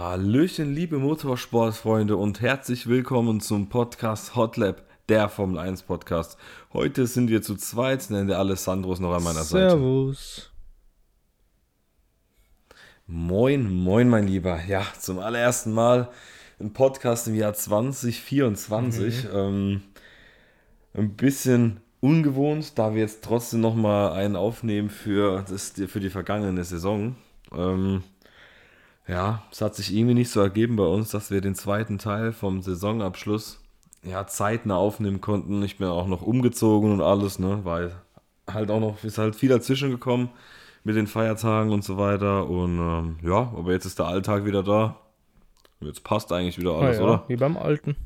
Hallöchen, 0.00 0.74
liebe 0.74 0.96
Motorsportfreunde 0.96 2.16
und 2.16 2.40
herzlich 2.40 2.88
willkommen 2.88 3.42
zum 3.42 3.68
Podcast 3.68 4.34
Hotlap, 4.34 4.82
der 5.10 5.28
Formel 5.28 5.58
1 5.58 5.82
Podcast. 5.82 6.38
Heute 6.72 7.06
sind 7.06 7.28
wir 7.28 7.42
zu 7.42 7.54
zweit, 7.54 8.08
denn 8.08 8.26
der 8.26 8.38
Alessandro 8.38 8.94
ist 8.94 9.00
noch 9.00 9.12
an 9.12 9.22
meiner 9.22 9.42
Seite. 9.42 9.72
Servus. 9.72 10.52
Moin, 13.06 13.70
moin, 13.70 14.08
mein 14.08 14.26
Lieber. 14.26 14.58
Ja, 14.66 14.86
zum 14.98 15.18
allerersten 15.18 15.72
Mal 15.72 16.08
ein 16.58 16.72
Podcast 16.72 17.28
im 17.28 17.34
Jahr 17.34 17.52
2024. 17.52 19.28
Ähm, 19.34 19.82
ein 20.94 21.14
bisschen 21.14 21.80
ungewohnt, 22.00 22.78
da 22.78 22.94
wir 22.94 23.02
jetzt 23.02 23.22
trotzdem 23.22 23.60
nochmal 23.60 24.12
einen 24.12 24.36
aufnehmen 24.36 24.88
für, 24.88 25.44
das, 25.46 25.74
für 25.88 26.00
die 26.00 26.08
vergangene 26.08 26.64
Saison. 26.64 27.16
Ähm, 27.54 28.02
ja, 29.06 29.42
es 29.50 29.60
hat 29.60 29.74
sich 29.74 29.94
irgendwie 29.94 30.14
nicht 30.14 30.30
so 30.30 30.40
ergeben 30.40 30.76
bei 30.76 30.84
uns, 30.84 31.10
dass 31.10 31.30
wir 31.30 31.40
den 31.40 31.54
zweiten 31.54 31.98
Teil 31.98 32.32
vom 32.32 32.62
Saisonabschluss 32.62 33.60
ja 34.02 34.26
zeitnah 34.26 34.76
aufnehmen 34.76 35.20
konnten. 35.20 35.62
Ich 35.62 35.78
bin 35.78 35.88
auch 35.88 36.06
noch 36.06 36.22
umgezogen 36.22 36.92
und 36.92 37.00
alles, 37.00 37.38
ne, 37.38 37.60
weil 37.64 37.92
halt 38.48 38.70
auch 38.70 38.80
noch 38.80 39.04
ist 39.04 39.18
halt 39.18 39.36
viel 39.36 39.48
dazwischen 39.48 39.90
gekommen 39.90 40.30
mit 40.84 40.96
den 40.96 41.06
Feiertagen 41.06 41.72
und 41.72 41.84
so 41.84 41.98
weiter 41.98 42.48
und 42.48 42.78
ähm, 42.78 43.18
ja, 43.22 43.52
aber 43.54 43.72
jetzt 43.72 43.84
ist 43.84 43.98
der 43.98 44.06
Alltag 44.06 44.44
wieder 44.44 44.62
da. 44.62 44.96
Jetzt 45.80 46.04
passt 46.04 46.32
eigentlich 46.32 46.58
wieder 46.58 46.72
alles, 46.72 46.98
ja, 46.98 47.04
oder? 47.04 47.24
Wie 47.28 47.36
beim 47.36 47.56
Alten. 47.56 47.96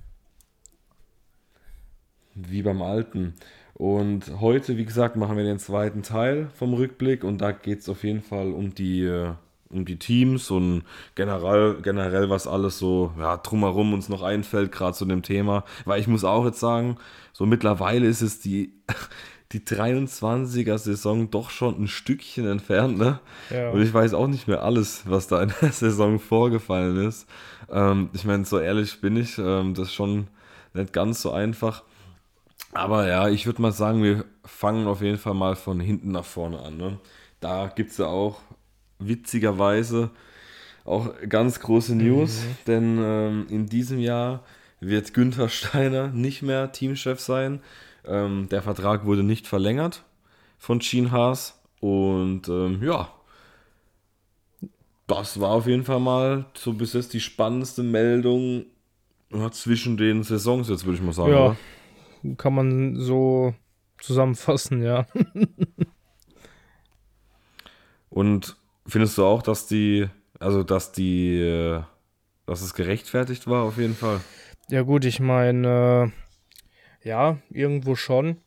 Wie 2.35 2.63
beim 2.63 2.83
Alten. 2.83 3.35
Und 3.75 4.41
heute, 4.41 4.77
wie 4.77 4.85
gesagt, 4.85 5.17
machen 5.17 5.37
wir 5.37 5.45
den 5.45 5.59
zweiten 5.59 6.03
Teil 6.03 6.49
vom 6.55 6.75
Rückblick 6.75 7.25
und 7.25 7.39
da 7.39 7.51
geht 7.51 7.81
es 7.81 7.89
auf 7.89 8.05
jeden 8.05 8.23
Fall 8.23 8.53
um 8.53 8.75
die, 8.75 9.03
äh, 9.03 9.33
um 9.71 9.85
die 9.85 9.99
Teams 9.99 10.51
und 10.51 10.83
generell, 11.15 11.79
generell 11.83 12.31
was 12.31 12.47
alles 12.47 12.79
so 12.79 13.13
ja, 13.19 13.37
drumherum 13.37 13.93
uns 13.93 14.09
noch 14.09 14.23
einfällt, 14.23 14.73
gerade 14.73 14.97
zu 14.97 15.05
dem 15.05 15.23
Thema. 15.23 15.65
Weil 15.85 16.01
ich 16.01 16.07
muss 16.07 16.25
auch 16.25 16.45
jetzt 16.45 16.61
sagen, 16.61 16.97
so 17.33 17.47
mittlerweile 17.47 18.07
ist 18.07 18.23
es 18.23 18.41
die, 18.41 18.73
die 19.53 19.61
23er 19.61 20.79
Saison 20.79 21.31
doch 21.31 21.51
schon 21.51 21.83
ein 21.83 21.89
Stückchen 21.89 22.47
entfernt, 22.47 22.99
ne? 22.99 23.21
Ja. 23.51 23.71
Und 23.71 23.83
ich 23.83 23.93
weiß 23.93 24.15
auch 24.15 24.27
nicht 24.27 24.49
mehr 24.49 24.63
alles, 24.63 25.03
was 25.07 25.27
da 25.27 25.43
in 25.43 25.53
der 25.61 25.73
Saison 25.73 26.19
vorgefallen 26.19 26.97
ist. 27.07 27.29
Ähm, 27.71 28.11
ich 28.13 28.25
meine, 28.25 28.45
so 28.45 28.59
ehrlich 28.59 29.01
bin 29.01 29.17
ich, 29.17 29.39
ähm, 29.39 29.75
das 29.75 29.89
ist 29.89 29.95
schon 29.95 30.29
nicht 30.73 30.93
ganz 30.93 31.23
so 31.23 31.31
einfach. 31.31 31.83
Aber 32.73 33.07
ja, 33.07 33.29
ich 33.29 33.47
würde 33.47 33.63
mal 33.63 33.73
sagen, 33.73 34.03
wir 34.03 34.25
fangen 34.45 34.87
auf 34.89 35.01
jeden 35.01 35.19
Fall 35.19 35.35
mal 35.35 35.55
von 35.55 35.79
hinten 35.81 36.11
nach 36.11 36.25
vorne 36.25 36.59
an. 36.61 36.77
Ne? 36.77 36.99
Da 37.41 37.69
gibt 37.69 37.93
es 37.93 37.99
ja 37.99 38.07
auch 38.07 38.41
witzigerweise 39.09 40.11
auch 40.85 41.13
ganz 41.29 41.61
große 41.61 41.95
News, 41.95 42.45
denn 42.67 42.99
ähm, 43.03 43.47
in 43.49 43.67
diesem 43.67 43.99
Jahr 43.99 44.45
wird 44.81 45.15
Günther 45.15 45.49
Steiner 45.49 46.09
nicht 46.09 46.43
mehr 46.43 46.73
Teamchef 46.73 47.21
sein. 47.21 47.61
Ähm, 48.07 48.49
der 48.51 48.63
Vertrag 48.63 49.07
wurde 49.07 49.23
nicht 49.23 49.47
verlängert 49.47 50.05
von 50.59 50.79
Gene 50.81 51.11
Haas 51.11 51.59
und 51.81 52.49
ähm, 52.49 52.83
ja, 52.83 53.09
das 55.07 55.41
war 55.41 55.51
auf 55.51 55.67
jeden 55.67 55.85
Fall 55.85 56.01
mal 56.01 56.47
so 56.55 56.73
bis 56.73 56.93
jetzt 56.93 57.13
die 57.13 57.21
spannendste 57.21 57.83
Meldung 57.83 58.67
ja, 59.33 59.51
zwischen 59.51 59.97
den 59.97 60.23
Saisons, 60.23 60.69
jetzt 60.69 60.85
würde 60.85 60.97
ich 60.97 61.03
mal 61.03 61.13
sagen. 61.13 61.33
Ja. 61.33 61.45
oder? 61.47 61.57
Kann 62.37 62.55
man 62.55 62.97
so 62.97 63.55
zusammenfassen, 64.01 64.83
ja. 64.83 65.07
Und 68.11 68.57
findest 68.87 69.19
du 69.19 69.25
auch, 69.25 69.43
dass 69.43 69.67
die, 69.67 70.09
also 70.41 70.63
dass 70.63 70.93
die, 70.93 71.39
äh, 71.41 71.83
dass 72.47 72.63
es 72.63 72.75
gerechtfertigt 72.75 73.47
war, 73.47 73.63
auf 73.65 73.79
jeden 73.79 73.95
Fall? 73.95 74.21
Ja, 74.69 74.83
gut, 74.83 75.05
ich 75.05 75.21
meine, 75.21 76.13
äh, 77.03 77.09
ja, 77.09 77.39
irgendwo 77.51 77.95
schon. 77.97 78.39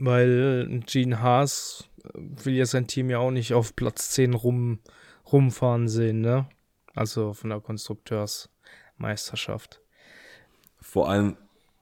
Weil 0.00 0.80
Gene 0.86 1.20
Haas 1.20 1.88
will 2.14 2.54
ja 2.54 2.66
sein 2.66 2.86
Team 2.86 3.10
ja 3.10 3.18
auch 3.18 3.32
nicht 3.32 3.52
auf 3.52 3.74
Platz 3.74 4.10
10 4.10 4.32
rum, 4.34 4.78
rumfahren 5.32 5.88
sehen, 5.88 6.20
ne? 6.20 6.48
Also 6.94 7.32
von 7.32 7.50
der 7.50 7.60
Konstrukteursmeisterschaft. 7.60 9.80
Vor 10.80 11.08
allem, 11.08 11.36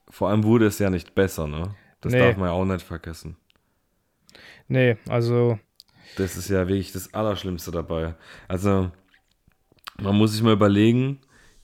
vor 0.09 0.29
allem 0.29 0.43
wurde 0.43 0.65
es 0.65 0.79
ja 0.79 0.89
nicht 0.89 1.13
besser, 1.15 1.47
ne? 1.47 1.75
Das 2.01 2.13
Nee. 2.13 2.19
darf 2.19 2.37
man 2.37 2.47
ja 2.49 2.53
auch 2.53 2.65
nicht 2.65 2.85
vergessen. 2.85 3.37
Nee, 4.67 4.97
also, 5.07 5.59
Das 6.15 6.37
ist 6.37 6.49
ja 6.49 6.67
wirklich 6.67 6.91
das 6.91 7.13
Allerschlimmste 7.13 7.71
dabei. 7.71 8.15
Also, 8.47 8.91
man 10.01 10.15
muss 10.15 10.33
sich 10.33 10.41
mal 10.41 10.53
überlegen, 10.53 11.19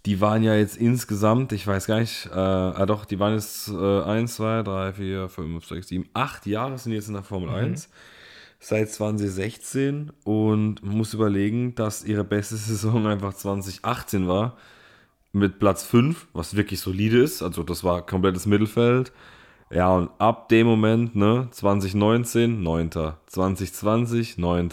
die 0.05 0.19
waren 0.19 0.43
ja 0.43 0.55
jetzt 0.55 0.77
insgesamt, 0.77 1.53
ich 1.53 1.65
weiß 1.65 1.87
gar 1.87 1.99
nicht, 1.99 2.25
äh, 2.27 2.37
ah 2.37 2.85
doch, 2.85 3.05
die 3.05 3.19
waren 3.19 3.33
jetzt 3.33 3.69
äh, 3.69 4.01
1, 4.01 4.35
2, 4.35 4.63
3, 4.63 4.93
4, 4.93 5.29
5, 5.29 5.65
6, 5.65 5.87
7, 5.87 6.09
8 6.13 6.45
Jahre 6.45 6.77
sind 6.77 6.91
jetzt 6.91 7.07
in 7.07 7.13
der 7.13 7.23
Formel 7.23 7.49
1. 7.49 7.89
Seit 8.59 8.89
2016 8.91 10.11
und 10.23 10.83
man 10.83 10.97
muss 10.97 11.13
überlegen, 11.13 11.75
dass 11.75 12.03
ihre 12.03 12.23
beste 12.23 12.55
Saison 12.57 13.07
einfach 13.07 13.33
2018 13.33 14.27
war. 14.27 14.57
Mit 15.35 15.57
Platz 15.57 15.83
5, 15.83 16.27
was 16.33 16.55
wirklich 16.55 16.79
solide 16.79 17.19
ist. 17.23 17.41
Also, 17.41 17.63
das 17.63 17.83
war 17.83 18.05
komplettes 18.05 18.45
Mittelfeld. 18.45 19.11
Ja, 19.73 19.95
und 19.95 20.09
ab 20.19 20.49
dem 20.49 20.67
Moment, 20.67 21.15
ne, 21.15 21.47
2019, 21.49 22.61
9. 22.61 22.91
2020, 23.25 24.37
9. 24.37 24.69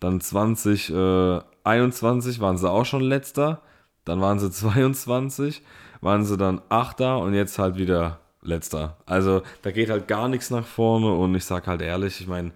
Dann 0.00 0.20
2021 0.20 2.40
waren 2.40 2.56
sie 2.56 2.70
auch 2.70 2.86
schon 2.86 3.02
letzter. 3.02 3.60
Dann 4.06 4.22
waren 4.22 4.38
sie 4.38 4.50
22, 4.50 5.60
waren 6.00 6.24
sie 6.24 6.38
dann 6.38 6.62
Achter 6.70 7.18
und 7.18 7.34
jetzt 7.34 7.58
halt 7.58 7.76
wieder 7.76 8.20
letzter. 8.40 8.96
Also 9.04 9.42
da 9.60 9.70
geht 9.70 9.90
halt 9.90 10.08
gar 10.08 10.28
nichts 10.28 10.48
nach 10.50 10.66
vorne 10.66 11.12
und 11.12 11.34
ich 11.34 11.44
sag 11.44 11.66
halt 11.66 11.82
ehrlich, 11.82 12.18
ich 12.20 12.26
meine, 12.26 12.52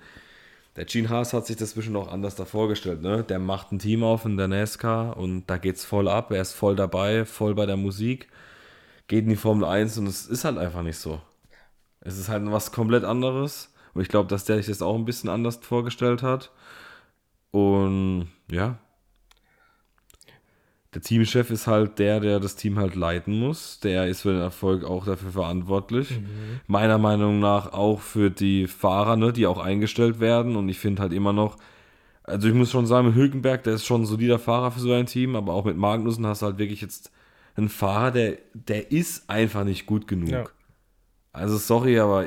der 0.77 0.87
Gene 0.87 1.11
Haas 1.11 1.35
hat 1.35 1.47
sich 1.47 1.57
das 1.57 1.75
bestimmt 1.75 1.97
auch 1.97 2.11
anders 2.11 2.37
da 2.37 2.47
vorgestellt, 2.47 3.03
ne? 3.03 3.23
Der 3.23 3.39
macht 3.39 3.73
ein 3.73 3.79
Team 3.79 4.03
auf 4.03 4.25
in 4.25 4.39
der 4.39 4.49
NASCAR 4.49 5.17
und 5.17 5.47
da 5.47 5.59
geht's 5.59 5.85
voll 5.85 6.09
ab, 6.09 6.33
er 6.33 6.43
ist 6.43 6.55
voll 6.55 6.77
dabei, 6.77 7.25
voll 7.25 7.55
bei 7.55 7.67
der 7.67 7.77
Musik, 7.77 8.29
geht 9.09 9.25
in 9.25 9.31
die 9.31 9.37
Formel 9.37 9.65
1 9.67 9.99
und 9.99 10.07
es 10.07 10.27
ist 10.27 10.45
halt 10.45 10.59
einfach 10.59 10.83
nicht 10.83 10.99
so. 10.99 11.21
Es 12.07 12.19
ist 12.19 12.29
halt 12.29 12.43
was 12.47 12.73
komplett 12.73 13.05
anderes. 13.05 13.73
Und 13.95 14.03
ich 14.03 14.09
glaube, 14.09 14.29
dass 14.29 14.45
der 14.45 14.57
sich 14.59 14.67
das 14.67 14.83
auch 14.83 14.95
ein 14.95 15.05
bisschen 15.05 15.29
anders 15.29 15.57
vorgestellt 15.57 16.23
hat. 16.23 16.53
Und 17.51 18.29
ja. 18.51 18.79
Der 20.95 21.03
Teamchef 21.03 21.51
ist 21.51 21.67
halt 21.67 21.99
der, 21.99 22.21
der 22.21 22.41
das 22.41 22.57
Team 22.57 22.79
halt 22.79 22.95
leiten 22.95 23.39
muss. 23.39 23.81
Der 23.81 24.07
ist 24.07 24.23
für 24.23 24.33
den 24.33 24.41
Erfolg 24.41 24.85
auch 24.85 25.05
dafür 25.05 25.33
verantwortlich. 25.33 26.21
Meiner 26.67 26.99
Meinung 26.99 27.41
nach 27.41 27.73
auch 27.73 28.01
für 28.01 28.31
die 28.31 28.67
Fahrer, 28.67 29.17
ne, 29.17 29.33
die 29.33 29.47
auch 29.47 29.59
eingestellt 29.59 30.21
werden. 30.21 30.57
Und 30.57 30.69
ich 30.69 30.79
finde 30.79 31.03
halt 31.03 31.13
immer 31.13 31.33
noch, 31.33 31.57
also 32.23 32.49
ich 32.49 32.55
muss 32.55 32.71
schon 32.71 32.87
sagen, 32.87 33.09
mit 33.09 33.17
Hülkenberg, 33.17 33.63
der 33.65 33.75
ist 33.75 33.85
schon 33.85 34.03
ein 34.03 34.07
solider 34.07 34.39
Fahrer 34.39 34.71
für 34.71 34.81
so 34.81 34.93
ein 34.93 35.07
Team, 35.07 35.37
aber 35.37 35.53
auch 35.53 35.65
mit 35.65 35.77
Magnussen 35.77 36.27
hast 36.27 36.43
du 36.43 36.47
halt 36.47 36.59
wirklich 36.59 36.81
jetzt 36.81 37.11
einen 37.57 37.69
Fahrer, 37.69 38.11
der, 38.11 38.39
der 38.55 38.91
ist 38.91 39.29
einfach 39.29 39.65
nicht 39.65 39.87
gut 39.87 40.07
genug. 40.09 40.31
Ja. 40.31 40.45
Also 41.37 41.59
sorry, 41.59 41.99
aber 41.99 42.25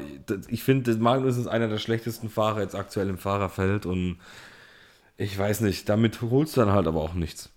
ich 0.49 0.63
finde, 0.63 0.95
Magnussen 0.95 1.41
ist 1.41 1.47
einer 1.47 1.67
der 1.67 1.79
schlechtesten 1.79 2.29
Fahrer 2.29 2.61
jetzt 2.61 2.75
aktuell 2.75 3.09
im 3.09 3.17
Fahrerfeld 3.17 3.87
und 3.87 4.19
ich 5.17 5.37
weiß 5.37 5.61
nicht, 5.61 5.89
damit 5.89 6.21
holst 6.21 6.55
du 6.55 6.61
dann 6.61 6.71
halt 6.71 6.85
aber 6.85 7.01
auch 7.01 7.15
nichts. 7.15 7.49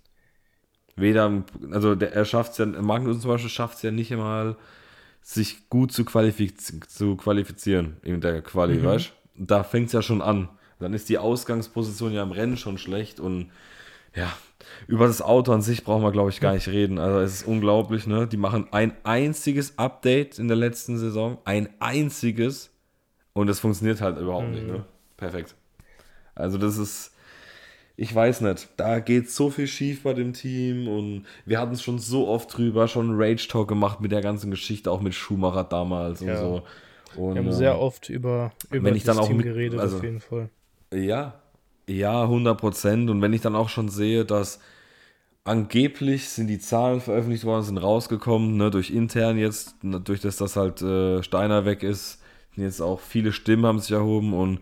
Weder, 0.97 1.45
also 1.71 1.95
der, 1.95 2.15
er 2.15 2.25
schafft 2.25 2.53
es 2.53 2.59
ja, 2.59 2.65
Magnussen 2.67 3.21
zum 3.21 3.31
Beispiel 3.31 3.51
schafft 3.51 3.77
es 3.77 3.83
ja 3.83 3.91
nicht 3.91 4.11
einmal, 4.13 4.57
sich 5.21 5.69
gut 5.69 5.93
zu, 5.93 6.07
qualifiz 6.07 6.73
zu 6.89 7.17
qualifizieren 7.17 7.99
in 8.03 8.23
der 8.23 8.41
Quali, 8.41 8.83
weißt 8.83 9.13
du? 9.37 9.45
Da 9.45 9.63
fängt 9.63 9.89
es 9.89 9.93
ja 9.93 10.01
schon 10.01 10.23
an. 10.23 10.49
Dann 10.81 10.95
ist 10.95 11.11
die 11.11 11.19
Ausgangsposition 11.19 12.13
ja 12.13 12.23
im 12.23 12.33
Rennen 12.33 12.57
schon 12.57 12.79
schlecht 12.79 13.21
und 13.21 13.51
ja, 14.15 14.33
über 14.87 15.07
das 15.07 15.23
Auto 15.23 15.53
an 15.53 15.63
sich 15.63 15.85
brauchen 15.85 16.03
wir, 16.03 16.13
glaube 16.13 16.31
ich, 16.31 16.41
gar 16.41 16.55
nicht 16.55 16.69
reden. 16.69 16.99
Also 16.99 17.21
es 17.21 17.35
ist 17.35 17.47
unglaublich, 17.47 18.07
ne? 18.07 18.27
Die 18.27 18.37
machen 18.37 18.69
ein 18.73 18.93
einziges 19.05 19.79
Update 19.79 20.39
in 20.39 20.49
der 20.49 20.57
letzten 20.57 20.99
Saison, 20.99 21.39
ein 21.45 21.69
einziges 21.81 22.71
und 23.33 23.49
es 23.49 23.61
funktioniert 23.61 24.01
halt 24.01 24.19
überhaupt 24.19 24.49
nicht, 24.51 24.67
ne? 24.67 24.85
Perfekt. 25.17 25.55
Also 26.35 26.59
das 26.59 26.79
ist, 26.79 27.13
ich 27.97 28.15
weiß 28.15 28.41
nicht, 28.41 28.69
da 28.77 29.01
geht 29.01 29.31
so 29.31 29.51
viel 29.51 29.67
schief 29.67 30.03
bei 30.03 30.15
dem 30.15 30.33
Team 30.33 30.89
und 30.89 31.27
wir 31.45 31.61
hatten 31.61 31.73
es 31.75 31.83
schon 31.83 31.99
so 31.99 32.27
oft 32.29 32.57
drüber, 32.57 32.89
schon 32.89 33.11
Rage 33.21 33.47
Talk 33.49 33.69
gemacht 33.69 34.01
mit 34.01 34.13
der 34.13 34.23
ganzen 34.23 34.51
Geschichte, 34.51 34.91
auch 34.91 35.01
mit 35.01 35.15
Schumacher 35.15 35.65
damals 35.65 36.21
und 36.23 36.29
Ja. 36.29 36.37
so. 36.37 36.63
Und, 37.15 37.35
wir 37.35 37.41
haben 37.43 37.47
ähm, 37.49 37.53
sehr 37.53 37.79
oft 37.79 38.09
über, 38.09 38.53
über 38.71 38.87
wenn 38.89 38.97
ich 38.97 39.05
dann 39.05 39.17
das 39.17 39.25
auch 39.25 39.29
Team 39.29 39.37
mit- 39.37 39.47
geredet, 39.47 39.79
also- 39.79 39.99
auf 39.99 40.03
jeden 40.03 40.21
Fall. 40.21 40.49
Ja, 40.95 41.42
ja, 41.89 42.23
100 42.23 42.59
Prozent. 42.59 43.11
Und 43.11 43.23
wenn 43.23 43.33
ich 43.33 43.41
dann 43.41 43.57
auch 43.57 43.69
schon 43.69 43.89
sehe, 43.89 44.25
dass 44.25 44.61
angeblich 45.45 46.29
sind 46.29 46.47
die 46.47 46.59
Zahlen 46.59 47.01
veröffentlicht 47.01 47.45
worden, 47.45 47.65
sind 47.65 47.79
rausgekommen, 47.79 48.57
ne, 48.57 48.71
durch 48.71 48.91
intern 48.91 49.39
jetzt, 49.39 49.77
durch 49.83 50.21
das, 50.21 50.37
dass 50.37 50.57
halt 50.57 50.83
äh, 50.83 51.23
Steiner 51.23 51.65
weg 51.65 51.83
ist, 51.83 52.21
jetzt 52.57 52.81
auch 52.81 53.01
viele 53.01 53.33
Stimmen 53.33 53.67
haben 53.67 53.81
sich 53.81 53.93
erhoben 53.93 54.35
und 54.35 54.61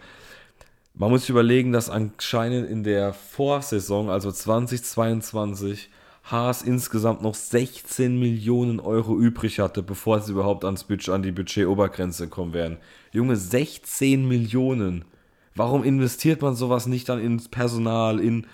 man 0.94 1.10
muss 1.10 1.22
sich 1.22 1.30
überlegen, 1.30 1.72
dass 1.72 1.88
anscheinend 1.88 2.68
in 2.68 2.82
der 2.82 3.12
Vorsaison, 3.12 4.10
also 4.10 4.30
2022, 4.30 5.88
Haas 6.24 6.62
insgesamt 6.62 7.22
noch 7.22 7.34
16 7.34 8.18
Millionen 8.18 8.78
Euro 8.80 9.18
übrig 9.18 9.58
hatte, 9.58 9.82
bevor 9.82 10.20
sie 10.20 10.32
überhaupt 10.32 10.64
ans 10.64 10.84
Budget, 10.84 11.14
an 11.14 11.22
die 11.22 11.32
Budgetobergrenze 11.32 12.28
kommen 12.28 12.52
wären. 12.52 12.76
Junge, 13.12 13.36
16 13.36 14.28
Millionen. 14.28 15.04
Warum 15.60 15.84
investiert 15.84 16.40
man 16.40 16.54
sowas 16.54 16.86
nicht 16.86 17.06
dann 17.10 17.20
ins 17.20 17.50
Personal, 17.50 18.18
in, 18.18 18.46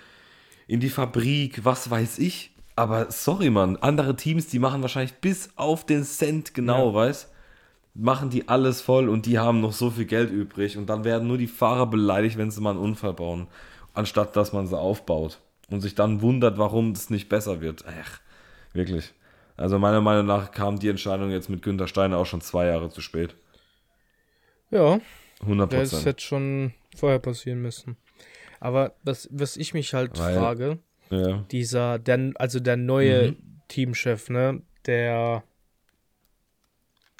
in 0.66 0.80
die 0.80 0.88
Fabrik, 0.88 1.64
was 1.64 1.88
weiß 1.88 2.18
ich? 2.18 2.50
Aber 2.74 3.12
sorry, 3.12 3.48
Mann, 3.48 3.76
andere 3.76 4.16
Teams, 4.16 4.48
die 4.48 4.58
machen 4.58 4.82
wahrscheinlich 4.82 5.14
bis 5.14 5.50
auf 5.54 5.86
den 5.86 6.02
Cent 6.02 6.52
genau, 6.52 6.88
ja. 6.88 6.94
weißt 6.94 7.30
machen 7.94 8.28
die 8.28 8.48
alles 8.48 8.82
voll 8.82 9.08
und 9.08 9.24
die 9.24 9.38
haben 9.38 9.60
noch 9.60 9.72
so 9.72 9.90
viel 9.90 10.04
Geld 10.04 10.30
übrig 10.30 10.76
und 10.76 10.86
dann 10.90 11.04
werden 11.04 11.28
nur 11.28 11.38
die 11.38 11.46
Fahrer 11.46 11.86
beleidigt, 11.86 12.36
wenn 12.36 12.50
sie 12.50 12.60
mal 12.60 12.70
einen 12.70 12.80
Unfall 12.80 13.14
bauen, 13.14 13.46
anstatt 13.94 14.34
dass 14.34 14.52
man 14.52 14.66
sie 14.66 14.76
aufbaut 14.76 15.38
und 15.70 15.80
sich 15.80 15.94
dann 15.94 16.20
wundert, 16.22 16.58
warum 16.58 16.90
es 16.90 17.08
nicht 17.08 17.28
besser 17.28 17.60
wird. 17.60 17.84
Ach, 17.88 18.20
wirklich. 18.72 19.14
Also 19.56 19.78
meiner 19.78 20.00
Meinung 20.00 20.26
nach 20.26 20.50
kam 20.50 20.80
die 20.80 20.88
Entscheidung 20.88 21.30
jetzt 21.30 21.48
mit 21.48 21.62
Günter 21.62 21.86
Steiner 21.86 22.18
auch 22.18 22.26
schon 22.26 22.40
zwei 22.40 22.66
Jahre 22.66 22.90
zu 22.90 23.00
spät. 23.00 23.36
Ja. 24.72 24.98
100 25.42 25.70
Prozent. 25.70 25.92
Das 25.92 26.04
hätte 26.04 26.22
schon 26.22 26.74
vorher 26.98 27.18
passieren 27.18 27.60
müssen. 27.60 27.96
Aber 28.60 28.94
was, 29.02 29.28
was 29.30 29.56
ich 29.56 29.74
mich 29.74 29.94
halt 29.94 30.18
Weil, 30.18 30.34
frage, 30.36 30.78
ja. 31.10 31.44
dieser, 31.50 31.98
der, 31.98 32.32
also 32.36 32.60
der 32.60 32.76
neue 32.76 33.32
mhm. 33.32 33.60
Teamchef, 33.68 34.30
ne, 34.30 34.62
der, 34.86 35.42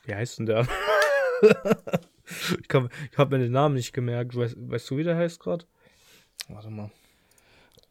wie 0.05 0.15
heißt 0.15 0.39
denn 0.39 0.47
der? 0.47 0.67
ich 2.27 2.69
ich 2.69 3.19
habe 3.19 3.37
mir 3.37 3.45
den 3.45 3.53
Namen 3.53 3.75
nicht 3.75 3.93
gemerkt. 3.93 4.37
Weißt, 4.37 4.57
weißt 4.59 4.91
du, 4.91 4.97
wie 4.97 5.05
der 5.05 5.17
heißt 5.17 5.41
gerade? 5.41 5.65
Warte 6.49 6.71
mal. 6.71 6.91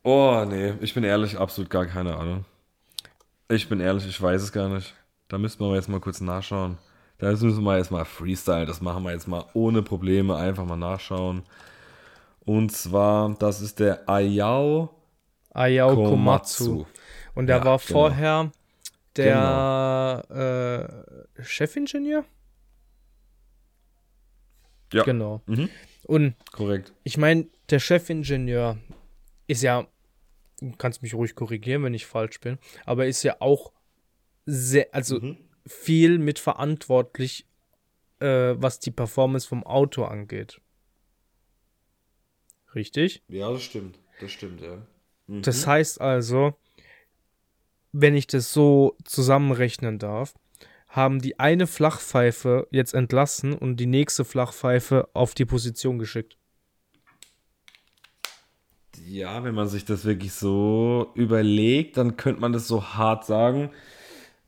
Oh, 0.04 0.46
nee, 0.48 0.74
ich 0.82 0.94
bin 0.94 1.04
ehrlich, 1.04 1.38
absolut 1.38 1.70
gar 1.70 1.86
keine 1.86 2.16
Ahnung. 2.16 2.46
Ich 3.50 3.68
bin 3.68 3.80
ehrlich, 3.80 4.08
ich 4.08 4.22
weiß 4.22 4.42
es 4.42 4.52
gar 4.52 4.70
nicht. 4.70 4.94
Da 5.28 5.38
müssten 5.38 5.64
wir 5.64 5.76
jetzt 5.76 5.90
mal 5.90 6.00
kurz 6.00 6.22
nachschauen. 6.22 6.78
Da 7.18 7.32
müssen 7.32 7.64
wir 7.64 7.78
jetzt 7.78 7.92
mal 7.92 8.06
Freestyle, 8.06 8.66
das 8.66 8.82
machen 8.82 9.04
wir 9.04 9.12
jetzt 9.12 9.28
mal 9.28 9.46
ohne 9.54 9.82
Probleme, 9.82 10.36
einfach 10.36 10.66
mal 10.66 10.76
nachschauen. 10.76 11.44
Und 12.46 12.72
zwar, 12.72 13.36
das 13.40 13.62
ist 13.62 13.80
der 13.80 14.08
Ayao, 14.08 14.90
Ayao 15.52 15.96
Komatsu. 15.96 16.66
Komatsu. 16.66 16.86
Und 17.34 17.48
der 17.48 17.58
ja, 17.58 17.66
war 17.66 17.78
genau. 17.80 18.00
vorher 18.00 18.52
der 19.16 20.24
genau. 20.30 20.82
äh, 21.40 21.44
Chefingenieur? 21.44 22.26
Ja. 24.94 25.04
Genau. 25.04 25.42
Mhm. 25.48 25.70
Und 26.04 26.36
korrekt. 26.52 26.94
Ich 27.04 27.18
meine, 27.18 27.48
der 27.70 27.80
Chefingenieur 27.80 28.78
ist 29.48 29.64
ja 29.64 29.88
du 30.62 30.72
kannst 30.78 31.02
mich 31.02 31.14
ruhig 31.14 31.36
korrigieren, 31.36 31.84
wenn 31.84 31.94
ich 31.94 32.06
falsch 32.06 32.40
bin, 32.40 32.58
aber 32.86 33.08
ist 33.08 33.24
ja 33.24 33.38
auch 33.40 33.72
sehr, 34.46 34.88
also 34.94 35.20
mhm. 35.20 35.38
viel 35.66 36.20
mitverantwortlich, 36.20 37.46
äh, 38.20 38.54
was 38.56 38.80
die 38.80 38.92
Performance 38.92 39.48
vom 39.48 39.64
Auto 39.64 40.04
angeht. 40.04 40.62
Richtig? 42.76 43.24
Ja, 43.30 43.52
das 43.52 43.64
stimmt. 43.64 43.98
Das 44.20 44.32
stimmt, 44.32 44.62
ja. 44.62 44.86
Mhm. 45.28 45.42
Das 45.42 45.66
heißt 45.66 46.02
also, 46.02 46.54
wenn 47.92 48.16
ich 48.16 48.28
das 48.28 48.52
so 48.52 48.98
zusammenrechnen 49.06 49.98
darf, 49.98 50.34
haben 50.90 51.22
die 51.22 51.40
eine 51.40 51.68
Flachpfeife 51.68 52.68
jetzt 52.72 52.94
entlassen 52.94 53.54
und 53.54 53.78
die 53.78 53.86
nächste 53.86 54.26
Flachpfeife 54.26 55.10
auf 55.14 55.34
die 55.34 55.46
Position 55.46 56.00
geschickt. 56.00 56.38
Ja, 59.06 59.44
wenn 59.44 59.56
man 59.56 59.68
sich 59.68 59.86
das 59.86 60.06
wirklich 60.06 60.34
so 60.34 61.12
überlegt, 61.16 61.98
dann 61.98 62.16
könnte 62.18 62.42
man 62.42 62.54
das 62.54 62.68
so 62.68 62.84
hart 62.84 63.26
sagen. 63.26 63.72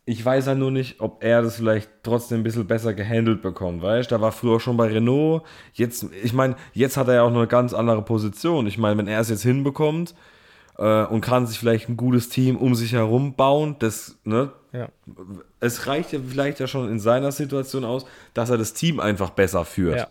Ich 0.09 0.23
weiß 0.23 0.45
ja 0.45 0.55
nur 0.55 0.71
nicht, 0.71 1.01
ob 1.01 1.21
er 1.21 1.41
das 1.41 1.57
vielleicht 1.57 1.89
trotzdem 2.01 2.39
ein 2.39 2.43
bisschen 2.43 2.65
besser 2.65 2.93
gehandelt 2.93 3.41
bekommt, 3.41 3.81
weißt 3.81 4.09
du? 4.09 4.15
Da 4.15 4.21
war 4.21 4.31
früher 4.31 4.61
schon 4.61 4.77
bei 4.77 4.87
Renault. 4.87 5.43
Jetzt, 5.73 6.05
ich 6.23 6.31
meine, 6.31 6.55
jetzt 6.71 6.95
hat 6.95 7.09
er 7.09 7.15
ja 7.15 7.21
auch 7.23 7.29
noch 7.29 7.39
eine 7.39 7.47
ganz 7.47 7.73
andere 7.73 8.01
Position. 8.01 8.67
Ich 8.67 8.77
meine, 8.77 8.97
wenn 8.97 9.07
er 9.07 9.19
es 9.19 9.29
jetzt 9.29 9.43
hinbekommt 9.43 10.15
äh, 10.77 11.03
und 11.03 11.19
kann 11.19 11.45
sich 11.45 11.59
vielleicht 11.59 11.89
ein 11.89 11.97
gutes 11.97 12.29
Team 12.29 12.55
um 12.55 12.73
sich 12.73 12.93
herum 12.93 13.33
bauen, 13.33 13.75
das, 13.79 14.17
ne? 14.23 14.53
Ja. 14.71 14.87
Es 15.59 15.87
reicht 15.87 16.13
ja 16.13 16.19
vielleicht 16.25 16.61
ja 16.61 16.67
schon 16.67 16.89
in 16.89 17.01
seiner 17.01 17.33
Situation 17.33 17.83
aus, 17.83 18.05
dass 18.33 18.49
er 18.49 18.57
das 18.57 18.73
Team 18.73 19.01
einfach 19.01 19.31
besser 19.31 19.65
führt. 19.65 19.97
Ja 19.97 20.07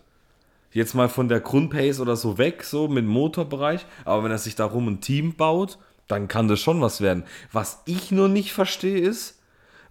jetzt 0.73 0.93
mal 0.93 1.09
von 1.09 1.27
der 1.27 1.39
Grundpace 1.39 1.99
oder 1.99 2.15
so 2.15 2.37
weg, 2.37 2.63
so 2.63 2.87
mit 2.87 3.03
dem 3.03 3.07
Motorbereich, 3.07 3.85
aber 4.05 4.23
wenn 4.23 4.31
er 4.31 4.37
sich 4.37 4.55
darum 4.55 4.87
ein 4.87 5.01
Team 5.01 5.33
baut, 5.33 5.79
dann 6.07 6.27
kann 6.27 6.47
das 6.47 6.59
schon 6.59 6.81
was 6.81 7.01
werden. 7.01 7.23
Was 7.51 7.81
ich 7.85 8.11
nur 8.11 8.29
nicht 8.29 8.53
verstehe 8.53 8.99
ist, 8.99 9.36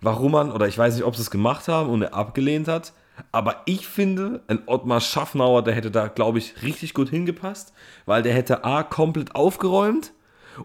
warum 0.00 0.32
man, 0.32 0.52
oder 0.52 0.68
ich 0.68 0.78
weiß 0.78 0.94
nicht, 0.94 1.04
ob 1.04 1.16
sie 1.16 1.22
es 1.22 1.30
gemacht 1.30 1.68
haben 1.68 1.90
und 1.90 2.02
er 2.02 2.14
abgelehnt 2.14 2.68
hat, 2.68 2.92
aber 3.32 3.62
ich 3.66 3.86
finde, 3.86 4.42
ein 4.46 4.60
Ottmar 4.66 5.00
Schaffnauer, 5.00 5.62
der 5.62 5.74
hätte 5.74 5.90
da, 5.90 6.08
glaube 6.08 6.38
ich, 6.38 6.62
richtig 6.62 6.94
gut 6.94 7.08
hingepasst, 7.08 7.72
weil 8.04 8.22
der 8.22 8.34
hätte 8.34 8.64
A 8.64 8.82
komplett 8.82 9.34
aufgeräumt 9.34 10.12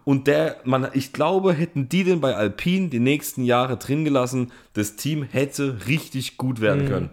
und 0.03 0.27
der, 0.27 0.57
man, 0.63 0.87
ich 0.93 1.13
glaube, 1.13 1.53
hätten 1.53 1.89
die 1.89 2.03
den 2.03 2.21
bei 2.21 2.35
Alpine 2.35 2.89
die 2.89 2.99
nächsten 2.99 3.43
Jahre 3.43 3.77
drin 3.77 4.05
gelassen, 4.05 4.51
das 4.73 4.95
Team 4.95 5.23
hätte 5.23 5.87
richtig 5.87 6.37
gut 6.37 6.61
werden 6.61 6.85
mhm. 6.85 6.89
können. 6.89 7.09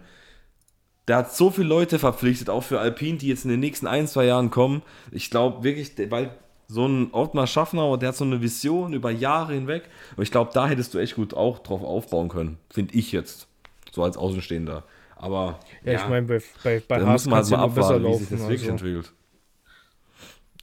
Der 1.07 1.17
hat 1.17 1.35
so 1.35 1.49
viele 1.49 1.67
Leute 1.67 1.97
verpflichtet, 1.97 2.49
auch 2.49 2.63
für 2.63 2.79
Alpine, 2.79 3.17
die 3.17 3.27
jetzt 3.27 3.43
in 3.43 3.51
den 3.51 3.59
nächsten 3.59 3.87
ein, 3.87 4.07
zwei 4.07 4.25
Jahren 4.25 4.51
kommen. 4.51 4.83
Ich 5.11 5.31
glaube 5.31 5.63
wirklich, 5.63 5.93
weil 6.11 6.37
so 6.69 6.85
ein 6.85 7.09
Ottmar 7.13 7.47
Schaffner, 7.47 7.97
der 7.97 8.09
hat 8.09 8.15
so 8.15 8.23
eine 8.23 8.41
Vision 8.41 8.93
über 8.93 9.09
Jahre 9.09 9.53
hinweg. 9.53 9.89
Und 10.15 10.23
ich 10.23 10.31
glaube, 10.31 10.51
da 10.53 10.67
hättest 10.67 10.93
du 10.93 10.99
echt 10.99 11.15
gut 11.15 11.33
auch 11.33 11.59
drauf 11.59 11.81
aufbauen 11.81 12.29
können. 12.29 12.57
Finde 12.69 12.93
ich 12.93 13.11
jetzt. 13.11 13.47
So 13.91 14.03
als 14.03 14.17
Außenstehender. 14.17 14.83
Aber. 15.15 15.59
Ja, 15.83 15.93
ja 15.93 15.99
ich 15.99 16.07
meine, 16.07 16.27
bei, 16.27 16.41
bei, 16.63 16.81
bei 16.87 17.03
Haas 17.03 17.25
muss 17.25 17.25
man 17.25 17.39
halt 17.39 17.49
mal 17.49 17.63
abwarten, 17.63 18.05
wie 18.05 18.13
sich 18.13 18.29
das 18.29 18.41
wirklich 18.41 18.61
also. 18.61 18.71
entwickelt. 18.71 19.11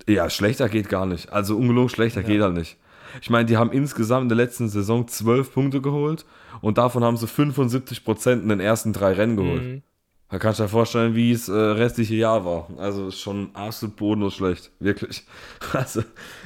Ja, 0.09 0.31
schlechter 0.31 0.69
geht 0.69 0.89
gar 0.89 1.07
nicht. 1.07 1.33
Also 1.33 1.57
ungelogen 1.57 1.89
schlechter 1.89 2.21
ja. 2.21 2.27
geht 2.29 2.41
halt 2.41 2.55
nicht. 2.55 2.77
Ich 3.21 3.29
meine, 3.29 3.47
die 3.47 3.57
haben 3.57 3.73
insgesamt 3.73 4.25
in 4.25 4.29
der 4.29 4.37
letzten 4.37 4.69
Saison 4.69 5.09
zwölf 5.09 5.53
Punkte 5.53 5.81
geholt 5.81 6.25
und 6.61 6.79
davon 6.79 7.03
haben 7.03 7.17
sie 7.17 7.27
75 7.27 8.05
Prozent 8.05 8.43
in 8.45 8.49
den 8.49 8.61
ersten 8.61 8.93
drei 8.93 9.13
Rennen 9.13 9.37
geholt. 9.37 9.63
Mhm. 9.63 9.83
Da 10.29 10.41
kannst 10.41 10.59
du 10.59 10.65
dir 10.65 10.69
vorstellen, 10.69 11.15
wie 11.15 11.31
es 11.31 11.49
äh, 11.49 11.53
restliche 11.53 12.17
Jahr 12.17 12.45
war. 12.45 12.69
Also 12.79 13.13
schon 13.13 13.55
absolut 13.55 13.97
bodenlos 13.97 14.35
schlecht. 14.35 14.73
Wirklich. 14.81 15.25
Also, 15.73 16.03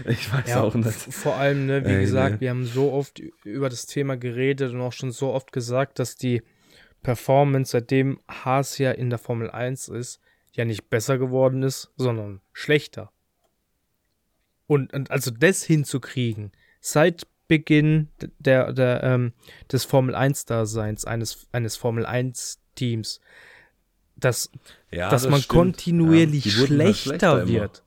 ich 0.07 0.33
weiß 0.33 0.51
ja, 0.51 0.63
auch 0.63 0.75
nicht. 0.75 0.93
Vor 0.93 1.37
allem, 1.37 1.67
ne, 1.67 1.85
wie 1.85 1.93
Ey, 1.93 2.01
gesagt, 2.01 2.37
nee. 2.37 2.41
wir 2.43 2.51
haben 2.51 2.65
so 2.67 2.93
oft 2.93 3.21
über 3.45 3.69
das 3.69 3.87
Thema 3.87 4.17
geredet 4.17 4.73
und 4.73 4.81
auch 4.81 4.93
schon 4.93 5.13
so 5.13 5.33
oft 5.33 5.53
gesagt, 5.53 5.99
dass 5.99 6.17
die 6.17 6.43
Performance, 7.03 7.73
seitdem 7.73 8.21
Haas 8.29 8.79
ja 8.79 8.91
in 8.91 9.09
der 9.09 9.19
Formel 9.19 9.51
1 9.51 9.89
ist, 9.89 10.21
ja 10.53 10.65
nicht 10.65 10.91
besser 10.91 11.17
geworden 11.19 11.63
ist, 11.63 11.93
sondern 11.97 12.41
schlechter. 12.53 13.13
Und, 14.67 14.93
und 14.93 15.11
also 15.11 15.31
das 15.31 15.65
hinzukriegen, 15.65 16.53
seit 16.81 17.27
Beginn 17.49 18.09
der, 18.39 18.73
der, 18.73 19.03
ähm, 19.03 19.33
des 19.73 19.85
Formel 19.85 20.15
1-Daseins 20.15 21.05
eines, 21.05 21.49
eines 21.53 21.77
Formel 21.77 22.07
1-Teams, 22.07 23.21
dass, 24.21 24.51
ja, 24.91 25.11
dass 25.11 25.23
das 25.23 25.31
man 25.31 25.41
stimmt. 25.41 25.59
kontinuierlich 25.59 26.45
ja, 26.47 26.67
schlechter, 26.67 26.95
schlechter 26.95 27.49
wird. 27.49 27.83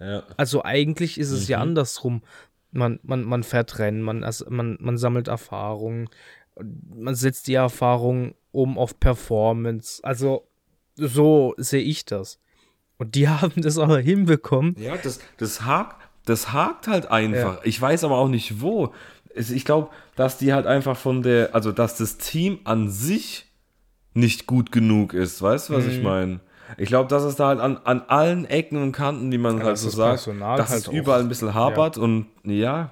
Ja. 0.00 0.22
Also 0.36 0.64
eigentlich 0.64 1.18
ist 1.18 1.30
es 1.30 1.44
mhm. 1.44 1.52
ja 1.52 1.58
andersrum. 1.58 2.22
Man, 2.70 3.00
man, 3.02 3.24
man 3.24 3.42
fährt 3.42 3.78
Rennen, 3.78 4.02
man, 4.02 4.24
also 4.24 4.44
man, 4.50 4.76
man 4.80 4.98
sammelt 4.98 5.28
Erfahrungen, 5.28 6.08
man 6.60 7.14
setzt 7.14 7.46
die 7.46 7.54
Erfahrung 7.54 8.34
um 8.52 8.78
auf 8.78 9.00
Performance. 9.00 10.02
Also 10.04 10.46
so 10.96 11.54
sehe 11.56 11.82
ich 11.82 12.04
das. 12.04 12.38
Und 12.98 13.14
die 13.14 13.28
haben 13.28 13.62
das 13.62 13.78
aber 13.78 13.98
hinbekommen. 13.98 14.74
Ja, 14.78 14.96
das, 14.96 15.20
das, 15.38 15.62
hakt, 15.62 15.96
das 16.24 16.52
hakt 16.52 16.88
halt 16.88 17.10
einfach. 17.10 17.64
Ich 17.64 17.80
weiß 17.80 18.04
aber 18.04 18.16
auch 18.18 18.28
nicht 18.28 18.60
wo. 18.60 18.92
Ich 19.34 19.64
glaube, 19.64 19.90
dass 20.16 20.38
die 20.38 20.52
halt 20.52 20.66
einfach 20.66 20.96
von 20.96 21.22
der, 21.22 21.54
also 21.54 21.70
dass 21.70 21.96
das 21.96 22.18
Team 22.18 22.60
an 22.64 22.90
sich 22.90 23.47
nicht 24.18 24.46
gut 24.46 24.72
genug 24.72 25.14
ist. 25.14 25.40
Weißt 25.40 25.68
du, 25.68 25.74
was 25.74 25.84
mhm. 25.84 25.90
ich 25.90 26.02
meine? 26.02 26.40
Ich 26.76 26.88
glaube, 26.88 27.08
dass 27.08 27.22
es 27.22 27.36
da 27.36 27.48
halt 27.48 27.60
an, 27.60 27.78
an 27.84 28.02
allen 28.08 28.44
Ecken 28.44 28.76
und 28.82 28.92
Kanten, 28.92 29.32
wie 29.32 29.38
man 29.38 29.58
ja, 29.58 29.64
halt 29.64 29.78
so 29.78 29.88
sagt, 29.88 30.26
dass 30.26 30.68
halt 30.68 30.82
es 30.82 30.88
überall 30.88 31.20
ein 31.20 31.28
bisschen 31.28 31.54
hapert 31.54 31.96
ja. 31.96 32.02
und 32.02 32.26
ja, 32.44 32.90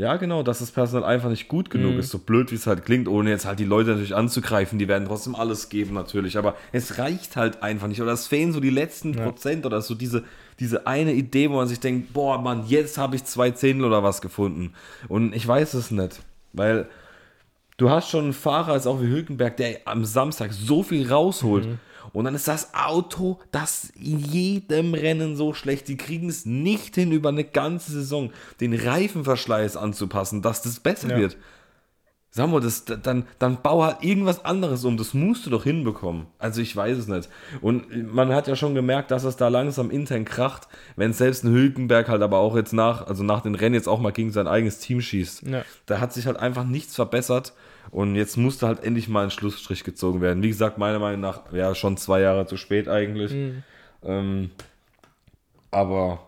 ja, 0.00 0.16
genau, 0.16 0.42
dass 0.42 0.60
das 0.60 0.70
Personal 0.70 1.06
einfach 1.06 1.28
nicht 1.28 1.48
gut 1.48 1.68
genug 1.68 1.92
mhm. 1.92 2.00
ist, 2.00 2.10
so 2.10 2.18
blöd 2.18 2.50
wie 2.50 2.54
es 2.54 2.66
halt 2.66 2.86
klingt, 2.86 3.06
ohne 3.06 3.28
jetzt 3.28 3.44
halt 3.44 3.58
die 3.58 3.66
Leute 3.66 3.90
natürlich 3.90 4.14
anzugreifen, 4.14 4.78
die 4.78 4.88
werden 4.88 5.06
trotzdem 5.06 5.34
alles 5.34 5.68
geben 5.68 5.92
natürlich, 5.92 6.38
aber 6.38 6.54
es 6.72 6.96
reicht 6.96 7.36
halt 7.36 7.62
einfach 7.62 7.86
nicht 7.86 8.00
oder 8.00 8.12
es 8.12 8.26
fehlen 8.26 8.52
so 8.52 8.60
die 8.60 8.70
letzten 8.70 9.12
ja. 9.12 9.24
Prozent 9.24 9.66
oder 9.66 9.82
so 9.82 9.94
diese, 9.94 10.24
diese 10.58 10.86
eine 10.86 11.12
Idee, 11.12 11.50
wo 11.50 11.56
man 11.56 11.68
sich 11.68 11.80
denkt, 11.80 12.14
boah, 12.14 12.40
Mann, 12.40 12.64
jetzt 12.66 12.96
habe 12.96 13.14
ich 13.14 13.24
zwei 13.24 13.50
Zehntel 13.50 13.84
oder 13.84 14.02
was 14.02 14.22
gefunden 14.22 14.72
und 15.08 15.34
ich 15.34 15.46
weiß 15.46 15.74
es 15.74 15.90
nicht, 15.90 16.20
weil 16.54 16.88
Du 17.80 17.88
hast 17.88 18.10
schon 18.10 18.24
einen 18.24 18.32
Fahrer, 18.34 18.72
als 18.72 18.86
auch 18.86 19.00
wie 19.00 19.06
Hülkenberg, 19.06 19.56
der 19.56 19.80
am 19.86 20.04
Samstag 20.04 20.52
so 20.52 20.82
viel 20.82 21.10
rausholt. 21.10 21.64
Mhm. 21.64 21.78
Und 22.12 22.26
dann 22.26 22.34
ist 22.34 22.46
das 22.46 22.74
Auto, 22.74 23.38
das 23.52 23.90
in 23.98 24.18
jedem 24.18 24.92
Rennen 24.92 25.34
so 25.34 25.54
schlecht. 25.54 25.88
Die 25.88 25.96
kriegen 25.96 26.28
es 26.28 26.44
nicht 26.44 26.94
hin, 26.94 27.10
über 27.10 27.30
eine 27.30 27.44
ganze 27.44 27.92
Saison 27.92 28.32
den 28.60 28.74
Reifenverschleiß 28.74 29.78
anzupassen, 29.78 30.42
dass 30.42 30.60
das 30.60 30.78
besser 30.78 31.08
ja. 31.08 31.16
wird. 31.16 31.38
Sag 32.32 32.48
mal, 32.48 32.60
das, 32.60 32.84
dann, 32.84 33.26
dann 33.40 33.60
bau 33.60 33.82
halt 33.82 34.04
irgendwas 34.04 34.44
anderes 34.44 34.84
um. 34.84 34.96
Das 34.96 35.14
musst 35.14 35.46
du 35.46 35.50
doch 35.50 35.64
hinbekommen. 35.64 36.26
Also 36.38 36.60
ich 36.60 36.76
weiß 36.76 36.96
es 36.96 37.08
nicht. 37.08 37.28
Und 37.60 38.12
man 38.12 38.32
hat 38.32 38.46
ja 38.46 38.54
schon 38.54 38.76
gemerkt, 38.76 39.10
dass 39.10 39.24
es 39.24 39.36
da 39.36 39.48
langsam 39.48 39.90
intern 39.90 40.24
kracht, 40.24 40.68
wenn 40.94 41.12
selbst 41.12 41.42
ein 41.42 41.52
Hülkenberg 41.52 42.08
halt 42.08 42.22
aber 42.22 42.38
auch 42.38 42.54
jetzt 42.54 42.72
nach, 42.72 43.08
also 43.08 43.24
nach 43.24 43.40
den 43.40 43.56
Rennen 43.56 43.74
jetzt 43.74 43.88
auch 43.88 43.98
mal 43.98 44.12
gegen 44.12 44.30
sein 44.30 44.46
eigenes 44.46 44.78
Team 44.78 45.00
schießt. 45.00 45.42
Ja. 45.48 45.64
Da 45.86 45.98
hat 45.98 46.12
sich 46.12 46.26
halt 46.26 46.36
einfach 46.36 46.64
nichts 46.64 46.94
verbessert. 46.94 47.52
Und 47.90 48.14
jetzt 48.14 48.36
musste 48.36 48.68
halt 48.68 48.84
endlich 48.84 49.08
mal 49.08 49.24
ein 49.24 49.32
Schlussstrich 49.32 49.82
gezogen 49.82 50.20
werden. 50.20 50.44
Wie 50.44 50.48
gesagt, 50.48 50.78
meiner 50.78 51.00
Meinung 51.00 51.20
nach, 51.20 51.52
ja, 51.52 51.74
schon 51.74 51.96
zwei 51.96 52.20
Jahre 52.20 52.46
zu 52.46 52.56
spät 52.56 52.88
eigentlich. 52.88 53.32
Mhm. 53.32 53.62
Ähm, 54.04 54.50
aber 55.72 56.20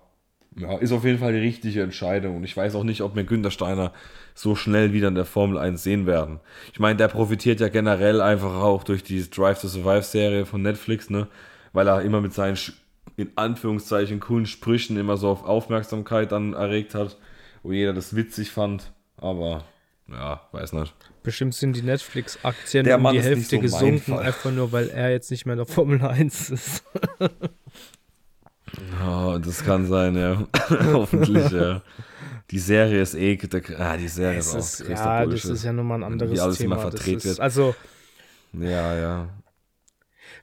ja, 0.56 0.76
ist 0.78 0.92
auf 0.92 1.04
jeden 1.04 1.18
Fall 1.18 1.32
die 1.32 1.38
richtige 1.38 1.82
Entscheidung. 1.82 2.37
Und 2.37 2.44
ich 2.44 2.56
weiß 2.56 2.75
auch 2.75 2.85
nicht, 2.85 3.02
ob 3.02 3.14
wir 3.14 3.25
Günter 3.25 3.50
Steiner 3.50 3.92
so 4.35 4.55
schnell 4.55 4.93
wieder 4.93 5.09
in 5.09 5.15
der 5.15 5.25
Formel 5.25 5.59
1 5.59 5.83
sehen 5.83 6.07
werden. 6.07 6.41
Ich 6.73 6.81
meine, 6.81 6.97
der 6.97 7.09
profitiert 7.09 7.61
ja 7.61 7.69
generell 7.69 8.21
einfach 8.21 8.55
auch 8.55 8.85
durch 8.85 9.03
die 9.03 9.29
Drive 9.29 9.61
to 9.61 9.69
Survive 9.69 10.03
Serie 10.03 10.47
von 10.47 10.62
Netflix, 10.62 11.11
ne? 11.11 11.29
Weil 11.73 11.89
er 11.89 12.03
immer 12.03 12.21
mit 12.21 12.35
seinen 12.35 12.59
in 13.17 13.31
Anführungszeichen 13.37 14.21
coolen 14.21 14.47
Sprüchen 14.47 14.97
immer 14.97 15.17
so 15.17 15.29
auf 15.29 15.45
Aufmerksamkeit 15.45 16.33
dann 16.33 16.55
erregt 16.55 16.95
hat, 16.95 17.19
wo 17.62 17.73
jeder 17.73 17.93
das 17.93 18.17
witzig 18.17 18.51
fand. 18.51 18.93
Aber 19.17 19.65
ja, 20.09 20.41
weiß 20.53 20.73
nicht. 20.73 20.95
Bestimmt 21.23 21.55
sind 21.55 21.77
die 21.77 21.83
Netflix-Aktien 21.83 22.91
um 22.93 23.12
die 23.12 23.23
Hälfte 23.23 23.57
so 23.57 23.61
gesunken, 23.61 24.19
einfach 24.19 24.51
nur 24.51 24.73
weil 24.73 24.89
er 24.89 25.11
jetzt 25.11 25.31
nicht 25.31 25.47
mehr 25.47 25.55
in 25.55 25.59
der 25.59 25.67
Formel 25.67 26.03
1 26.03 26.51
ist. 26.51 26.85
oh, 29.07 29.39
das 29.39 29.65
kann 29.65 29.87
sein, 29.87 30.17
ja. 30.17 30.45
Hoffentlich, 30.93 31.51
ja. 31.51 31.83
Die 32.52 32.59
Serie 32.59 33.00
ist 33.00 33.14
eh. 33.14 33.38
Ah, 33.78 33.97
die 33.97 34.09
Serie 34.09 34.38
es 34.38 34.54
ist, 34.54 34.80
ist 34.80 34.88
Ja, 34.90 35.25
das 35.25 35.44
ist 35.47 35.64
ja 35.64 35.73
nochmal 35.73 36.00
ein 36.00 36.04
anderes 36.04 36.38
alles 36.38 36.59
Thema. 36.59 36.76
Immer 36.76 36.82
verdreht 36.82 37.25
wird. 37.25 37.40
Also. 37.40 37.75
Ja, 38.52 38.94
ja. 38.94 39.28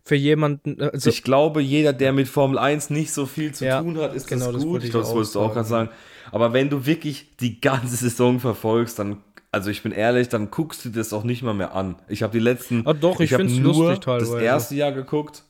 Für 0.04 0.16
jemanden. 0.16 0.82
Also, 0.82 1.12
ich 1.12 1.22
glaube, 1.22 1.62
jeder, 1.62 1.94
der 1.94 2.12
mit 2.12 2.28
Formel 2.28 2.58
1 2.58 2.90
nicht 2.90 3.14
so 3.14 3.28
viel 3.28 3.54
zu 3.54 3.66
ja, 3.66 3.82
tun 3.82 3.98
hat, 4.00 4.16
ist 4.16 4.28
genau, 4.28 4.52
das 4.52 4.64
gut. 4.64 4.78
Das 4.78 4.86
ich 4.86 4.92
glaube, 4.92 5.06
das 5.06 5.14
wolltest 5.14 5.36
du 5.36 5.40
auch 5.40 5.54
gerade 5.54 5.68
sagen. 5.68 5.90
Aber 6.32 6.52
wenn 6.52 6.72
du 6.72 6.88
wirklich 6.88 7.38
die 7.38 7.62
ganze 7.62 7.96
Saison 7.96 8.40
verfolgst, 8.40 8.98
dann 8.98 9.18
also 9.52 9.70
ich 9.70 9.84
bin 9.84 9.92
ehrlich, 9.92 10.30
dann 10.30 10.52
guckst 10.52 10.86
du 10.86 10.90
das 10.90 11.14
auch 11.14 11.24
nicht 11.24 11.44
mal 11.44 11.54
mehr 11.54 11.76
an. 11.76 11.96
Ich 12.08 12.24
habe 12.24 12.34
die 12.34 12.40
letzten. 12.40 12.86
Ah, 12.88 12.94
doch, 12.94 13.20
ich, 13.20 13.32
ich 13.32 13.38
finde 13.38 13.54
es 13.54 13.60
lustig 13.60 14.00
teilweise. 14.00 14.34
Das 14.34 14.42
erste 14.42 14.76
Jahr 14.76 14.92
geguckt. 14.92 15.44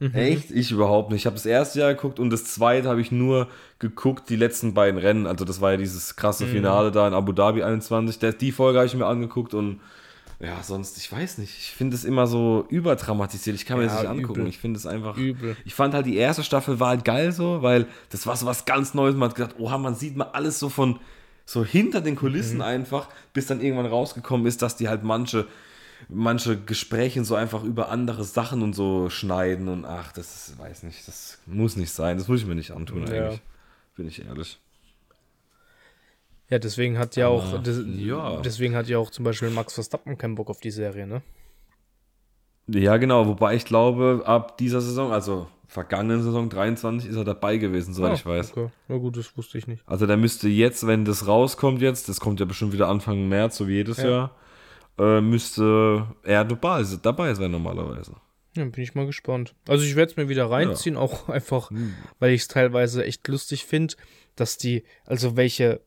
Mhm. 0.00 0.14
Echt? 0.14 0.50
Ich 0.50 0.70
überhaupt 0.70 1.10
nicht. 1.10 1.22
Ich 1.22 1.26
habe 1.26 1.34
das 1.34 1.46
erste 1.46 1.80
Jahr 1.80 1.94
geguckt 1.94 2.20
und 2.20 2.30
das 2.30 2.44
zweite 2.44 2.88
habe 2.88 3.00
ich 3.00 3.10
nur 3.10 3.48
geguckt, 3.78 4.30
die 4.30 4.36
letzten 4.36 4.74
beiden 4.74 4.98
Rennen. 4.98 5.26
Also 5.26 5.44
das 5.44 5.60
war 5.60 5.72
ja 5.72 5.76
dieses 5.76 6.16
krasse 6.16 6.46
mhm. 6.46 6.50
Finale 6.50 6.92
da 6.92 7.08
in 7.08 7.14
Abu 7.14 7.32
Dhabi 7.32 7.62
21. 7.62 8.18
die 8.38 8.52
Folge 8.52 8.78
habe 8.78 8.86
ich 8.86 8.94
mir 8.94 9.06
angeguckt 9.06 9.54
und 9.54 9.80
ja, 10.40 10.62
sonst, 10.62 10.96
ich 10.98 11.10
weiß 11.10 11.38
nicht. 11.38 11.58
Ich 11.58 11.72
finde 11.72 11.96
es 11.96 12.04
immer 12.04 12.28
so 12.28 12.64
überdramatisiert. 12.68 13.56
Ich 13.56 13.66
kann 13.66 13.78
mir 13.78 13.86
ja, 13.86 13.90
das 13.90 14.02
nicht 14.02 14.10
angucken. 14.10 14.40
Übel. 14.42 14.48
Ich 14.48 14.58
finde 14.58 14.78
es 14.78 14.86
einfach. 14.86 15.16
Übel. 15.16 15.56
Ich 15.64 15.74
fand 15.74 15.94
halt 15.94 16.06
die 16.06 16.16
erste 16.16 16.44
Staffel 16.44 16.78
war 16.78 16.90
halt 16.90 17.04
geil 17.04 17.32
so, 17.32 17.62
weil 17.62 17.86
das 18.10 18.24
war 18.24 18.36
so 18.36 18.46
was 18.46 18.64
ganz 18.64 18.94
Neues. 18.94 19.16
Man 19.16 19.30
hat 19.30 19.36
gedacht, 19.36 19.56
oha, 19.58 19.78
man 19.78 19.96
sieht 19.96 20.16
mal 20.16 20.30
alles 20.32 20.60
so 20.60 20.68
von 20.68 21.00
so 21.44 21.64
hinter 21.64 22.02
den 22.02 22.14
Kulissen 22.14 22.56
mhm. 22.56 22.62
einfach, 22.62 23.08
bis 23.32 23.46
dann 23.46 23.60
irgendwann 23.60 23.86
rausgekommen 23.86 24.46
ist, 24.46 24.62
dass 24.62 24.76
die 24.76 24.88
halt 24.88 25.02
manche, 25.02 25.46
manche 26.08 26.58
Gespräche 26.58 27.24
so 27.24 27.34
einfach 27.34 27.64
über 27.64 27.90
andere 27.90 28.24
Sachen 28.24 28.62
und 28.62 28.74
so 28.74 29.10
schneiden 29.10 29.68
und 29.68 29.84
ach, 29.84 30.12
das 30.12 30.48
ist, 30.48 30.58
weiß 30.58 30.84
nicht, 30.84 31.06
das 31.08 31.38
muss 31.46 31.76
nicht 31.76 31.90
sein, 31.90 32.18
das 32.18 32.28
muss 32.28 32.40
ich 32.40 32.46
mir 32.46 32.54
nicht 32.54 32.70
antun 32.70 33.06
ja. 33.06 33.12
eigentlich, 33.12 33.40
bin 33.96 34.08
ich 34.08 34.24
ehrlich. 34.24 34.58
Ja, 36.50 36.58
deswegen 36.58 36.98
hat 36.98 37.16
ja 37.16 37.28
auch, 37.28 37.62
des, 37.62 37.84
ja. 37.98 38.40
deswegen 38.40 38.74
hat 38.74 38.88
ja 38.88 38.98
auch 38.98 39.10
zum 39.10 39.24
Beispiel 39.24 39.50
Max 39.50 39.74
Verstappen 39.74 40.16
keinen 40.16 40.34
Bock 40.34 40.48
auf 40.48 40.60
die 40.60 40.70
Serie, 40.70 41.06
ne? 41.06 41.22
Ja, 42.68 42.96
genau, 42.96 43.26
wobei 43.26 43.54
ich 43.54 43.64
glaube, 43.64 44.22
ab 44.24 44.56
dieser 44.58 44.80
Saison, 44.80 45.12
also 45.12 45.48
vergangenen 45.68 46.22
Saison 46.22 46.48
23 46.48 47.10
ist 47.10 47.16
er 47.16 47.24
dabei 47.24 47.58
gewesen, 47.58 47.92
soweit 47.92 48.10
ah, 48.10 48.14
ich 48.14 48.26
weiß. 48.26 48.52
Okay. 48.52 48.70
Na 48.88 48.96
gut, 48.96 49.16
das 49.16 49.36
wusste 49.36 49.58
ich 49.58 49.66
nicht. 49.66 49.82
Also 49.86 50.06
der 50.06 50.16
müsste 50.16 50.48
jetzt, 50.48 50.86
wenn 50.86 51.04
das 51.04 51.26
rauskommt 51.26 51.82
jetzt, 51.82 52.08
das 52.08 52.20
kommt 52.20 52.40
ja 52.40 52.46
bestimmt 52.46 52.72
wieder 52.72 52.88
Anfang 52.88 53.28
März, 53.28 53.58
so 53.58 53.68
wie 53.68 53.74
jedes 53.74 53.98
ja. 53.98 54.08
Jahr, 54.08 54.30
äh, 54.98 55.20
müsste 55.20 56.06
er 56.22 56.44
dabei, 56.44 56.84
dabei 57.02 57.34
sein 57.34 57.50
normalerweise. 57.50 58.16
Ja, 58.56 58.64
bin 58.64 58.82
ich 58.82 58.94
mal 58.94 59.06
gespannt. 59.06 59.54
Also 59.68 59.84
ich 59.84 59.94
werde 59.94 60.10
es 60.10 60.16
mir 60.16 60.28
wieder 60.28 60.50
reinziehen, 60.50 60.96
ja. 60.96 61.00
auch 61.00 61.28
einfach, 61.28 61.70
hm. 61.70 61.94
weil 62.18 62.32
ich 62.32 62.42
es 62.42 62.48
teilweise 62.48 63.04
echt 63.04 63.26
lustig 63.28 63.64
finde, 63.64 63.94
dass 64.36 64.56
die, 64.56 64.84
also 65.04 65.36
welche 65.36 65.80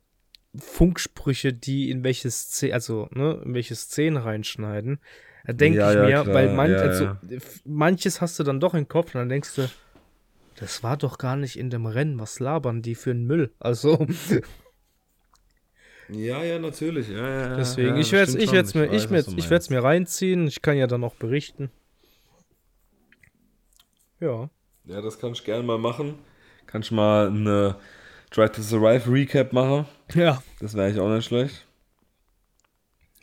Funksprüche 0.55 1.53
die 1.53 1.89
in 1.89 2.03
welche 2.03 2.29
Szene, 2.29 2.73
also 2.73 3.07
ne, 3.11 3.41
in 3.45 3.53
welche 3.53 3.75
Szenen 3.75 4.17
reinschneiden. 4.17 4.99
Da 5.45 5.53
denke 5.53 5.79
ja, 5.79 5.91
ich 5.91 5.97
mir, 5.97 6.09
ja, 6.09 6.27
weil 6.27 6.53
man, 6.53 6.71
ja, 6.71 6.77
also, 6.77 7.15
manches 7.65 8.21
hast 8.21 8.37
du 8.39 8.43
dann 8.43 8.59
doch 8.59 8.73
im 8.73 8.87
Kopf 8.87 9.15
und 9.15 9.19
dann 9.19 9.29
denkst 9.29 9.55
du, 9.55 9.69
das 10.55 10.83
war 10.83 10.97
doch 10.97 11.17
gar 11.17 11.35
nicht 11.35 11.57
in 11.57 11.69
dem 11.69 11.87
Rennen, 11.87 12.19
was 12.19 12.39
labern 12.39 12.81
die 12.81 12.95
für 12.95 13.11
einen 13.11 13.25
Müll? 13.25 13.51
Also. 13.59 14.05
Ja, 16.13 16.43
ja, 16.43 16.59
natürlich. 16.59 17.09
Ja, 17.09 17.29
ja, 17.29 17.55
Deswegen, 17.55 17.95
ich 17.97 18.11
werde 18.11 18.31
es 18.31 18.35
ich 18.35 18.51
werd's 18.51 18.73
mir, 18.73 18.91
ich, 18.91 19.09
ich, 19.09 19.37
ich 19.37 19.49
werd's 19.49 19.69
mir 19.69 19.81
reinziehen. 19.81 20.47
Ich 20.47 20.61
kann 20.61 20.77
ja 20.77 20.87
dann 20.87 21.03
auch 21.03 21.15
berichten. 21.15 21.71
Ja. 24.19 24.49
Ja, 24.85 25.01
das 25.01 25.19
kann 25.19 25.31
ich 25.31 25.43
gerne 25.43 25.63
mal 25.63 25.77
machen. 25.77 26.15
Kann 26.67 26.81
ich 26.81 26.91
mal 26.91 27.27
eine 27.27 27.75
Drive 28.29 28.51
to 28.51 28.61
Survive 28.61 29.11
Recap 29.11 29.53
machen. 29.53 29.85
Ja. 30.13 30.43
Das 30.59 30.73
wäre 30.73 30.87
eigentlich 30.87 30.99
auch 30.99 31.13
nicht 31.13 31.25
schlecht. 31.25 31.65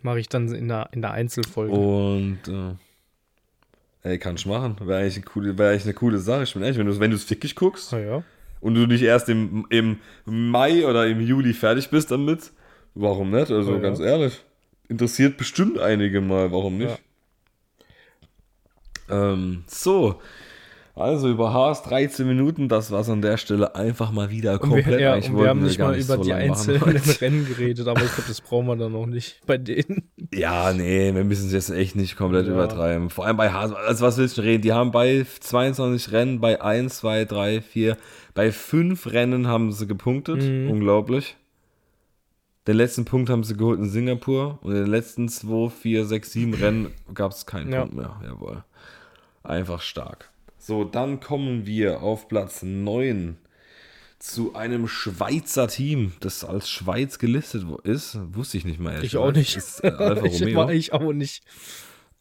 Mache 0.00 0.20
ich 0.20 0.28
dann 0.28 0.52
in 0.54 0.68
der, 0.68 0.88
in 0.92 1.02
der 1.02 1.12
Einzelfolge. 1.12 1.72
Und 1.72 2.40
äh, 2.48 4.08
ey, 4.08 4.18
kann 4.18 4.36
ich 4.36 4.46
machen. 4.46 4.76
Wäre 4.80 5.00
eigentlich, 5.00 5.16
eine 5.16 5.24
coole, 5.24 5.58
wär 5.58 5.70
eigentlich 5.70 5.84
eine 5.84 5.94
coole 5.94 6.18
Sache. 6.18 6.44
Ich 6.44 6.54
bin 6.54 6.62
ehrlich, 6.62 6.78
wenn 6.78 6.86
du 6.86 6.98
wenn 6.98 7.12
es 7.12 7.28
wirklich 7.28 7.54
guckst 7.54 7.92
ah, 7.92 7.98
ja. 7.98 8.22
und 8.60 8.74
du 8.74 8.86
nicht 8.86 9.02
erst 9.02 9.28
im, 9.28 9.66
im 9.70 9.98
Mai 10.24 10.86
oder 10.86 11.06
im 11.06 11.20
Juli 11.20 11.52
fertig 11.52 11.90
bist 11.90 12.10
damit, 12.10 12.52
warum 12.94 13.30
nicht? 13.30 13.50
Also 13.50 13.74
ah, 13.74 13.78
ganz 13.78 13.98
ja. 13.98 14.06
ehrlich. 14.06 14.40
Interessiert 14.88 15.36
bestimmt 15.36 15.78
einige 15.78 16.20
mal, 16.20 16.50
warum 16.50 16.78
nicht? 16.78 16.98
Ja. 19.08 19.32
Ähm, 19.32 19.64
so, 19.66 20.20
also 20.98 21.28
über 21.28 21.52
Haas 21.52 21.84
13 21.84 22.26
Minuten, 22.26 22.68
das 22.68 22.90
war 22.90 23.02
es 23.02 23.08
an 23.08 23.22
der 23.22 23.36
Stelle 23.36 23.76
einfach 23.76 24.10
mal 24.10 24.30
wieder 24.30 24.58
komplett. 24.58 24.86
Wir, 24.86 25.00
ja, 25.00 25.16
wir 25.16 25.48
haben 25.48 25.62
nicht 25.62 25.78
mal 25.78 25.94
über 25.94 26.16
so 26.16 26.22
die 26.24 26.32
einzelnen 26.32 26.82
Rennen 27.20 27.46
geredet, 27.46 27.86
aber 27.86 28.02
ich 28.02 28.12
glaube, 28.12 28.26
das 28.26 28.40
brauchen 28.40 28.66
wir 28.66 28.76
dann 28.76 28.92
noch 28.92 29.06
nicht 29.06 29.40
bei 29.46 29.58
denen. 29.58 30.10
Ja, 30.34 30.72
nee, 30.72 31.14
wir 31.14 31.22
müssen 31.22 31.46
es 31.46 31.52
jetzt 31.52 31.70
echt 31.70 31.94
nicht 31.94 32.16
komplett 32.16 32.46
ja. 32.46 32.52
übertreiben. 32.52 33.10
Vor 33.10 33.26
allem 33.26 33.36
bei 33.36 33.52
Haas, 33.52 33.72
also 33.72 34.04
was 34.04 34.18
willst 34.18 34.38
du 34.38 34.42
reden? 34.42 34.62
Die 34.62 34.72
haben 34.72 34.90
bei 34.90 35.24
22 35.38 36.10
Rennen, 36.10 36.40
bei 36.40 36.60
1, 36.60 36.98
2, 36.98 37.26
3, 37.26 37.60
4, 37.60 37.96
bei 38.34 38.50
5 38.50 39.12
Rennen 39.12 39.46
haben 39.46 39.70
sie 39.70 39.86
gepunktet. 39.86 40.42
Mhm. 40.42 40.68
Unglaublich. 40.68 41.36
Den 42.68 42.76
letzten 42.76 43.06
Punkt 43.06 43.30
haben 43.30 43.44
sie 43.44 43.56
geholt 43.56 43.78
in 43.80 43.88
Singapur 43.88 44.58
und 44.60 44.72
in 44.72 44.82
den 44.82 44.90
letzten 44.90 45.30
2, 45.30 45.70
4, 45.70 46.04
6, 46.04 46.32
7 46.32 46.52
Rennen 46.54 46.94
gab 47.14 47.32
es 47.32 47.46
keinen 47.46 47.72
ja. 47.72 47.80
Punkt 47.80 47.96
mehr. 47.96 48.20
Jawohl. 48.22 48.62
Einfach 49.42 49.80
stark. 49.80 50.30
So, 50.58 50.84
dann 50.84 51.18
kommen 51.18 51.64
wir 51.64 52.02
auf 52.02 52.28
Platz 52.28 52.62
9 52.62 53.38
zu 54.18 54.54
einem 54.54 54.86
Schweizer 54.86 55.66
Team, 55.68 56.12
das 56.20 56.44
als 56.44 56.68
Schweiz 56.68 57.18
gelistet 57.18 57.64
ist. 57.84 58.18
Wusste 58.34 58.58
ich 58.58 58.66
nicht 58.66 58.80
mal. 58.80 59.02
Ich 59.02 59.16
auch 59.16 59.32
nicht. 59.32 59.56
Ist, 59.56 59.82
äh, 59.82 60.26
ich, 60.26 60.42
Romeo. 60.42 60.68
ich 60.68 60.92
auch 60.92 61.14
nicht. 61.14 61.42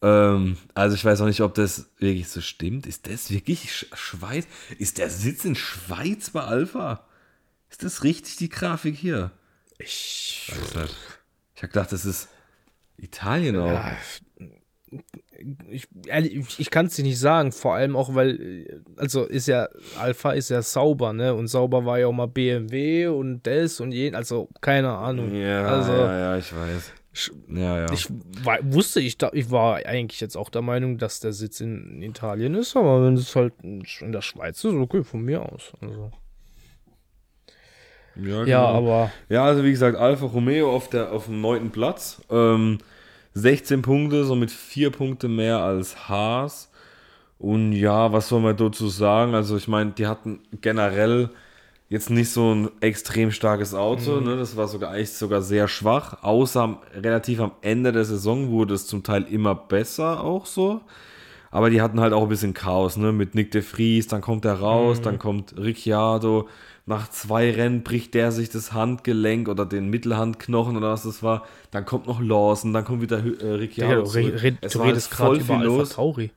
Ähm, 0.02 0.56
also 0.74 0.96
ich 0.96 1.04
weiß 1.04 1.20
auch 1.20 1.26
nicht, 1.26 1.42
ob 1.42 1.56
das 1.56 1.90
wirklich 1.98 2.30
so 2.30 2.40
stimmt. 2.40 2.88
Ist 2.88 3.12
das 3.12 3.32
wirklich 3.32 3.74
Sch 3.74 3.88
Schweiz? 3.94 4.48
Ist 4.78 4.98
der 4.98 5.10
Sitz 5.10 5.44
in 5.44 5.56
Schweiz 5.56 6.30
bei 6.30 6.40
Alpha? 6.40 7.06
Ist 7.70 7.84
das 7.84 8.06
richtig 8.06 8.38
die 8.38 8.48
Grafik 8.48 8.96
hier? 8.96 9.32
Ich 9.80 10.52
weiß 10.52 10.76
nicht. 10.76 10.96
Ich 11.56 11.64
habe 11.64 11.72
gedacht, 11.74 11.92
das 11.92 12.06
ist 12.06 12.30
Italien 12.98 13.58
auch. 13.58 13.68
Ja, 13.68 13.98
ich, 15.70 15.88
ich, 16.06 16.60
ich 16.60 16.70
kann 16.70 16.86
es 16.86 16.96
dir 16.96 17.04
nicht 17.04 17.20
sagen, 17.20 17.52
vor 17.52 17.76
allem 17.76 17.96
auch, 17.96 18.16
weil, 18.16 18.82
also 18.96 19.26
ist 19.26 19.48
ja, 19.48 19.68
Alpha 20.00 20.32
ist 20.32 20.50
ja 20.50 20.62
sauber, 20.62 21.14
ne? 21.14 21.34
Und 21.34 21.48
sauber 21.48 21.86
war 21.86 22.00
ja 22.00 22.08
auch 22.08 22.14
mal 22.14 22.28
BMW 22.28 23.08
und 23.08 23.46
das 23.46 23.80
und 23.80 23.92
jen, 23.92 24.16
also 24.16 24.50
keine 24.62 24.90
Ahnung. 24.90 25.34
Ja, 25.36 25.66
also, 25.66 25.92
ja, 25.92 26.20
ja, 26.20 26.38
ich 26.38 26.56
weiß. 26.56 26.94
Ja, 27.50 27.80
ja. 27.80 27.92
Ich 27.92 28.08
war, 28.44 28.60
wusste, 28.62 29.02
ich, 29.02 29.18
ich 29.34 29.52
war 29.52 29.78
eigentlich 29.86 30.22
jetzt 30.22 30.38
auch 30.38 30.50
der 30.50 30.62
Meinung, 30.62 30.98
dass 30.98 31.20
der 31.20 31.34
Sitz 31.34 31.60
in 31.60 32.02
Italien 32.02 32.56
ist, 32.56 32.76
aber 32.76 33.04
wenn 33.06 33.16
es 33.16 33.36
halt 33.36 33.54
in 33.62 34.12
der 34.12 34.22
Schweiz 34.22 34.64
ist, 34.64 34.74
okay, 34.74 35.04
von 35.04 35.22
mir 35.22 35.42
aus. 35.42 35.74
Also. 35.82 36.12
Ja, 38.22 38.44
genau. 38.44 38.46
ja, 38.46 38.66
aber. 38.66 39.12
Ja, 39.30 39.46
also 39.46 39.64
wie 39.64 39.72
gesagt, 39.72 39.98
Alfa 39.98 40.26
Romeo 40.26 40.74
auf, 40.74 40.90
der, 40.90 41.12
auf 41.12 41.26
dem 41.26 41.42
neunten 41.42 41.72
Platz. 41.72 42.22
Ähm, 42.30 42.80
16 43.34 43.82
Punkte, 43.82 44.24
somit 44.26 44.52
4 44.52 44.92
Punkte 44.92 45.28
mehr 45.28 45.60
als 45.60 46.10
Haas. 46.10 46.72
Und 47.40 47.74
ja, 47.74 48.12
was 48.12 48.30
soll 48.30 48.42
man 48.42 48.58
dazu 48.58 48.88
sagen? 48.88 49.36
Also 49.36 49.58
ich 49.58 49.68
meine, 49.68 49.92
die 49.92 50.08
hatten 50.08 50.40
generell 50.62 51.30
jetzt 51.90 52.10
nicht 52.10 52.32
so 52.32 52.54
ein 52.54 52.70
extrem 52.82 53.32
starkes 53.32 53.74
Auto. 53.74 54.20
Mhm. 54.20 54.26
Ne? 54.26 54.38
Das 54.38 54.58
war 54.58 54.68
sogar 54.68 54.92
eigentlich 54.92 55.14
sogar 55.14 55.42
sehr 55.42 55.68
schwach. 55.68 56.24
Außer 56.24 56.80
relativ 56.96 57.40
am 57.40 57.52
Ende 57.62 57.92
der 57.92 58.06
Saison 58.06 58.50
wurde 58.50 58.74
es 58.74 58.88
zum 58.88 59.04
Teil 59.04 59.24
immer 59.24 59.56
besser 59.56 60.24
auch 60.24 60.46
so. 60.46 60.82
Aber 61.50 61.70
die 61.70 61.82
hatten 61.82 62.02
halt 62.02 62.14
auch 62.14 62.24
ein 62.24 62.30
bisschen 62.30 62.54
Chaos, 62.54 62.98
ne? 62.98 63.14
Mit 63.14 63.34
Nick 63.34 63.52
de 63.52 63.62
Vries, 63.62 64.08
dann 64.08 64.22
kommt 64.22 64.44
er 64.44 64.60
raus, 64.60 65.00
mhm. 65.00 65.04
dann 65.04 65.20
kommt 65.20 65.56
Ricciardo. 65.58 66.50
Nach 66.88 67.10
zwei 67.10 67.52
Rennen 67.52 67.84
bricht 67.84 68.14
der 68.14 68.32
sich 68.32 68.50
das 68.50 68.72
Handgelenk 68.72 69.50
oder 69.50 69.66
den 69.66 69.90
Mittelhandknochen 69.90 70.78
oder 70.78 70.92
was 70.92 71.04
das 71.04 71.22
war. 71.22 71.46
Dann 71.70 71.84
kommt 71.84 72.08
noch 72.08 72.22
Lawson, 72.22 72.72
dann 72.72 72.86
kommt 72.86 73.02
wieder 73.02 73.18
äh, 73.18 73.56
Ricciardo. 73.56 74.06
Ja, 74.06 74.22
du, 74.22 74.38
red, 74.42 74.74
du 74.74 74.80
redest 74.80 75.12
gerade 75.12 75.36
über 75.36 75.58
Alpha 75.58 75.84
Tauri. 75.94 76.32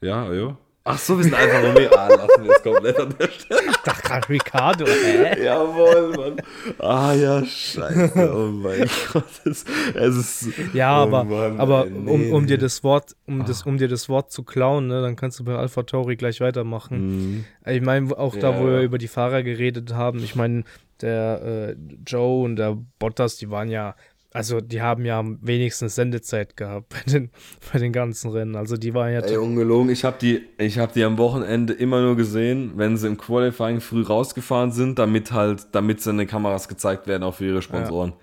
Ja, 0.00 0.32
ja. 0.32 0.56
Ach 0.84 0.98
so, 0.98 1.16
wir 1.16 1.22
sind 1.22 1.34
einfach 1.34 1.62
Romeo. 1.62 1.90
Ah, 1.96 2.08
lassen 2.08 2.44
wir 2.44 2.56
es 2.56 2.62
komplett 2.62 2.98
an 2.98 3.14
der 3.16 3.28
Stelle. 3.28 3.60
Ich 3.70 3.76
dachte 3.78 4.02
gerade 4.02 4.28
Ricardo, 4.28 4.86
hä? 4.86 5.44
Jawohl, 5.44 6.12
Mann. 6.16 6.36
Ah 6.80 7.14
ja, 7.14 7.44
scheiße. 7.44 8.32
Oh 8.34 8.50
mein 8.50 8.88
Gott. 9.12 9.24
Es, 9.44 9.64
es 9.94 10.16
ist. 10.16 10.74
Ja, 10.74 10.98
oh 10.98 11.02
aber, 11.02 11.24
Mann, 11.24 11.60
aber 11.60 11.84
nee, 11.84 12.10
um, 12.10 12.32
um 12.32 12.46
dir 12.48 12.58
das 12.58 12.82
Wort, 12.82 13.14
um, 13.26 13.44
das, 13.44 13.62
um 13.62 13.78
dir 13.78 13.86
das 13.86 14.08
Wort 14.08 14.32
zu 14.32 14.42
klauen, 14.42 14.88
ne, 14.88 15.02
dann 15.02 15.14
kannst 15.14 15.38
du 15.38 15.44
bei 15.44 15.54
Alpha 15.54 15.84
Tauri 15.84 16.16
gleich 16.16 16.40
weitermachen. 16.40 16.98
Mhm. 17.34 17.44
Ich 17.64 17.80
meine, 17.80 18.18
auch 18.18 18.34
da, 18.34 18.50
ja. 18.50 18.60
wo 18.60 18.66
wir 18.66 18.80
über 18.80 18.98
die 18.98 19.08
Fahrer 19.08 19.44
geredet 19.44 19.94
haben, 19.94 20.18
ich 20.18 20.34
meine, 20.34 20.64
der 21.00 21.42
äh, 21.42 21.76
Joe 22.04 22.42
und 22.42 22.56
der 22.56 22.76
Bottas, 22.98 23.36
die 23.36 23.50
waren 23.50 23.68
ja 23.68 23.94
also 24.34 24.60
die 24.60 24.80
haben 24.80 25.04
ja 25.04 25.22
wenigstens 25.42 25.94
Sendezeit 25.94 26.56
gehabt 26.56 26.88
bei 26.88 27.10
den, 27.10 27.30
bei 27.72 27.78
den 27.78 27.92
ganzen 27.92 28.30
Rennen. 28.30 28.56
Also 28.56 28.76
die 28.76 28.94
waren 28.94 29.12
ja. 29.12 29.20
Ey, 29.20 29.36
ungelogen. 29.36 29.90
Ich 29.90 30.04
habe 30.04 30.16
die, 30.20 30.48
hab 30.58 30.92
die 30.92 31.04
am 31.04 31.18
Wochenende 31.18 31.72
immer 31.72 32.00
nur 32.00 32.16
gesehen, 32.16 32.72
wenn 32.76 32.96
sie 32.96 33.08
im 33.08 33.18
Qualifying 33.18 33.80
früh 33.80 34.02
rausgefahren 34.02 34.72
sind, 34.72 34.98
damit 34.98 35.32
halt, 35.32 35.66
damit 35.72 36.00
sie 36.00 36.10
in 36.10 36.18
den 36.18 36.26
Kameras 36.26 36.68
gezeigt 36.68 37.06
werden, 37.06 37.22
auch 37.22 37.34
für 37.34 37.46
ihre 37.46 37.62
Sponsoren. 37.62 38.10
Ja. 38.10 38.16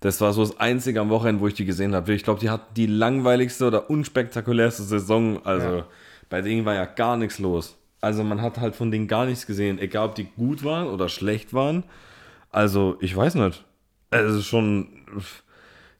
Das 0.00 0.20
war 0.20 0.34
so 0.34 0.42
das 0.42 0.60
einzige 0.60 1.00
am 1.00 1.08
Wochenende, 1.08 1.40
wo 1.40 1.48
ich 1.48 1.54
die 1.54 1.64
gesehen 1.64 1.94
habe. 1.94 2.12
Ich 2.12 2.24
glaube, 2.24 2.40
die 2.40 2.50
hatten 2.50 2.74
die 2.74 2.86
langweiligste 2.86 3.66
oder 3.66 3.88
unspektakulärste 3.88 4.82
Saison. 4.82 5.44
Also 5.46 5.76
ja. 5.76 5.86
bei 6.28 6.42
denen 6.42 6.66
war 6.66 6.74
ja 6.74 6.84
gar 6.84 7.16
nichts 7.16 7.38
los. 7.38 7.78
Also 8.02 8.22
man 8.22 8.42
hat 8.42 8.60
halt 8.60 8.76
von 8.76 8.90
denen 8.90 9.08
gar 9.08 9.24
nichts 9.24 9.46
gesehen, 9.46 9.78
egal 9.78 10.08
ob 10.08 10.14
die 10.14 10.24
gut 10.24 10.62
waren 10.62 10.88
oder 10.88 11.08
schlecht 11.08 11.54
waren. 11.54 11.84
Also 12.50 12.98
ich 13.00 13.16
weiß 13.16 13.36
nicht. 13.36 13.64
Es 14.10 14.30
ist 14.30 14.46
schon 14.46 14.88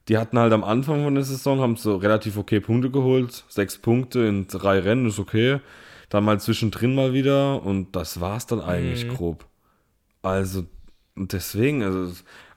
die 0.07 0.17
hatten 0.17 0.37
halt 0.37 0.53
am 0.53 0.63
Anfang 0.63 1.03
von 1.03 1.15
der 1.15 1.23
Saison, 1.23 1.59
haben 1.59 1.75
so 1.75 1.95
relativ 1.95 2.37
okay 2.37 2.59
Punkte 2.59 2.91
geholt. 2.91 3.43
Sechs 3.49 3.77
Punkte 3.77 4.19
in 4.21 4.47
drei 4.47 4.79
Rennen 4.79 5.07
ist 5.07 5.19
okay. 5.19 5.59
Dann 6.09 6.23
mal 6.23 6.39
zwischendrin 6.39 6.93
mal 6.93 7.13
wieder 7.13 7.63
und 7.63 7.95
das 7.95 8.21
war's 8.21 8.45
dann 8.45 8.61
eigentlich 8.61 9.05
mhm. 9.05 9.15
grob. 9.15 9.45
Also 10.21 10.65
deswegen, 11.15 11.83
also 11.83 12.13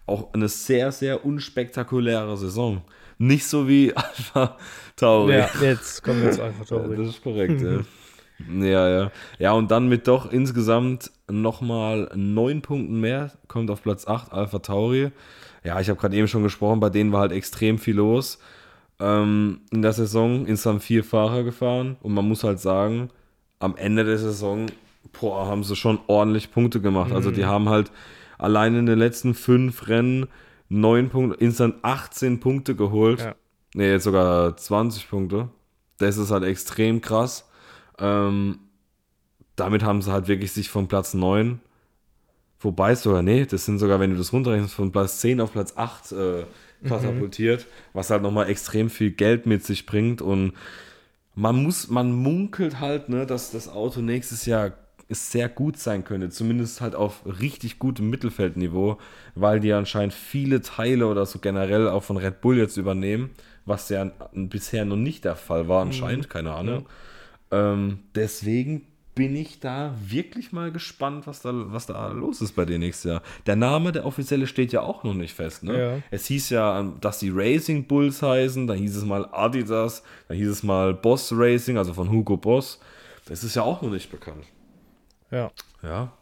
auch 0.07 0.33
eine 0.35 0.49
sehr, 0.49 0.93
sehr 0.93 1.25
unspektakuläre 1.25 2.37
Saison. 2.37 2.83
Nicht 3.17 3.47
so 3.47 3.67
wie 3.67 3.93
Alpha 3.97 4.59
Tauri. 4.97 5.39
Ja, 5.39 5.49
jetzt 5.61 6.03
kommen 6.03 6.23
wir 6.23 6.33
zu 6.33 6.43
Alpha 6.43 6.65
Tauri. 6.65 6.97
Das 6.97 7.09
ist 7.09 7.23
korrekt, 7.23 7.61
ja. 7.61 7.81
Ja, 8.49 8.89
ja. 8.89 9.11
Ja, 9.41 9.53
und 9.55 9.73
dann 9.73 9.89
mit 9.89 10.07
doch 10.07 10.31
insgesamt 10.31 11.11
nochmal 11.29 12.09
neun 12.15 12.63
Punkten 12.63 13.01
mehr, 13.01 13.33
kommt 13.49 13.69
auf 13.69 13.83
Platz 13.83 14.07
8 14.07 14.33
Alpha 14.33 14.61
Tauri 14.61 15.11
ja, 15.65 15.81
ich 15.81 15.89
habe 15.89 16.01
gerade 16.01 16.17
eben 16.17 16.29
schon 16.29 16.43
gesprochen, 16.43 16.81
bei 16.81 16.91
denen 16.91 17.13
war 17.13 17.21
halt 17.21 17.33
extrem 17.33 17.79
viel 17.79 17.97
los 17.97 18.39
ähm, 19.01 19.61
in 19.71 19.83
der 19.83 19.93
Saison. 19.93 20.47
Insgesamt 20.47 20.83
vier 20.83 21.05
Fahrer 21.05 21.43
gefahren 21.43 21.97
und 22.03 22.15
man 22.15 22.27
muss 22.27 22.45
halt 22.45 22.61
sagen, 22.61 23.11
am 23.59 23.77
Ende 23.77 24.05
der 24.05 24.19
Saison, 24.19 24.67
boah, 25.21 25.47
haben 25.47 25.65
sie 25.65 25.77
schon 25.77 25.99
ordentlich 26.07 26.51
Punkte 26.51 26.81
gemacht. 26.81 27.11
Mhm. 27.11 27.17
Also 27.17 27.31
die 27.31 27.43
mhm. 27.43 27.47
haben 27.47 27.69
halt 27.69 27.91
allein 28.39 28.75
in 28.75 28.87
den 28.87 28.99
letzten 28.99 29.35
fünf 29.35 29.89
Rennen 29.89 30.27
neun 30.69 31.09
Punkte, 31.09 31.39
insgesamt 31.39 31.77
18 31.83 32.41
Punkte 32.41 32.75
geholt. 32.75 33.21
Ja. 33.21 33.35
Ne, 33.75 33.91
jetzt 33.91 34.05
sogar 34.05 34.57
20 34.57 35.09
Punkte. 35.09 35.49
Das 35.99 36.17
ist 36.17 36.31
halt 36.31 36.45
extrem 36.45 37.01
krass. 37.01 37.49
Ähm, 37.99 38.61
damit 39.57 39.83
haben 39.83 40.03
sie 40.03 40.13
halt 40.13 40.29
wirklich 40.29 40.53
sich 40.53 40.71
von 40.71 40.87
Platz 40.87 41.15
9 41.15 41.61
Wobei 42.61 42.95
sogar, 42.95 43.23
nee, 43.23 43.47
das 43.47 43.65
sind 43.65 43.79
sogar, 43.79 44.01
wenn 44.01 44.11
du 44.11 44.17
das 44.17 44.33
runterrechnest, 44.33 44.75
von 44.75 44.91
Platz 44.91 45.21
10 45.21 45.41
auf 45.41 45.53
Platz 45.53 45.75
8 45.77 46.13
äh, 46.13 46.45
katapultiert, 46.87 47.61
mhm. 47.61 47.65
was 47.93 48.11
halt 48.11 48.23
nochmal 48.23 48.49
extrem 48.49 48.91
viel 48.91 49.13
Geld 49.13 49.47
mit 49.47 49.65
sich 49.65 49.87
bringt. 49.87 50.21
Und 50.21 50.55
man 51.35 51.63
muss, 51.63 51.89
man 51.89 52.13
munkelt 52.13 52.81
halt, 52.81 53.09
ne, 53.09 53.27
dass 53.27 53.53
das 53.53 53.69
Auto 53.69 54.01
nächstes 54.01 54.45
Jahr 54.47 54.73
sehr 55.09 55.49
gut 55.49 55.79
sein 55.79 56.05
könnte, 56.05 56.29
zumindest 56.31 56.81
halt 56.81 56.95
auf 56.95 57.23
richtig 57.25 57.79
gutem 57.79 58.11
Mittelfeldniveau, 58.11 58.99
weil 59.35 59.61
die 59.61 59.73
anscheinend 59.73 60.13
viele 60.13 60.61
Teile 60.61 61.07
oder 61.07 61.25
so 61.25 61.39
generell 61.39 61.89
auch 61.89 62.03
von 62.03 62.19
Red 62.19 62.41
Bull 62.41 62.59
jetzt 62.59 62.77
übernehmen, 62.77 63.31
was 63.65 63.89
ja 63.89 64.11
bisher 64.33 64.85
noch 64.85 64.97
nicht 64.97 65.25
der 65.25 65.37
Fall 65.37 65.69
war, 65.69 65.83
anscheinend, 65.83 66.27
mhm. 66.27 66.29
keine 66.29 66.53
Ahnung. 66.53 66.87
Ja. 67.51 67.73
Ähm, 67.73 68.01
deswegen 68.15 68.87
bin 69.19 69.35
ich 69.35 69.59
da 69.59 69.97
wirklich 70.01 70.53
mal 70.53 70.71
gespannt, 70.71 71.27
was 71.27 71.43
da, 71.43 71.51
was 71.53 71.87
da 71.87 72.13
los 72.13 72.41
ist 72.41 72.53
bei 72.53 72.65
dir 72.65 72.79
nächstes 72.79 73.11
Jahr. 73.11 73.23
Der 73.47 73.57
Name, 73.57 73.91
der 73.91 74.07
offizielle, 74.07 74.47
steht 74.47 74.71
ja 74.71 74.83
auch 74.83 75.03
noch 75.03 75.13
nicht 75.13 75.35
fest. 75.35 75.65
Ne? 75.65 75.77
Ja. 75.77 76.03
Es 76.13 76.27
hieß 76.27 76.51
ja, 76.51 76.85
dass 77.01 77.19
die 77.19 77.31
Racing 77.35 77.89
Bulls 77.89 78.23
heißen, 78.23 78.69
dann 78.69 78.79
hieß 78.79 78.95
es 78.95 79.05
mal 79.05 79.29
Adidas, 79.33 80.05
dann 80.29 80.37
hieß 80.37 80.49
es 80.49 80.63
mal 80.63 80.95
Boss 80.95 81.33
Racing, 81.35 81.79
also 81.79 81.95
von 81.95 82.13
Hugo 82.13 82.37
Boss. 82.37 82.79
Das 83.27 83.43
ist 83.43 83.57
ja 83.57 83.63
auch 83.63 83.83
noch 83.83 83.91
nicht 83.91 84.09
bekannt. 84.09 84.45
Ja. 85.33 85.51
Ja. 85.83 86.13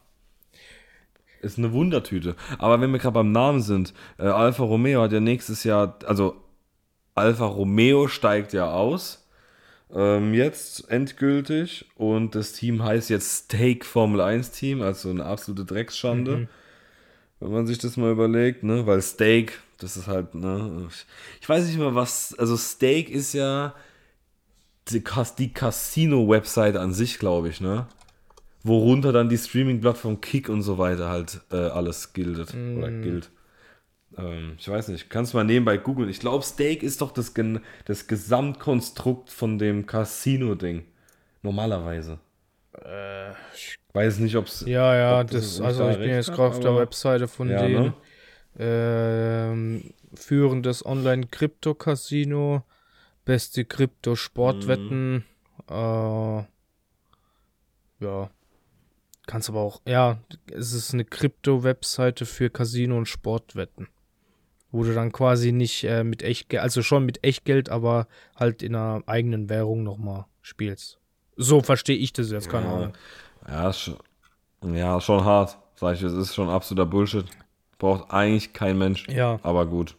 Ist 1.43 1.59
eine 1.59 1.75
Wundertüte. 1.75 2.35
Aber 2.57 2.81
wenn 2.81 2.93
wir 2.93 2.99
gerade 2.99 3.13
beim 3.13 3.31
Namen 3.31 3.61
sind, 3.61 3.93
äh, 4.19 4.23
Alfa 4.23 4.65
Romeo 4.65 5.03
hat 5.03 5.13
ja 5.13 5.21
nächstes 5.21 5.65
Jahr, 5.65 5.99
also 6.07 6.37
Alfa 7.15 7.45
Romeo 7.45 8.09
steigt 8.09 8.55
ja 8.55 8.71
aus 8.73 9.26
ähm, 9.95 10.35
jetzt 10.35 10.91
endgültig 10.91 11.87
und 11.97 12.35
das 12.35 12.53
Team 12.53 12.83
heißt 12.83 13.11
jetzt 13.11 13.45
Steak 13.45 13.85
Formel 13.85 14.21
1 14.21 14.51
Team, 14.51 14.83
also 14.83 15.11
eine 15.11 15.25
absolute 15.25 15.65
Drecksschande. 15.65 16.37
Mhm. 16.37 16.49
Wenn 17.39 17.53
man 17.53 17.67
sich 17.67 17.79
das 17.79 17.97
mal 17.97 18.11
überlegt, 18.11 18.63
ne? 18.63 18.87
Weil 18.87 19.03
Steak, 19.03 19.61
das 19.79 19.97
ist 19.97 20.07
halt, 20.07 20.35
ne? 20.35 20.89
Ich 21.41 21.49
weiß 21.49 21.67
nicht 21.67 21.79
mehr, 21.79 21.95
was. 21.95 22.35
Also 22.39 22.57
Steak 22.57 23.11
ist 23.11 23.35
ja 23.35 23.75
die, 24.91 25.05
die 25.39 25.53
Casino-Website 25.53 26.77
an 26.77 26.95
sich, 26.95 27.19
glaube 27.19 27.51
ich, 27.51 27.61
ne? 27.61 27.87
Worunter 28.63 29.13
dann 29.13 29.29
die 29.29 29.39
Streaming-Plattform 29.39 30.21
Kick 30.21 30.49
und 30.49 30.63
so 30.63 30.79
weiter 30.79 31.09
halt 31.09 31.43
äh, 31.53 31.57
alles 31.57 32.15
giltet 32.15 32.55
mhm. 32.55 32.79
oder 32.79 32.91
gilt. 32.91 33.31
Ähm, 34.17 34.55
ich 34.59 34.69
weiß 34.69 34.89
nicht, 34.89 35.11
kannst 35.11 35.33
du 35.33 35.39
mal 35.39 35.45
nebenbei 35.45 35.77
googeln. 35.77 36.09
Ich 36.09 36.21
glaube, 36.21 36.45
Steak 36.45 36.83
ist 36.83 37.01
doch 37.01 37.13
das, 37.13 37.35
das 37.85 38.07
Gesamtkonstrukt 38.07 39.31
von 39.31 39.59
dem 39.59 39.87
Casino-Ding. 39.87 40.85
Normalerweise. 41.43 42.19
Äh, 42.85 43.31
ich 43.55 43.79
weiß 43.93 44.19
nicht, 44.19 44.37
ob 44.37 44.47
es. 44.47 44.63
Ja, 44.67 44.95
ja, 44.95 45.25
das, 45.25 45.57
das 45.57 45.61
also 45.61 45.89
ich 45.91 45.99
bin 45.99 46.11
jetzt 46.11 46.33
gerade 46.33 46.55
auf 46.55 46.61
der 46.61 46.77
Webseite 46.77 47.29
von 47.29 47.51
ja, 47.51 47.63
denen. 47.63 47.85
Ne? 47.85 47.95
Ähm, 48.59 49.95
führendes 50.15 50.85
Online-Krypto-Casino, 50.85 52.63
beste 53.25 53.65
Krypto-Sportwetten. 53.65 55.13
Mhm. 55.15 55.25
Äh, 55.69 56.45
ja. 58.05 58.31
Kannst 59.27 59.49
aber 59.49 59.61
auch, 59.61 59.83
ja, 59.87 60.19
es 60.53 60.73
ist 60.73 60.95
eine 60.95 61.05
Krypto-Webseite 61.05 62.27
für 62.27 62.49
Casino- 62.49 62.97
und 62.97 63.07
Sportwetten 63.07 63.89
wo 64.73 64.85
du 64.85 64.95
dann 64.95 65.13
quasi 65.13 65.53
nicht 65.53 65.85
äh, 65.85 66.05
mit 66.05 66.23
Echtgeld, 66.23 66.63
also 66.63 66.83
schon 66.83 67.05
mit 67.05 67.25
Echtgeld, 67.25 67.69
aber 67.69 68.07
halt 68.35 68.63
in 68.63 68.75
einer 68.75 69.03
eigenen 69.07 69.49
Währung 69.49 69.83
nochmal 69.83 70.27
spielst. 70.43 70.99
So 71.37 71.61
verstehe 71.61 71.97
ich 71.97 72.13
das 72.13 72.31
jetzt, 72.31 72.49
keine 72.49 72.69
Ahnung. 72.69 72.93
Ja, 73.49 73.73
schon, 73.73 73.97
ja, 74.75 75.01
schon 75.01 75.25
hart. 75.25 75.59
Sag 75.75 75.95
ich, 75.95 76.03
es 76.03 76.13
ist 76.13 76.35
schon 76.35 76.49
absoluter 76.49 76.87
Bullshit. 76.87 77.27
Braucht 77.79 78.11
eigentlich 78.11 78.55
kein 78.55 78.79
Mensch. 78.79 79.07
Ja. 79.09 79.39
Aber 79.43 79.67
gut. 79.67 79.97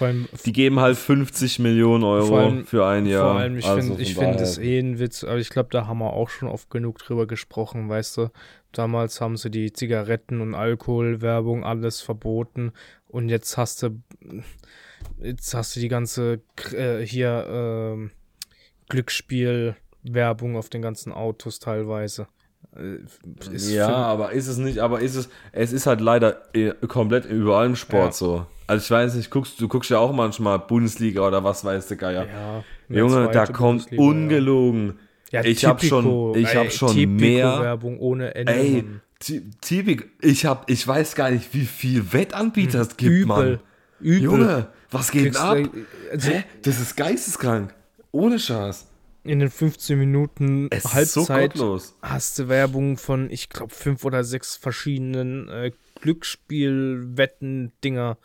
Allem, 0.00 0.28
die 0.44 0.52
geben 0.52 0.80
halt 0.80 0.96
50 0.96 1.58
Millionen 1.60 2.04
Euro 2.04 2.38
allem, 2.38 2.66
für 2.66 2.84
ein 2.86 3.06
Jahr. 3.06 3.30
Vor 3.30 3.40
allem, 3.40 3.58
ich 3.58 3.66
also 3.66 3.94
finde 3.94 4.04
find 4.04 4.40
das 4.40 4.58
eh 4.58 4.78
ein 4.78 4.98
Witz, 4.98 5.24
aber 5.24 5.38
ich 5.38 5.50
glaube, 5.50 5.68
da 5.70 5.86
haben 5.86 5.98
wir 5.98 6.12
auch 6.12 6.28
schon 6.30 6.48
oft 6.48 6.70
genug 6.70 6.98
drüber 6.98 7.26
gesprochen, 7.26 7.88
weißt 7.88 8.16
du. 8.16 8.30
Damals 8.72 9.20
haben 9.20 9.36
sie 9.36 9.50
die 9.50 9.72
Zigaretten- 9.72 10.40
und 10.40 10.54
Alkoholwerbung 10.54 11.64
alles 11.64 12.00
verboten 12.00 12.72
und 13.14 13.28
jetzt 13.28 13.56
hast 13.56 13.82
du, 13.84 14.02
jetzt 15.22 15.54
hast 15.54 15.76
du 15.76 15.80
die 15.80 15.88
ganze 15.88 16.40
äh, 16.72 17.00
hier 17.06 17.96
äh, 17.96 18.10
Glücksspielwerbung 18.88 20.56
auf 20.56 20.68
den 20.68 20.82
ganzen 20.82 21.12
Autos 21.12 21.60
teilweise. 21.60 22.26
Äh, 22.76 23.04
ist 23.52 23.70
ja, 23.70 23.88
aber 23.88 24.32
ist 24.32 24.48
es 24.48 24.56
nicht, 24.56 24.80
aber 24.80 25.00
ist 25.00 25.14
es, 25.14 25.28
es 25.52 25.72
ist 25.72 25.86
halt 25.86 26.00
leider 26.00 26.42
äh, 26.56 26.72
komplett 26.88 27.24
überall 27.26 27.66
im 27.66 27.76
Sport 27.76 28.06
Ja. 28.06 28.12
so. 28.12 28.46
Also 28.66 28.82
ich 28.82 28.90
weiß 28.90 29.14
nicht, 29.14 29.30
guckst, 29.30 29.60
du 29.60 29.68
guckst 29.68 29.90
ja 29.90 29.98
auch 29.98 30.12
manchmal 30.12 30.58
Bundesliga 30.58 31.24
oder 31.24 31.44
was 31.44 31.64
weiß 31.64 31.86
der 31.86 31.96
Geier. 31.96 32.26
ja, 32.26 32.64
Junge, 32.88 33.30
da 33.30 33.46
kommt 33.46 33.90
Bundesliga, 33.90 34.02
ungelogen. 34.02 34.98
Ja, 35.30 35.44
ich 35.44 35.64
hab 35.64 35.84
schon, 35.84 36.34
ich 36.34 36.54
hab 36.56 36.64
ey, 36.64 36.70
schon 36.70 36.94
Tipico 36.94 37.20
mehr. 37.20 37.60
Werbung 37.60 37.98
ohne 38.00 38.34
Ende. 38.34 38.52
Ey, 38.52 38.84
Tibik, 39.60 40.10
ich 40.20 40.46
hab, 40.46 40.68
ich 40.70 40.86
weiß 40.86 41.14
gar 41.14 41.30
nicht, 41.30 41.52
wie 41.54 41.66
viel 41.66 42.12
Wettanbieter 42.12 42.80
es 42.80 42.96
gibt, 42.96 43.12
Übel. 43.12 43.26
Mann. 43.26 43.60
Übel. 44.00 44.22
Junge, 44.22 44.66
was 44.90 45.10
geht 45.10 45.36
ab? 45.36 45.56
also 46.10 46.30
Hä? 46.30 46.44
Das 46.62 46.80
ist 46.80 46.96
geisteskrank. 46.96 47.74
Ohne 48.12 48.38
Scheiß. 48.38 48.86
in 49.24 49.38
den 49.40 49.50
15 49.50 49.98
Minuten 49.98 50.68
Es 50.70 50.84
so 50.84 50.92
Halbzeit 50.92 51.52
gottlos. 51.54 51.96
hast 52.02 52.38
du 52.38 52.48
Werbung 52.48 52.96
von, 52.98 53.30
ich 53.30 53.48
glaube, 53.48 53.74
fünf 53.74 54.04
oder 54.04 54.22
sechs 54.24 54.56
verschiedenen 54.56 55.48
äh, 55.48 55.72
Glücksspiel-Wetten-Dinger. 56.00 58.18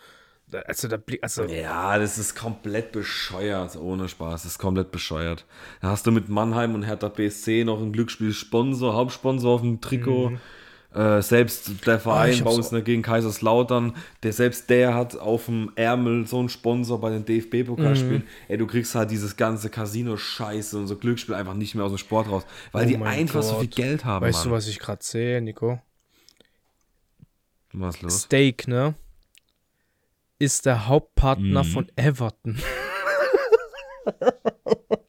Also, 0.65 0.87
da, 0.87 0.97
also 1.21 1.43
Ja, 1.43 1.99
das 1.99 2.17
ist 2.17 2.35
komplett 2.35 2.91
bescheuert, 2.91 3.75
ohne 3.75 4.09
Spaß. 4.09 4.41
Das 4.43 4.53
ist 4.53 4.57
komplett 4.57 4.89
bescheuert. 4.91 5.45
Da 5.81 5.89
hast 5.89 6.07
du 6.07 6.11
mit 6.11 6.27
Mannheim 6.27 6.73
und 6.73 6.81
Hertha 6.83 7.07
BSC 7.07 7.63
noch 7.65 7.79
einen 7.79 7.93
Glücksspiel-Sponsor, 7.93 8.95
Hauptsponsor 8.95 9.53
auf 9.55 9.61
dem 9.61 9.79
Trikot. 9.79 10.31
Äh, 10.93 11.21
selbst 11.21 11.85
der 11.85 11.95
Ah, 11.95 11.99
Verein 11.99 12.33
ich 12.33 12.43
bei 12.43 12.49
uns 12.49 12.71
ne, 12.71 12.81
gegen 12.81 13.03
Kaiserslautern, 13.03 13.95
der 14.23 14.33
selbst 14.33 14.71
der 14.71 14.95
hat 14.95 15.15
auf 15.15 15.45
dem 15.45 15.71
Ärmel 15.75 16.25
so 16.25 16.39
einen 16.39 16.49
Sponsor 16.49 16.99
bei 16.99 17.11
den 17.11 17.25
DFB-Pokalspielen. 17.25 18.23
Ey, 18.47 18.57
du 18.57 18.65
kriegst 18.65 18.95
halt 18.95 19.11
dieses 19.11 19.37
ganze 19.37 19.69
Casino-Scheiße 19.69 20.77
und 20.79 20.87
so 20.87 20.95
Glücksspiel 20.95 21.35
einfach 21.35 21.53
nicht 21.53 21.75
mehr 21.75 21.85
aus 21.85 21.91
dem 21.91 21.99
Sport 21.99 22.27
raus, 22.29 22.43
weil 22.71 22.85
Oh 22.85 22.89
die 22.89 22.97
einfach 22.97 23.43
so 23.43 23.59
viel 23.59 23.67
Gott. 23.67 23.75
Geld 23.75 24.03
haben. 24.05 24.25
weißt 24.25 24.45
du, 24.45 24.49
Mann. 24.49 24.57
was 24.57 24.67
ich 24.67 24.79
gerade 24.79 25.03
sehe, 25.03 25.39
Nico? 25.41 25.79
Was 27.73 28.01
los? 28.01 28.21
Steak, 28.21 28.67
ne? 28.67 28.95
Ist 30.39 30.65
der 30.65 30.87
Hauptpartner 30.87 31.63
Mhm. 31.63 31.67
von 31.67 31.91
Everton. 31.95 32.59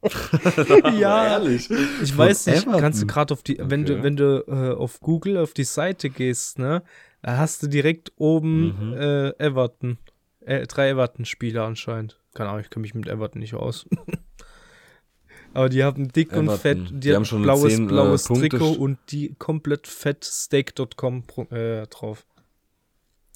ja, 0.99 1.27
ehrlich. 1.39 1.69
ich 2.03 2.17
weiß 2.17 2.47
nicht, 2.47 2.63
Everton? 2.63 2.81
kannst 2.81 3.03
du 3.03 3.07
gerade 3.07 3.35
auf 3.35 3.43
die, 3.43 3.59
wenn 3.61 3.85
du, 3.85 3.95
Okay. 3.95 4.03
wenn 4.03 4.17
du 4.17 4.45
äh, 4.49 4.75
auf 4.75 5.01
Google 5.01 5.37
auf 5.39 5.53
die 5.55 5.65
Seite 5.65 6.11
gehst, 6.11 6.59
ne, 6.59 6.83
da 7.23 7.37
hast 7.37 7.63
du 7.63 7.67
direkt 7.67 8.13
oben 8.17 8.89
Mhm. 8.89 8.93
äh, 8.95 9.29
Everton. 9.39 9.99
Äh, 10.41 10.67
drei 10.67 10.89
Everton-Spieler 10.91 11.65
anscheinend. 11.65 12.19
Keine 12.35 12.49
Ahnung, 12.51 12.63
ich 12.63 12.71
kenne 12.71 12.83
mich 12.83 12.95
mit 12.95 13.07
Everton 13.09 13.41
nicht 13.41 13.55
aus. 13.55 13.87
Aber 15.53 15.69
die 15.69 15.83
haben 15.83 16.09
dick 16.13 16.33
und 16.33 16.45
Everton. 16.47 16.59
fett, 16.61 16.91
die, 16.91 17.01
Die 17.01 17.15
haben 17.15 17.25
schon 17.25 17.43
blaues, 17.43 17.73
zehn, 17.75 17.85
äh, 17.85 17.89
blaues 17.89 18.25
Punkte 18.25 18.49
Trikot 18.51 18.73
und 18.73 18.99
die 19.11 19.35
komplett 19.39 19.87
fett 19.89 20.25
steak.com 20.25 21.25
äh, 21.51 21.87
drauf. 21.89 22.25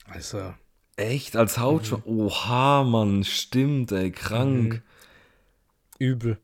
Also, 0.07 0.55
Echt? 0.97 1.35
Als 1.37 1.59
Hauptsponsor? 1.59 2.09
Mhm. 2.13 2.21
Oha, 2.21 2.85
Mann, 2.85 3.25
stimmt, 3.25 3.91
ey, 3.91 4.13
krank. 4.13 4.83
Übel. 5.99 6.39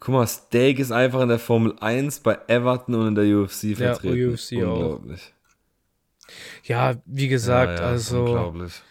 Guck 0.00 0.08
mal, 0.08 0.26
Steak 0.26 0.78
ist 0.78 0.92
einfach 0.92 1.20
in 1.22 1.28
der 1.28 1.38
Formel 1.38 1.74
1 1.80 2.20
bei 2.20 2.38
Everton 2.46 2.94
und 2.94 3.08
in 3.08 3.14
der 3.14 3.24
UFC 3.24 3.64
Ja, 3.64 3.94
vertreten. 3.94 4.32
UFC 4.32 4.52
auch. 4.64 4.72
Unglaublich. 4.74 5.34
Ja, 6.64 6.94
wie 7.06 7.28
gesagt, 7.28 7.78
Ja, 7.78 7.84
ja, 7.86 7.90
also 7.90 8.20
Unglaublich. 8.24 8.82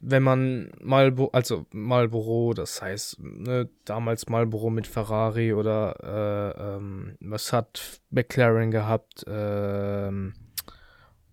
wenn 0.00 0.22
man 0.22 0.72
Marlboro, 0.80 1.30
also 1.32 1.66
Marlboro, 1.72 2.54
das 2.54 2.80
heißt, 2.80 3.18
ne, 3.20 3.68
damals 3.84 4.28
Marlboro 4.28 4.70
mit 4.70 4.86
Ferrari 4.86 5.52
oder 5.52 6.54
äh, 6.56 6.76
ähm, 6.76 7.16
was 7.20 7.52
hat 7.52 8.00
McLaren 8.10 8.70
gehabt? 8.70 9.24
Ähm, 9.26 10.34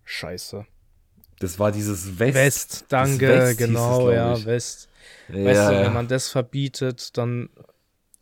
Scheiße. 0.04 0.66
Das 1.40 1.58
war 1.58 1.72
dieses 1.72 2.18
West. 2.18 2.34
West, 2.34 2.84
danke, 2.88 3.28
West 3.28 3.58
genau, 3.58 4.10
ja. 4.10 4.44
West. 4.44 4.88
Ja, 5.28 5.44
Weißt 5.44 5.70
du, 5.70 5.82
wenn 5.84 5.92
man 5.92 6.08
das 6.08 6.28
verbietet, 6.28 7.16
dann 7.16 7.48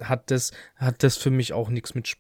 hat 0.01 0.31
das, 0.31 0.53
hat 0.77 1.03
das 1.03 1.17
für 1.17 1.31
mich 1.31 1.53
auch 1.53 1.69
nichts 1.69 1.95
mit, 1.95 2.17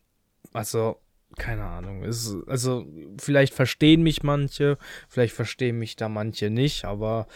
also, 0.52 0.98
keine 1.38 1.64
Ahnung. 1.64 2.02
Es, 2.04 2.34
also, 2.46 2.86
vielleicht 3.18 3.54
verstehen 3.54 4.02
mich 4.02 4.22
manche, 4.22 4.78
vielleicht 5.08 5.34
verstehen 5.34 5.78
mich 5.78 5.96
da 5.96 6.08
manche 6.08 6.50
nicht, 6.50 6.84
aber 6.84 7.26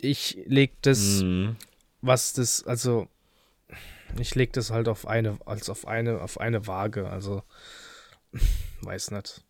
ich 0.00 0.38
leg 0.46 0.72
das, 0.82 1.22
Mhm. 1.22 1.56
was 2.00 2.32
das, 2.32 2.64
also, 2.64 3.08
ich 4.18 4.34
leg 4.34 4.52
das 4.54 4.70
halt 4.70 4.88
auf 4.88 5.06
eine, 5.06 5.38
als 5.46 5.68
auf 5.68 5.86
eine, 5.86 6.20
auf 6.20 6.40
eine 6.40 6.66
Waage, 6.66 7.08
also, 7.08 7.42
weiß 8.82 9.10
nicht. 9.12 9.44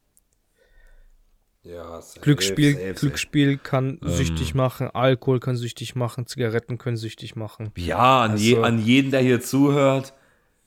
Ja, 1.62 2.00
safe, 2.00 2.20
Glücksspiel, 2.20 2.72
safe, 2.72 2.86
safe. 2.88 3.00
Glücksspiel 3.00 3.58
kann 3.58 3.98
Ähm. 4.02 4.08
süchtig 4.08 4.54
machen, 4.54 4.88
Alkohol 4.92 5.40
kann 5.40 5.56
süchtig 5.56 5.94
machen, 5.94 6.26
Zigaretten 6.26 6.78
können 6.78 6.96
süchtig 6.96 7.36
machen. 7.36 7.70
Ja, 7.76 8.22
an, 8.22 8.36
je, 8.38 8.54
Also- 8.56 8.64
an 8.66 8.78
jeden, 8.84 9.10
der 9.10 9.20
hier 9.20 9.40
zuhört, 9.42 10.14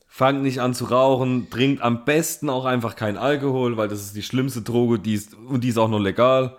fangt 0.08 0.43
nicht 0.43 0.62
an 0.62 0.75
zu 0.75 0.86
rauchen, 0.86 1.49
trinkt 1.49 1.82
am 1.82 2.06
besten 2.06 2.47
auch 2.49 2.65
einfach 2.65 2.95
keinen 2.95 3.17
Alkohol, 3.17 3.75
weil 3.77 3.88
das 3.88 4.01
ist 4.01 4.15
die 4.15 4.21
schlimmste 4.21 4.62
Droge 4.62 4.99
die 4.99 5.15
ist, 5.15 5.34
und 5.34 5.63
die 5.63 5.69
ist 5.69 5.77
auch 5.77 5.89
noch 5.89 5.99
legal. 5.99 6.58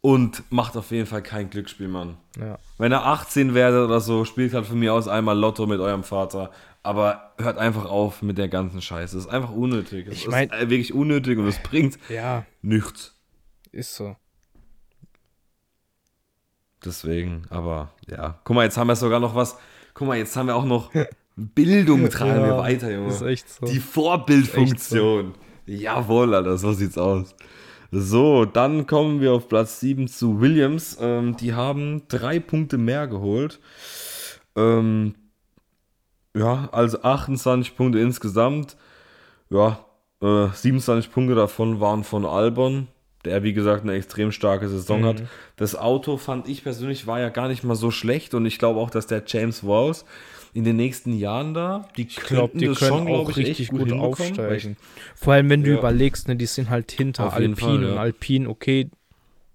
Und 0.00 0.44
macht 0.50 0.76
auf 0.76 0.92
jeden 0.92 1.06
Fall 1.06 1.24
kein 1.24 1.50
Glücksspiel, 1.50 1.88
Mann. 1.88 2.16
Ja. 2.38 2.56
Wenn 2.78 2.92
ihr 2.92 3.02
18 3.04 3.54
werdet 3.54 3.84
oder 3.84 4.00
so, 4.00 4.24
spielt 4.24 4.54
halt 4.54 4.66
von 4.66 4.78
mir 4.78 4.94
aus 4.94 5.08
einmal 5.08 5.36
Lotto 5.36 5.66
mit 5.66 5.80
eurem 5.80 6.04
Vater. 6.04 6.52
Aber 6.84 7.32
hört 7.38 7.58
einfach 7.58 7.84
auf 7.84 8.22
mit 8.22 8.38
der 8.38 8.46
ganzen 8.46 8.80
Scheiße. 8.80 9.16
Das 9.16 9.24
ist 9.26 9.30
einfach 9.30 9.50
unnötig. 9.50 10.06
Es 10.06 10.18
Ich 10.18 10.28
mein- 10.28 10.50
ist 10.50 10.54
äh, 10.54 10.70
wirklich 10.70 10.94
unnötig 10.94 11.36
und 11.36 11.48
es 11.48 11.58
bringt 11.58 11.98
Ja, 12.08 12.46
nichts. 12.62 13.16
Ist 13.78 13.94
so. 13.94 14.16
Deswegen, 16.84 17.42
aber 17.50 17.92
ja. 18.06 18.38
Guck 18.44 18.56
mal, 18.56 18.64
jetzt 18.64 18.76
haben 18.76 18.88
wir 18.88 18.96
sogar 18.96 19.20
noch 19.20 19.34
was. 19.34 19.56
Guck 19.94 20.08
mal, 20.08 20.16
jetzt 20.16 20.36
haben 20.36 20.46
wir 20.46 20.56
auch 20.56 20.64
noch 20.64 20.92
Bildung 21.36 22.08
tragen 22.10 22.40
wir 22.42 22.48
Ja, 22.48 22.58
weiter, 22.58 22.92
Junge. 22.92 23.08
Ist 23.08 23.22
echt 23.22 23.48
so. 23.48 23.66
Die 23.66 23.80
Vorbildfunktion. 23.80 25.34
Jawohl, 25.66 26.34
Alter, 26.34 26.56
so 26.56 26.72
sieht's 26.72 26.98
aus. 26.98 27.34
So, 27.90 28.44
dann 28.44 28.86
kommen 28.86 29.20
wir 29.20 29.32
auf 29.32 29.48
Platz 29.48 29.80
7 29.80 30.08
zu 30.08 30.40
Williams. 30.40 30.98
Ähm, 31.00 31.36
die 31.36 31.54
haben 31.54 32.06
drei 32.08 32.38
Punkte 32.38 32.78
mehr 32.78 33.06
geholt. 33.06 33.60
Ähm, 34.56 35.14
ja, 36.36 36.68
also 36.70 37.02
28 37.02 37.76
Punkte 37.76 37.98
insgesamt. 37.98 38.76
Ja, 39.50 39.84
äh, 40.20 40.48
27 40.52 41.10
Punkte 41.10 41.34
davon 41.34 41.80
waren 41.80 42.04
von 42.04 42.26
Albon, 42.26 42.88
der 43.28 43.42
wie 43.42 43.52
gesagt 43.52 43.82
eine 43.84 43.94
extrem 43.94 44.32
starke 44.32 44.68
Saison 44.68 45.04
hat. 45.04 45.22
Das 45.56 45.76
Auto 45.76 46.16
fand 46.16 46.48
ich 46.48 46.62
persönlich 46.62 47.06
war 47.06 47.20
ja 47.20 47.28
gar 47.28 47.48
nicht 47.48 47.62
mal 47.64 47.74
so 47.76 47.90
schlecht 47.90 48.34
und 48.34 48.46
ich 48.46 48.58
glaube 48.58 48.80
auch, 48.80 48.90
dass 48.90 49.06
der 49.06 49.22
James 49.26 49.64
Walls 49.64 50.04
in 50.54 50.64
den 50.64 50.76
nächsten 50.76 51.12
Jahren 51.12 51.54
da, 51.54 51.88
die 51.96 52.06
Ich 52.06 52.16
glaube, 52.16 52.58
die 52.58 52.66
das 52.66 52.78
können 52.78 53.04
glaub 53.06 53.28
auch 53.28 53.36
richtig 53.36 53.68
gut, 53.68 53.90
weil 53.90 53.98
aufsteigen. 53.98 54.76
Vor 55.14 55.34
allem, 55.34 55.50
wenn 55.50 55.62
du 55.62 55.70
Ja. 55.70 55.78
überlegst, 55.78 56.26
ne, 56.28 56.36
die 56.36 56.46
sind 56.46 56.70
halt 56.70 56.90
hinter 56.92 57.26
Auf 57.26 57.34
Alpine 57.34 57.56
Fall, 57.56 57.82
ja. 57.82 57.92
und 57.92 57.98
Alpine, 57.98 58.48
okay, 58.48 58.90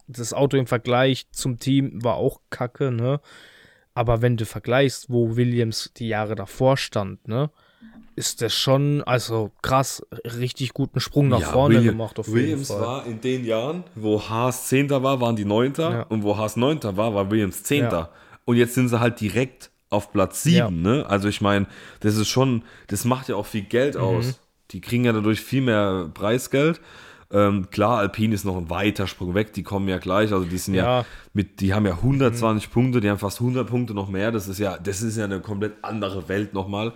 das 0.07 0.33
Auto 0.33 0.57
im 0.57 0.67
Vergleich 0.67 1.25
zum 1.31 1.59
Team 1.59 2.03
war 2.03 2.15
auch 2.15 2.39
kacke, 2.49 2.91
ne? 2.91 3.19
Aber 3.95 4.21
wenn 4.21 4.37
du 4.37 4.45
vergleichst, 4.45 5.09
wo 5.09 5.35
Williams 5.35 5.91
die 5.97 6.07
Jahre 6.07 6.35
davor 6.35 6.77
stand, 6.77 7.27
ne, 7.27 7.49
ist 8.15 8.41
das 8.41 8.53
schon, 8.53 9.01
also 9.03 9.51
krass, 9.61 10.05
richtig 10.39 10.73
guten 10.73 10.99
Sprung 10.99 11.27
nach 11.29 11.39
Ja, 11.41 11.47
vorne 11.49 11.75
William- 11.75 11.93
gemacht 11.95 12.19
auf 12.19 12.27
Williams 12.31 12.69
jeden 12.69 12.79
Fall. 12.79 12.87
war 12.87 13.05
in 13.05 13.21
den 13.21 13.45
Jahren, 13.45 13.83
wo 13.95 14.21
Haas 14.21 14.67
Zehnter 14.67 15.03
war, 15.03 15.19
waren 15.21 15.35
die 15.35 15.45
Neunter 15.45 15.91
Ja. 15.91 16.01
und 16.03 16.23
wo 16.23 16.37
Haas 16.37 16.55
Neunter 16.55 16.95
war, 16.97 17.13
war 17.13 17.29
Williams 17.31 17.63
Zehnter. 17.63 17.97
Ja. 17.97 18.09
Und 18.45 18.57
jetzt 18.57 18.73
sind 18.75 18.89
sie 18.89 18.99
halt 18.99 19.19
direkt 19.21 19.71
auf 19.89 20.11
Platz 20.11 20.43
sieben, 20.43 20.81
ne? 20.81 21.05
Also 21.07 21.27
ich 21.27 21.39
meine, 21.41 21.67
das 21.99 22.15
ist 22.17 22.27
schon, 22.27 22.63
das 22.87 23.05
macht 23.05 23.29
ja 23.29 23.35
auch 23.35 23.45
viel 23.45 23.61
Geld 23.63 23.95
Mhm. 23.95 24.01
aus. 24.01 24.39
Die 24.71 24.81
kriegen 24.81 25.05
ja 25.05 25.13
dadurch 25.13 25.39
viel 25.39 25.61
mehr 25.61 26.09
Preisgeld. 26.13 26.81
Ähm, 27.31 27.69
klar, 27.71 27.97
Alpine 27.97 28.35
ist 28.35 28.43
noch 28.45 28.57
ein 28.57 28.69
weiter 28.69 29.07
Sprung 29.07 29.33
weg, 29.33 29.53
die 29.53 29.63
kommen 29.63 29.87
ja 29.87 29.97
gleich, 29.97 30.31
also 30.31 30.45
die 30.45 30.57
sind 30.57 30.75
ja, 30.75 30.83
Ja. 30.83 31.01
Mhm. 31.01 31.05
mit, 31.33 31.61
die 31.61 31.73
haben 31.73 31.85
ja 31.87 31.99
120 32.01 32.69
Punkte, 32.71 33.01
die 33.01 33.09
haben 33.09 33.17
fast 33.17 33.39
100 33.39 33.67
Punkte 33.67 33.93
noch 33.95 34.07
mehr, 34.07 34.31
das 34.31 34.47
ist 34.47 34.59
ja, 34.59 34.77
das 34.77 35.01
ist 35.01 35.17
ja 35.17 35.23
eine 35.25 35.39
komplett 35.39 35.73
andere 35.83 36.27
Welt 36.29 36.53
nochmal. 36.53 36.93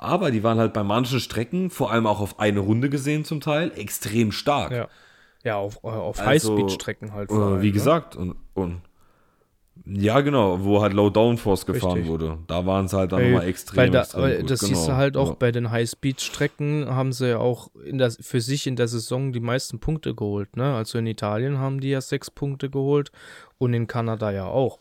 Aber 0.00 0.30
die 0.30 0.42
waren 0.42 0.58
halt 0.58 0.72
bei 0.72 0.82
manchen 0.82 1.20
Strecken, 1.20 1.68
vor 1.68 1.92
allem 1.92 2.06
auch 2.06 2.20
auf 2.20 2.40
eine 2.40 2.60
Runde 2.60 2.88
gesehen 2.88 3.26
zum 3.26 3.42
Teil, 3.42 3.70
extrem 3.76 4.32
stark. 4.32 4.72
Ja, 4.72 4.88
ja 5.44 5.56
auf, 5.56 5.84
äh, 5.84 5.88
auf 5.88 6.18
Also, 6.18 6.56
Highspeed-Strecken 6.56 7.12
halt. 7.12 7.30
Äh, 7.30 7.34
vor 7.34 7.44
allem, 7.44 7.60
wie 7.60 7.66
ne? 7.66 7.72
gesagt, 7.72 8.16
und, 8.16 8.34
und 8.54 8.80
ja, 9.84 10.20
genau, 10.22 10.64
wo 10.64 10.80
halt 10.80 10.94
Low 10.94 11.10
Downforce 11.10 11.66
gefahren 11.66 11.98
Richtig. 11.98 12.10
wurde. 12.10 12.38
Da 12.46 12.64
waren 12.64 12.88
sie 12.88 12.96
halt 12.96 13.12
dann 13.12 13.22
nochmal 13.22 13.46
extrem, 13.46 13.92
da, 13.92 14.00
extrem 14.00 14.46
das 14.46 14.60
genau. 14.60 14.74
siehst 14.74 14.88
du 14.88 14.92
halt 14.94 15.18
auch 15.18 15.28
ja. 15.28 15.36
bei 15.38 15.52
den 15.52 15.70
Highspeed-Strecken, 15.70 16.86
haben 16.88 17.12
sie 17.12 17.28
ja 17.30 17.38
auch 17.38 17.70
in 17.84 17.98
der, 17.98 18.10
für 18.10 18.40
sich 18.40 18.66
in 18.66 18.76
der 18.76 18.88
Saison 18.88 19.32
die 19.32 19.40
meisten 19.40 19.80
Punkte 19.80 20.14
geholt. 20.14 20.56
Ne? 20.56 20.74
Also 20.74 20.96
in 20.98 21.06
Italien 21.06 21.58
haben 21.58 21.80
die 21.80 21.90
ja 21.90 22.00
sechs 22.00 22.30
Punkte 22.30 22.70
geholt 22.70 23.12
und 23.58 23.74
in 23.74 23.86
Kanada 23.86 24.30
ja 24.30 24.46
auch. 24.46 24.78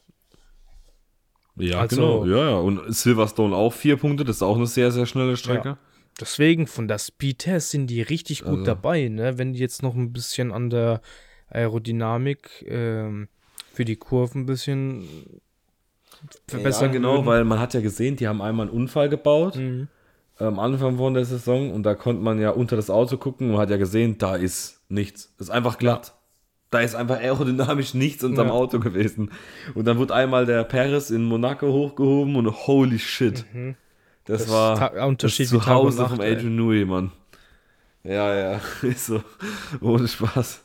Ja, 1.60 1.80
also- 1.82 1.95
genau, 1.95 2.26
ja, 2.26 2.50
ja. 2.52 2.58
Und 2.58 2.93
Silverstone 2.93 3.56
auch 3.56 3.74
vier 3.74 3.98
Punkte, 3.98 4.24
das 4.24 4.38
ist 4.38 4.41
auch 4.43 4.56
eine 4.58 4.65
sehr, 4.67 4.91
sehr 4.91 5.06
schnelle 5.06 5.36
Strecke. 5.38 5.78
deswegen, 6.19 6.67
von 6.67 6.88
der 6.88 6.98
Speed 7.00 7.45
her 7.45 7.60
sind 7.62 7.88
die 7.88 8.02
richtig 8.02 8.41
gut 8.43 8.50
Also- 8.52 8.63
dabei, 8.65 9.08
ne? 9.10 9.38
Wenn 9.38 9.54
die 9.54 9.60
jetzt 9.60 9.84
noch 9.84 9.95
ein 9.95 10.12
bisschen 10.13 10.52
an 10.52 10.69
der 10.69 11.02
Aerodynamik 11.50 12.65
ähm, 12.67 13.28
für 13.74 13.86
die 13.86 13.95
Kurven 13.95 14.41
ein 14.41 14.45
bisschen 14.45 15.06
verbessern 16.48 16.88
ja, 16.88 16.93
genau, 16.93 17.13
würden. 17.13 17.26
weil 17.26 17.43
man 17.45 17.60
hat 17.60 17.74
ja 17.74 17.82
gesehen, 17.82 18.15
die 18.15 18.28
haben 18.28 18.41
einmal 18.41 18.67
einen 18.67 18.76
Unfall 18.76 19.10
gebaut 19.10 19.56
Mhm. 19.56 19.88
am 20.38 20.60
Anfang 20.60 20.98
von 20.98 21.13
der 21.13 21.26
Saison 21.26 21.72
und 21.72 21.84
da 21.84 21.95
konnte 21.95 22.22
man 22.22 22.39
ja 22.39 22.50
unter 22.52 22.76
das 22.76 22.89
Auto 22.89 23.17
gucken 23.17 23.52
und 23.52 23.58
hat 23.58 23.69
ja 23.69 23.78
gesehen, 23.78 24.17
da 24.17 24.36
ist 24.36 24.82
nichts. 24.89 25.34
Ist 25.39 25.50
einfach 25.50 25.78
glatt. 25.78 26.15
Da 26.71 26.82
ist 26.82 26.93
einfach 26.95 27.17
aerodynamisch 27.17 27.93
nichts 27.95 28.23
unterm 28.23 28.47
Ja. 28.47 28.53
Auto 28.53 28.79
gewesen. 28.79 29.32
Und 29.73 29.86
dann 29.86 29.97
wurde 29.97 30.13
einmal 30.13 30.45
der 30.45 30.63
Paris 30.65 31.10
in 31.10 31.23
Monaco 31.23 31.67
hochgehoben 31.71 32.36
und 32.36 32.67
holy 32.67 32.99
shit. 32.99 33.38
Das, 33.39 33.45
Mhm. 33.53 33.75
Das 34.25 34.49
war 34.51 34.77
Ta- 34.77 34.89
das 34.89 35.08
Unterschied 35.08 35.51
und 35.51 35.63
Zuhause 35.63 36.01
Nacht, 36.03 36.12
vom 36.12 36.21
ey. 36.21 36.34
Adrian 36.36 36.55
Newey, 36.55 36.86
Mann. 36.86 37.12
Ja, 38.03 38.36
ja, 38.36 38.62
ist 38.84 39.08
so. 39.08 39.23
Ohne 39.82 40.08
Spaß. 40.08 40.63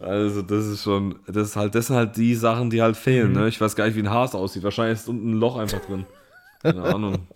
Also, 0.00 0.42
das 0.42 0.66
ist 0.66 0.82
schon, 0.82 1.14
das 1.28 1.50
ist 1.50 1.56
halt, 1.56 1.74
das 1.76 1.86
sind 1.86 1.96
halt 1.96 2.16
die 2.16 2.34
Sachen, 2.34 2.68
die 2.70 2.82
halt 2.82 2.96
fehlen, 2.96 3.28
Mhm. 3.28 3.38
ne? 3.38 3.48
Ich 3.48 3.60
weiß 3.60 3.76
gar 3.76 3.86
nicht, 3.86 3.94
wie 3.94 4.00
ein 4.02 4.10
Haas 4.10 4.34
aussieht. 4.34 4.64
Wahrscheinlich 4.64 4.98
ist 4.98 5.08
unten 5.08 5.30
ein 5.30 5.38
Loch 5.38 5.56
einfach 5.56 5.80
drin. 5.80 6.04
Keine 6.62 6.82
Ahnung. 6.96 7.28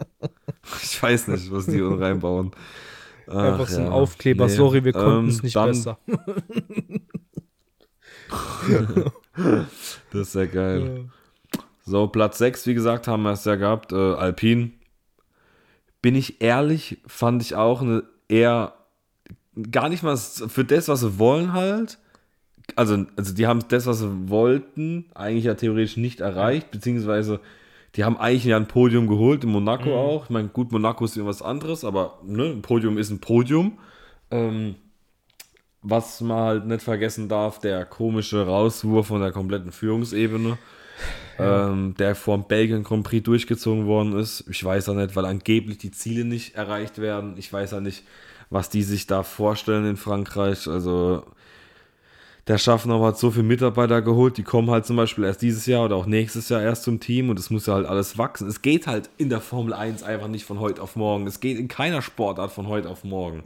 Ich 0.82 1.00
weiß 1.00 1.28
nicht, 1.28 1.52
was 1.52 1.66
die 1.66 1.80
unten 1.80 2.02
reinbauen. 2.02 2.50
Ach, 3.28 3.34
Einfach 3.36 3.68
so 3.68 3.78
ein 3.78 3.86
ja. 3.86 3.90
Aufkleber. 3.92 4.46
Nee. 4.46 4.52
Sorry, 4.52 4.82
wir 4.84 4.92
konnten 4.92 5.18
Ähm, 5.24 5.28
es 5.28 5.42
nicht 5.42 5.54
dann- 5.54 5.68
besser. 5.68 5.98
Das 10.10 10.22
ist 10.22 10.32
sehr 10.32 10.48
geil. 10.48 11.10
So, 11.84 12.08
Platz 12.08 12.38
6, 12.38 12.66
wie 12.66 12.74
gesagt, 12.74 13.06
haben 13.06 13.22
wir 13.22 13.32
es 13.32 13.44
ja 13.44 13.54
gehabt. 13.54 13.92
Äh, 13.92 13.96
Alpine. 13.96 14.72
Bin 16.02 16.14
ich 16.14 16.40
ehrlich, 16.40 16.98
fand 17.06 17.42
ich 17.42 17.54
auch 17.54 17.80
eine 17.80 18.02
eher 18.28 18.74
gar 19.70 19.88
nicht 19.88 20.02
mal 20.02 20.16
für 20.16 20.64
das, 20.64 20.88
was 20.88 21.00
sie 21.00 21.18
wollen 21.18 21.52
halt. 21.52 21.98
Also, 22.76 23.06
also 23.16 23.34
die 23.34 23.46
haben 23.46 23.64
das, 23.68 23.86
was 23.86 24.00
sie 24.00 24.28
wollten, 24.28 25.06
eigentlich 25.14 25.44
ja 25.44 25.54
theoretisch 25.54 25.96
nicht 25.96 26.20
erreicht, 26.20 26.70
beziehungsweise 26.70 27.40
die 27.94 28.04
haben 28.04 28.18
eigentlich 28.18 28.44
ja 28.44 28.56
ein 28.56 28.68
Podium 28.68 29.08
geholt, 29.08 29.44
in 29.44 29.50
Monaco 29.50 29.96
auch. 29.96 30.24
Ich 30.24 30.30
meine, 30.30 30.48
gut, 30.48 30.70
Monaco 30.70 31.04
ist 31.04 31.16
irgendwas 31.16 31.42
anderes, 31.42 31.84
aber 31.84 32.18
ne, 32.22 32.44
ein 32.44 32.62
Podium 32.62 32.98
ist 32.98 33.10
ein 33.10 33.20
Podium. 33.20 33.78
Ähm, 34.30 34.74
was 35.82 36.20
man 36.20 36.38
halt 36.38 36.66
nicht 36.66 36.82
vergessen 36.82 37.28
darf, 37.28 37.60
der 37.60 37.84
komische 37.84 38.46
Rauswurf 38.46 39.08
von 39.08 39.20
der 39.20 39.32
kompletten 39.32 39.72
Führungsebene, 39.72 40.58
ähm, 41.38 41.94
der 41.98 42.14
vor 42.14 42.36
dem 42.36 42.48
Belgien 42.48 42.82
Grand 42.82 43.04
Prix 43.04 43.24
durchgezogen 43.24 43.86
worden 43.86 44.18
ist. 44.18 44.44
Ich 44.50 44.62
weiß 44.64 44.86
ja 44.88 44.94
nicht, 44.94 45.14
weil 45.14 45.24
angeblich 45.24 45.78
die 45.78 45.92
Ziele 45.92 46.24
nicht 46.24 46.56
erreicht 46.56 46.98
werden. 46.98 47.34
Ich 47.36 47.52
weiß 47.52 47.70
ja 47.72 47.80
nicht, 47.80 48.04
was 48.50 48.70
die 48.70 48.82
sich 48.82 49.06
da 49.06 49.22
vorstellen 49.22 49.86
in 49.86 49.96
Frankreich. 49.96 50.66
Also 50.66 51.22
der 52.48 52.58
Schaffner 52.58 52.98
hat 53.00 53.18
so 53.18 53.30
viele 53.30 53.44
Mitarbeiter 53.44 54.00
geholt, 54.00 54.38
die 54.38 54.42
kommen 54.42 54.70
halt 54.70 54.86
zum 54.86 54.96
Beispiel 54.96 55.24
erst 55.24 55.42
dieses 55.42 55.66
Jahr 55.66 55.84
oder 55.84 55.96
auch 55.96 56.06
nächstes 56.06 56.48
Jahr 56.48 56.62
erst 56.62 56.82
zum 56.82 56.98
Team 56.98 57.28
und 57.28 57.38
es 57.38 57.50
muss 57.50 57.66
ja 57.66 57.74
halt 57.74 57.86
alles 57.86 58.16
wachsen. 58.16 58.48
Es 58.48 58.62
geht 58.62 58.86
halt 58.86 59.10
in 59.18 59.28
der 59.28 59.42
Formel 59.42 59.74
1 59.74 60.02
einfach 60.02 60.28
nicht 60.28 60.46
von 60.46 60.58
heute 60.58 60.80
auf 60.80 60.96
morgen. 60.96 61.26
Es 61.26 61.40
geht 61.40 61.58
in 61.58 61.68
keiner 61.68 62.00
Sportart 62.00 62.50
von 62.50 62.66
heute 62.66 62.88
auf 62.88 63.04
morgen. 63.04 63.44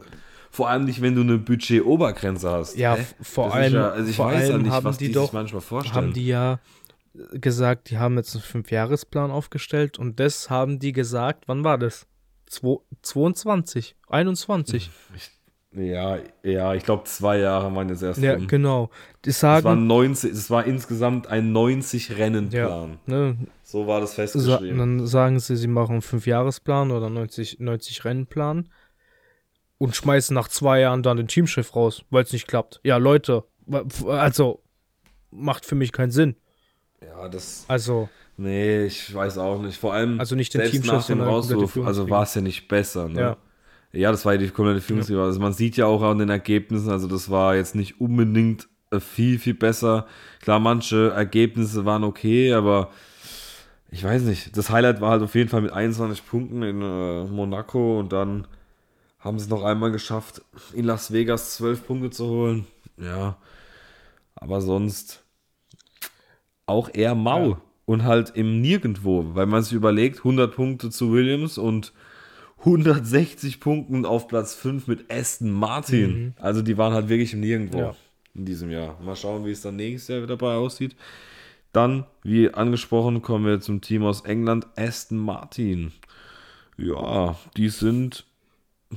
Vor 0.55 0.69
allem 0.69 0.85
nicht, 0.85 1.01
wenn 1.01 1.15
du 1.15 1.23
eine 1.23 1.39
Budget-Obergrenze 1.39 2.51
hast. 2.51 2.77
Ja, 2.77 2.97
f- 2.97 3.15
vor 3.23 3.55
allem, 3.55 3.73
ja, 3.75 3.89
also 3.91 4.09
ich 4.11 4.17
vor 4.17 4.27
weiß 4.27 4.49
ja 4.49 4.55
allem 4.55 4.63
nicht, 4.65 4.71
haben 4.73 4.85
was 4.85 4.99
die, 4.99 5.07
die, 5.09 5.13
doch, 5.15 5.25
sich 5.25 5.33
manchmal 5.33 5.63
vorstellen. 5.63 5.97
haben 5.97 6.13
die 6.13 6.27
ja 6.27 6.61
gesagt, 7.33 7.89
die 7.91 7.97
haben 7.99 8.17
jetzt 8.17 8.35
einen 8.35 8.43
Fünfjahresplan 8.43 9.31
aufgestellt 9.31 9.99
und 9.99 10.21
das 10.21 10.51
haben 10.51 10.79
die 10.79 10.93
gesagt, 10.93 11.45
wann 11.47 11.65
war 11.65 11.79
das? 11.79 12.07
Zwo 12.47 12.85
22, 13.01 13.97
21. 14.09 14.91
ja, 15.75 16.19
ja, 16.43 16.75
ich 16.75 16.85
glaube 16.85 17.05
zwei 17.05 17.39
Jahre 17.39 17.75
waren 17.75 17.89
jetzt 17.89 18.03
erst 18.03 18.21
Ja, 18.21 18.35
rum. 18.35 18.47
genau. 18.47 18.91
Die 19.25 19.31
Es 19.31 19.43
war, 19.43 19.63
sagen, 19.63 19.87
90, 19.87 20.33
es 20.33 20.51
war 20.51 20.67
insgesamt 20.67 21.29
ein 21.29 21.51
90-Rennen-Plan. 21.55 22.99
ne, 23.07 23.37
So 23.63 23.87
war 23.87 24.01
das 24.01 24.11
sa 24.11 24.17
festgeschrieben. 24.17 24.79
dann 24.79 25.07
sagen 25.07 25.41
sie, 25.41 25.57
sie 25.57 25.67
machen 25.69 25.93
einen 25.93 26.03
Fünfjahresplan 26.03 26.91
oder 26.91 27.09
90, 27.09 27.59
90 27.61 28.05
Rennenplan 28.05 28.69
und 29.83 29.97
schmeißen 29.97 30.33
nach 30.33 30.47
zwei 30.47 30.79
Jahren 30.79 31.03
dann 31.03 31.17
den 31.17 31.27
Teamchef 31.27 31.75
raus, 31.75 32.05
weil 32.09 32.23
es 32.23 32.33
nicht 32.33 32.47
klappt. 32.47 32.81
Ja, 32.85 32.99
Leute, 32.99 33.43
also 34.07 34.63
macht 35.33 35.67
für 35.67 35.75
mich 35.75 35.91
keinen 35.91 36.13
Sinn. 36.13 36.37
ja, 37.05 37.29
das. 37.29 37.65
Also, 37.67 38.09
Nee, 38.37 38.85
ich 38.87 39.13
weiß 39.13 39.39
auch 39.39 39.61
nicht. 39.61 39.77
Vor 39.77 39.93
allem 39.93 40.21
Also 40.21 40.37
nicht 40.37 40.55
den 40.55 40.63
Teamchef, 40.71 40.93
nach 40.93 41.07
dem 41.07 41.21
Rauswurf, 41.21 41.77
also 41.85 42.09
war 42.09 42.23
es 42.23 42.35
ja 42.35 42.41
nicht 42.41 42.69
besser. 42.69 43.09
Ne? 43.09 43.21
Ja. 43.21 43.37
ja, 43.93 44.11
das 44.13 44.25
war 44.25 44.35
ja 44.35 44.39
die 44.39 44.51
komplette 44.51 44.81
Führungsriege. 44.81 45.21
Also 45.21 45.41
man 45.41 45.53
sieht 45.53 45.77
ja 45.77 45.87
auch 45.87 46.03
an 46.03 46.19
den 46.19 46.31
Ergebnissen, 46.31 46.91
also 46.91 47.09
das 47.09 47.29
war 47.29 47.57
jetzt 47.57 47.75
nicht 47.75 48.01
unbedingt 48.01 48.69
äh, 48.93 49.01
viel, 49.01 49.41
viel 49.41 49.55
besser. 49.55 50.07
Klar, 50.41 50.61
manche 50.61 51.11
Ergebnisse 51.11 51.85
waren 51.85 52.05
okay, 52.05 52.53
aber 52.53 52.91
ich 53.91 54.05
weiß 54.05 54.23
nicht. 54.23 54.57
Das 54.57 54.71
Highlight 54.71 55.01
war 55.01 55.11
halt 55.11 55.23
auf 55.23 55.35
jeden 55.35 55.51
Fall 55.51 55.61
mit 55.61 55.73
21 55.73 56.25
Punkten 56.25 56.63
in 56.63 56.81
äh, 56.81 57.25
Monaco 57.25 57.99
und 57.99 58.13
dann 58.13 58.47
haben 59.23 59.39
sie 59.39 59.45
es 59.45 59.51
noch 59.51 59.63
einmal 59.65 59.91
geschafft, 59.93 60.43
in 60.75 60.85
Las 60.85 61.13
Vegas 61.13 61.55
12 61.57 61.87
Punkte 61.87 62.11
zu 62.11 62.27
holen. 62.27 62.67
Ja, 62.99 63.39
aber 64.35 64.61
sonst 64.61 65.23
auch 66.67 66.91
eher 66.93 67.15
mau 67.15 67.51
Ja. 67.51 67.61
und 67.87 68.05
halt 68.05 68.31
im 68.37 68.61
Nirgendwo, 68.61 69.35
weil 69.35 69.47
man 69.47 69.63
sich 69.63 69.73
überlegt, 69.73 70.19
100 70.19 70.55
Punkte 70.55 70.91
zu 70.91 71.13
Williams 71.13 71.59
und 71.59 71.93
160 72.59 73.59
Punkten 73.61 74.05
auf 74.07 74.29
Platz 74.29 74.55
5 74.55 74.87
mit 74.87 75.11
Aston 75.11 75.51
Martin. 75.51 76.35
Also 76.39 76.63
die 76.63 76.79
waren 76.79 76.93
halt 76.93 77.09
wirklich 77.09 77.33
im 77.33 77.41
Nirgendwo 77.41 77.79
Ja. 77.79 77.95
in 78.35 78.45
diesem 78.45 78.71
Jahr. 78.71 79.01
Mal 79.01 79.17
schauen, 79.17 79.45
wie 79.45 79.51
es 79.51 79.63
dann 79.63 79.77
nächstes 79.77 80.09
Jahr 80.09 80.19
wieder 80.23 80.37
dabei 80.37 80.55
aussieht. 80.55 80.95
Dann, 81.73 82.05
wie 82.23 82.53
angesprochen, 82.53 83.23
kommen 83.23 83.47
wir 83.47 83.61
zum 83.61 83.81
Team 83.81 84.05
aus 84.05 84.21
England, 84.23 84.67
Aston 84.77 85.19
Martin. 85.19 85.93
Ja, 86.77 87.37
die 87.57 87.69
sind, 87.71 88.25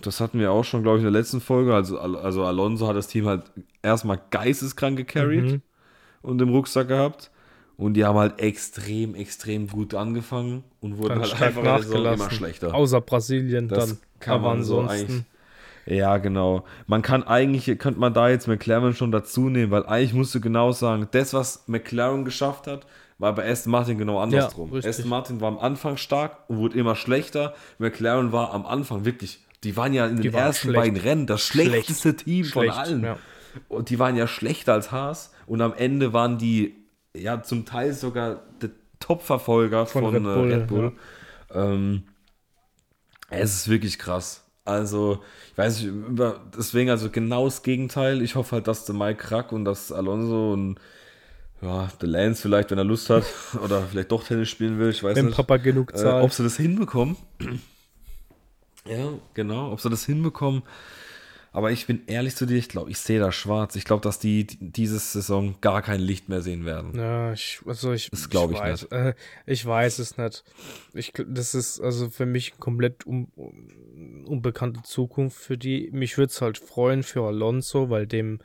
das 0.02 0.20
hatten 0.20 0.40
wir 0.40 0.52
auch 0.52 0.64
schon, 0.64 0.84
glaube 0.84 0.98
ich, 0.98 1.06
in 1.06 1.12
der 1.12 1.20
letzten 1.20 1.42
Folge. 1.42 1.74
Also, 1.74 2.00
also 2.00 2.44
Alonso 2.44 2.88
hat 2.88 2.96
das 2.96 3.08
Team 3.08 3.28
halt 3.28 3.44
erstmal 3.82 4.20
geisteskrank 4.32 4.98
gecarried 4.98 5.44
Mhm. 5.46 5.62
und 6.22 6.42
im 6.42 6.50
Rucksack 6.50 6.88
gehabt. 6.88 7.32
Und 7.78 7.96
die 7.96 8.06
haben 8.06 8.18
halt 8.18 8.40
extrem, 8.40 9.16
extrem 9.16 9.68
gut 9.68 9.94
angefangen 9.96 10.64
und 10.80 10.98
wurden 10.98 11.20
Dann 11.20 11.22
halt 11.24 11.42
einfach 11.42 11.62
nachgelassen. 11.64 12.22
immer 12.22 12.32
schlechter. 12.32 12.74
Außer 12.74 13.02
Brasilien 13.02 13.68
Das 13.68 13.90
dann. 13.90 13.98
kann 14.22 14.34
Aber 14.36 14.48
man 14.50 14.64
so 14.64 14.80
ansonsten. 14.80 15.12
eigentlich. 15.12 15.24
Ja, 15.88 16.18
genau. 16.18 16.64
Man 16.88 17.02
kann 17.02 17.22
eigentlich, 17.24 17.66
könnte 17.78 18.00
man 18.00 18.14
da 18.14 18.30
jetzt 18.30 18.48
McLaren 18.48 18.96
schon 18.96 19.12
dazu 19.12 19.50
nehmen, 19.50 19.72
weil 19.72 19.86
eigentlich 19.86 20.14
musst 20.14 20.34
du 20.34 20.40
genau 20.42 20.72
sagen, 20.72 21.08
das, 21.12 21.34
was 21.34 21.68
McLaren 21.68 22.24
geschafft 22.26 22.66
hat, 22.68 22.88
war 23.20 23.36
bei 23.36 23.48
Aston 23.50 23.72
Martin 23.72 23.98
genau 23.98 24.20
andersrum. 24.20 24.72
richtig. 24.72 24.90
Aston 24.90 25.10
Martin 25.10 25.42
war 25.42 25.50
am 25.50 25.60
Anfang 25.60 25.98
stark 25.98 26.38
und 26.50 26.58
wurde 26.58 26.78
immer 26.80 26.96
schlechter. 26.96 27.54
McLaren 27.78 28.32
war 28.32 28.54
am 28.54 28.66
Anfang 28.66 29.06
wirklich, 29.06 29.45
die 29.64 29.76
waren 29.78 29.94
ja 29.94 30.06
in 30.08 30.22
den 30.22 30.34
ersten 30.34 30.70
schlecht. 30.70 30.76
beiden 30.78 30.98
Rennen 31.00 31.28
das 31.28 31.42
schlechteste 31.42 32.16
Team 32.16 32.46
von 32.46 32.64
Schlecht, 32.64 32.78
allen. 32.78 33.04
ja. 33.04 33.18
Und 33.70 33.90
die 33.90 34.00
waren 34.00 34.16
ja 34.18 34.28
schlechter 34.28 34.74
als 34.74 34.92
Haas 34.92 35.32
und 35.48 35.62
am 35.62 35.74
Ende 35.74 36.12
waren 36.14 36.38
die 36.38 36.76
ja 37.16 37.42
zum 37.42 37.66
Teil 37.66 37.94
sogar 37.94 38.42
der 38.62 38.72
Top-Verfolger 39.00 39.86
von, 39.86 40.04
Von 40.04 40.14
Red 40.14 40.24
Bull, 40.24 40.52
äh, 40.52 40.56
Red 40.56 40.68
Bull. 40.68 40.92
Ähm, 41.54 42.04
es 43.30 43.54
ist 43.56 43.70
wirklich 43.70 43.98
krass. 43.98 44.42
Also, 44.66 45.22
ich 45.52 45.58
weiß 45.58 45.80
nicht, 45.82 45.88
über, 45.90 46.42
deswegen 46.58 46.90
also 46.90 47.10
genau 47.10 47.46
das 47.46 47.62
Gegenteil. 47.64 48.22
Ich 48.22 48.36
hoffe 48.36 48.56
halt, 48.58 48.68
dass 48.68 48.86
der 48.86 48.96
Mike 48.96 49.24
Krack 49.24 49.52
und 49.52 49.64
das 49.64 49.92
Alonso 49.92 50.54
und 50.54 50.80
ja, 51.62 51.88
der 52.02 52.10
Lance 52.10 52.42
vielleicht, 52.42 52.72
wenn 52.72 52.78
er 52.78 52.84
Lust 52.84 53.10
hat, 53.10 53.24
oder 53.64 53.82
vielleicht 53.84 54.12
doch 54.12 54.24
Tennis 54.24 54.50
spielen 54.50 54.80
will, 54.80 54.90
ich 54.90 55.04
weiß 55.04 55.16
Wenn 55.16 55.28
nicht. 55.28 55.36
Papa 55.36 55.58
genug 55.58 55.94
Äh, 55.94 55.98
zahlt. 55.98 56.24
ob 56.24 56.34
sie 56.34 56.44
das 56.44 56.58
hinbekommen. 56.58 57.16
Ja, 58.88 59.14
genau, 59.34 59.72
ob 59.72 59.80
sie 59.82 59.90
das 59.90 60.06
hinbekommen. 60.06 60.64
Aber 61.56 61.72
ich 61.72 61.88
bin 61.88 62.02
ehrlich 62.08 62.36
zu 62.36 62.46
dir, 62.46 62.58
ich 62.58 62.68
glaube, 62.68 62.92
ich 62.92 62.98
sehe 62.98 63.18
da 63.18 63.32
schwarz. 63.32 63.78
Ich 63.78 63.86
glaube, 63.86 64.02
dass 64.02 64.20
die, 64.20 64.46
die 64.46 64.58
diese 64.74 65.00
Saison 65.00 65.56
gar 65.62 65.82
kein 65.82 66.02
Licht 66.02 66.28
mehr 66.28 66.42
sehen 66.42 66.66
werden. 66.66 67.00
Ja, 67.00 67.32
ich, 67.32 67.62
also 67.66 67.94
ich, 67.94 68.10
Das 68.10 68.30
glaub 68.30 68.52
ich 68.52 68.60
weiß, 68.60 68.84
Äh, 68.92 69.14
ich 69.46 69.66
weiß 69.66 70.00
es 70.00 70.18
nicht. 70.18 70.44
Ich, 70.94 71.14
das 71.26 71.56
ist 71.56 71.80
also 71.80 72.10
für 72.10 72.26
mich 72.26 72.58
komplett 72.60 73.08
un, 73.08 73.30
unbekannte 74.26 74.82
Zukunft 74.84 75.38
für 75.38 75.58
die. 75.58 75.90
Mich 75.94 76.18
würde 76.18 76.32
es 76.32 76.42
halt 76.42 76.58
freuen 76.58 77.04
für 77.04 77.22
Alonso, 77.26 77.90
weil 77.90 78.06
dem 78.06 78.40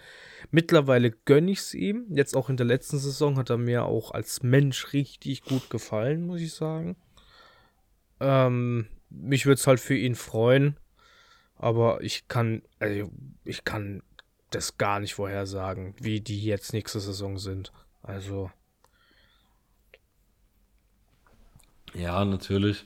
mittlerweile 0.52 1.10
gönne 1.10 1.50
ich 1.50 1.58
es 1.58 1.74
ihm. 1.74 2.06
Jetzt 2.10 2.36
auch 2.36 2.48
in 2.48 2.56
der 2.56 2.66
letzten 2.66 2.98
Saison 3.00 3.38
hat 3.38 3.50
er 3.50 3.58
mir 3.58 3.86
auch 3.86 4.12
als 4.12 4.44
Mensch 4.44 4.92
richtig 4.92 5.42
gut 5.42 5.68
gefallen, 5.68 6.28
muss 6.28 6.40
ich 6.40 6.54
sagen. 6.54 6.94
Ähm, 8.20 8.86
mich 9.10 9.46
würde 9.46 9.60
es 9.60 9.66
halt 9.66 9.80
für 9.80 9.96
ihn 9.96 10.14
freuen. 10.14 10.76
Aber 11.56 12.00
ich 12.00 12.26
kann, 12.28 12.62
also 12.78 13.10
ich 13.44 13.64
kann 13.64 14.02
das 14.50 14.78
gar 14.78 14.98
nicht 14.98 15.14
vorhersagen, 15.14 15.94
wie 16.00 16.20
die 16.20 16.42
jetzt 16.42 16.72
nächste 16.72 17.00
Saison 17.00 17.36
sind. 17.36 17.70
Also, 18.02 18.50
Ja, 21.94 22.24
natürlich. 22.24 22.84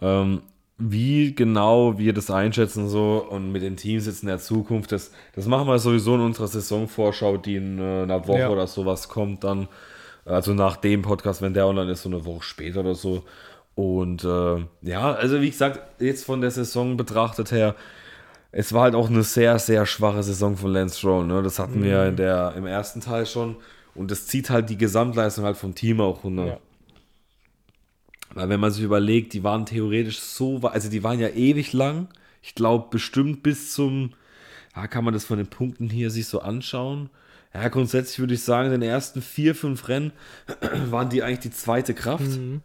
Ähm, 0.00 0.42
wie 0.78 1.34
genau 1.34 1.98
wir 1.98 2.12
das 2.12 2.30
einschätzen 2.30 2.88
so 2.88 3.24
und 3.28 3.52
mit 3.52 3.62
den 3.62 3.76
Teams 3.76 4.06
jetzt 4.06 4.22
in 4.22 4.28
der 4.28 4.38
Zukunft, 4.38 4.90
das, 4.90 5.12
das 5.34 5.46
machen 5.46 5.68
wir 5.68 5.78
sowieso 5.78 6.14
in 6.16 6.22
unserer 6.22 6.48
Saisonvorschau, 6.48 7.36
die 7.36 7.56
in 7.56 7.78
äh, 7.78 8.02
einer 8.02 8.26
Woche 8.26 8.40
ja. 8.40 8.50
oder 8.50 8.66
sowas 8.66 9.08
kommt 9.08 9.44
dann. 9.44 9.68
Also 10.24 10.54
nach 10.54 10.76
dem 10.76 11.02
Podcast, 11.02 11.42
wenn 11.42 11.54
der 11.54 11.66
online 11.66 11.92
ist, 11.92 12.02
so 12.02 12.08
eine 12.08 12.24
Woche 12.24 12.42
später 12.42 12.80
oder 12.80 12.94
so. 12.94 13.24
Und 13.74 14.24
äh, 14.24 14.66
ja, 14.82 15.12
also 15.12 15.40
wie 15.40 15.50
gesagt, 15.50 16.00
jetzt 16.00 16.24
von 16.24 16.40
der 16.40 16.50
Saison 16.50 16.96
betrachtet 16.96 17.52
her, 17.52 17.74
es 18.50 18.72
war 18.74 18.82
halt 18.82 18.94
auch 18.94 19.08
eine 19.08 19.22
sehr, 19.22 19.58
sehr 19.58 19.86
schwache 19.86 20.22
Saison 20.22 20.56
von 20.56 20.72
Lance 20.72 20.98
Stroll. 20.98 21.26
Ne? 21.26 21.42
Das 21.42 21.58
hatten 21.58 21.80
mhm. 21.80 21.84
wir 21.84 22.06
in 22.06 22.16
der, 22.16 22.52
im 22.56 22.66
ersten 22.66 23.00
Teil 23.00 23.24
schon. 23.24 23.56
Und 23.94 24.10
das 24.10 24.26
zieht 24.26 24.50
halt 24.50 24.68
die 24.68 24.76
Gesamtleistung 24.76 25.44
halt 25.44 25.56
vom 25.56 25.74
Team 25.74 26.00
auch 26.00 26.22
runter. 26.24 26.46
Ja. 26.46 26.58
Weil 28.34 28.48
wenn 28.48 28.60
man 28.60 28.70
sich 28.70 28.82
überlegt, 28.82 29.32
die 29.32 29.42
waren 29.42 29.66
theoretisch 29.66 30.20
so, 30.20 30.58
also 30.62 30.90
die 30.90 31.02
waren 31.02 31.18
ja 31.18 31.28
ewig 31.28 31.72
lang. 31.72 32.08
Ich 32.42 32.54
glaube 32.54 32.88
bestimmt 32.90 33.42
bis 33.42 33.72
zum, 33.72 34.12
ja, 34.74 34.86
kann 34.86 35.04
man 35.04 35.14
das 35.14 35.24
von 35.24 35.38
den 35.38 35.46
Punkten 35.46 35.88
hier 35.88 36.10
sich 36.10 36.26
so 36.26 36.40
anschauen. 36.40 37.10
Ja, 37.54 37.68
grundsätzlich 37.68 38.18
würde 38.18 38.34
ich 38.34 38.42
sagen, 38.42 38.72
in 38.72 38.80
den 38.80 38.88
ersten 38.88 39.20
vier, 39.20 39.54
fünf 39.54 39.88
Rennen 39.88 40.12
waren 40.90 41.10
die 41.10 41.22
eigentlich 41.22 41.40
die 41.40 41.50
zweite 41.50 41.94
Kraft. 41.94 42.24
Mhm. 42.24 42.62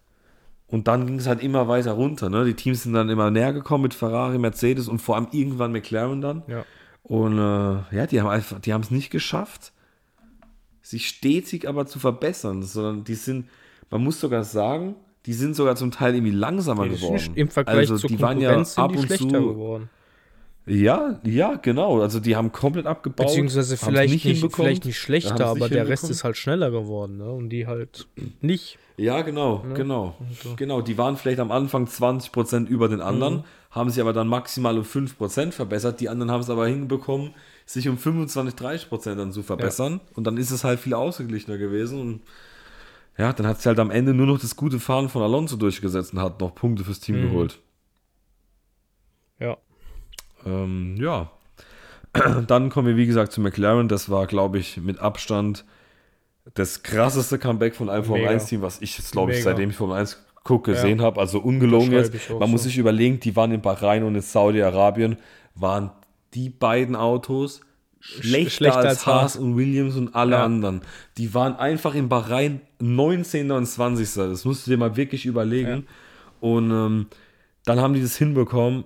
Und 0.67 0.87
dann 0.87 1.07
ging 1.07 1.17
es 1.17 1.27
halt 1.27 1.41
immer 1.41 1.67
weiter 1.67 1.93
runter. 1.93 2.29
Ne? 2.29 2.43
Die 2.43 2.53
Teams 2.53 2.83
sind 2.83 2.93
dann 2.93 3.09
immer 3.09 3.31
näher 3.31 3.53
gekommen 3.53 3.83
mit 3.83 3.93
Ferrari, 3.93 4.37
Mercedes 4.37 4.89
und 4.89 4.99
vor 4.99 5.15
allem 5.15 5.27
irgendwann 5.31 5.71
McLaren 5.71 6.21
dann. 6.21 6.43
Ja. 6.47 6.65
Und 7.03 7.37
äh, 7.37 7.95
ja, 7.95 8.05
die 8.05 8.19
haben 8.19 8.27
einfach, 8.27 8.59
die 8.59 8.73
haben 8.73 8.81
es 8.81 8.91
nicht 8.91 9.09
geschafft, 9.09 9.71
sich 10.81 11.07
stetig 11.07 11.67
aber 11.67 11.85
zu 11.85 11.99
verbessern, 11.99 12.63
sondern 12.63 13.05
die 13.05 13.15
sind, 13.15 13.47
man 13.89 14.03
muss 14.03 14.19
sogar 14.19 14.43
sagen, 14.43 14.95
die 15.25 15.33
sind 15.33 15.55
sogar 15.55 15.77
zum 15.77 15.91
Teil 15.91 16.15
irgendwie 16.15 16.35
langsamer 16.35 16.87
geworden. 16.87 17.31
Im 17.35 17.49
Vergleich 17.49 17.89
also, 17.89 17.97
zur 17.97 18.09
die 18.09 18.21
waren 18.21 18.39
ja 18.39 18.57
ab 18.57 18.91
und 18.91 19.09
zu 19.09 19.27
geworden. 19.27 19.89
Ja, 20.67 21.19
ja, 21.23 21.55
genau. 21.55 22.01
Also 22.01 22.19
die 22.19 22.35
haben 22.35 22.51
komplett 22.51 22.85
abgebaut. 22.85 23.27
Beziehungsweise 23.27 23.77
vielleicht 23.77 24.13
nicht, 24.13 24.25
nicht 24.25 24.55
vielleicht 24.55 24.85
nicht 24.85 24.99
schlechter, 24.99 25.47
aber 25.47 25.69
der 25.69 25.87
Rest 25.87 26.09
ist 26.09 26.25
halt 26.25 26.35
schneller 26.35 26.71
geworden, 26.71 27.17
ne? 27.17 27.31
Und 27.31 27.49
die 27.49 27.67
halt 27.67 28.07
nicht. 28.41 28.77
Ja, 28.97 29.21
genau, 29.21 29.63
ne? 29.63 29.75
genau. 29.75 30.15
So. 30.43 30.55
Genau, 30.55 30.81
die 30.81 30.97
waren 30.97 31.15
vielleicht 31.15 31.39
am 31.39 31.51
Anfang 31.51 31.85
20% 31.85 32.67
über 32.67 32.89
den 32.89 32.99
anderen, 32.99 33.37
mhm. 33.37 33.43
haben 33.71 33.89
sich 33.89 34.01
aber 34.01 34.11
dann 34.11 34.27
maximal 34.27 34.77
um 34.77 34.83
5% 34.83 35.51
verbessert. 35.51 36.01
Die 36.01 36.09
anderen 36.09 36.31
haben 36.31 36.41
es 36.41 36.49
aber 36.49 36.67
hinbekommen, 36.67 37.33
sich 37.65 37.87
um 37.87 37.97
25, 37.97 38.55
30% 38.55 39.15
dann 39.15 39.31
zu 39.31 39.43
verbessern. 39.43 39.93
Ja. 40.03 40.17
Und 40.17 40.27
dann 40.27 40.35
ist 40.35 40.51
es 40.51 40.63
halt 40.63 40.79
viel 40.79 40.95
ausgeglichener 40.95 41.57
gewesen. 41.57 42.01
Und 42.01 42.21
ja, 43.17 43.31
dann 43.31 43.47
hat 43.47 43.57
sich 43.57 43.67
halt 43.67 43.79
am 43.79 43.91
Ende 43.91 44.13
nur 44.13 44.27
noch 44.27 44.39
das 44.39 44.55
gute 44.55 44.79
Fahren 44.79 45.07
von 45.07 45.21
Alonso 45.21 45.55
durchgesetzt 45.55 46.13
und 46.13 46.19
hat 46.19 46.41
noch 46.41 46.55
Punkte 46.55 46.83
fürs 46.83 46.99
Team 46.99 47.21
mhm. 47.21 47.29
geholt. 47.29 47.59
Ja. 49.39 49.57
Ähm, 50.47 50.95
ja. 50.97 51.29
Dann 52.47 52.69
kommen 52.69 52.87
wir, 52.87 52.97
wie 52.97 53.05
gesagt, 53.05 53.31
zu 53.31 53.41
McLaren. 53.41 53.87
Das 53.87 54.09
war, 54.09 54.27
glaube 54.27 54.57
ich, 54.57 54.77
mit 54.77 54.99
Abstand 54.99 55.65
das 56.53 56.83
krasseste 56.83 57.37
Comeback 57.37 57.75
von 57.75 57.89
einem 57.89 58.05
Formel 58.05 58.27
1-Team, 58.27 58.61
was 58.61 58.81
ich 58.81 58.97
jetzt, 58.97 59.11
glaube 59.11 59.33
ich, 59.33 59.43
seitdem 59.43 59.69
ich 59.69 59.75
Formel 59.75 59.97
1 59.97 60.25
gucke, 60.43 60.71
gesehen 60.71 60.99
ja. 60.99 61.05
habe. 61.05 61.19
Also 61.19 61.39
ungelogen 61.39 61.91
jetzt. 61.91 62.13
Man 62.29 62.39
so. 62.39 62.47
muss 62.47 62.63
sich 62.63 62.77
überlegen, 62.77 63.19
die 63.19 63.35
waren 63.35 63.51
in 63.51 63.61
Bahrain 63.61 64.03
und 64.03 64.15
in 64.15 64.21
Saudi-Arabien, 64.21 65.17
waren 65.55 65.91
die 66.33 66.49
beiden 66.49 66.95
Autos 66.95 67.61
schlechter, 67.99 68.49
schlechter 68.49 68.77
als, 68.77 68.85
als 68.85 69.05
Haas 69.05 69.35
und 69.35 69.57
Williams 69.57 69.95
und 69.95 70.15
alle 70.15 70.33
ja. 70.33 70.45
anderen. 70.45 70.81
Die 71.17 71.33
waren 71.33 71.55
einfach 71.55 71.95
in 71.95 72.09
Bahrain 72.09 72.61
19. 72.79 73.51
und 73.51 73.65
20. 73.65 74.13
Das 74.13 74.45
musst 74.45 74.65
du 74.65 74.71
dir 74.71 74.77
mal 74.77 74.95
wirklich 74.95 75.25
überlegen. 75.25 75.69
Ja. 75.69 76.49
Und 76.49 76.71
ähm, 76.71 77.07
dann 77.65 77.81
haben 77.81 77.93
die 77.93 78.01
das 78.01 78.15
hinbekommen, 78.15 78.85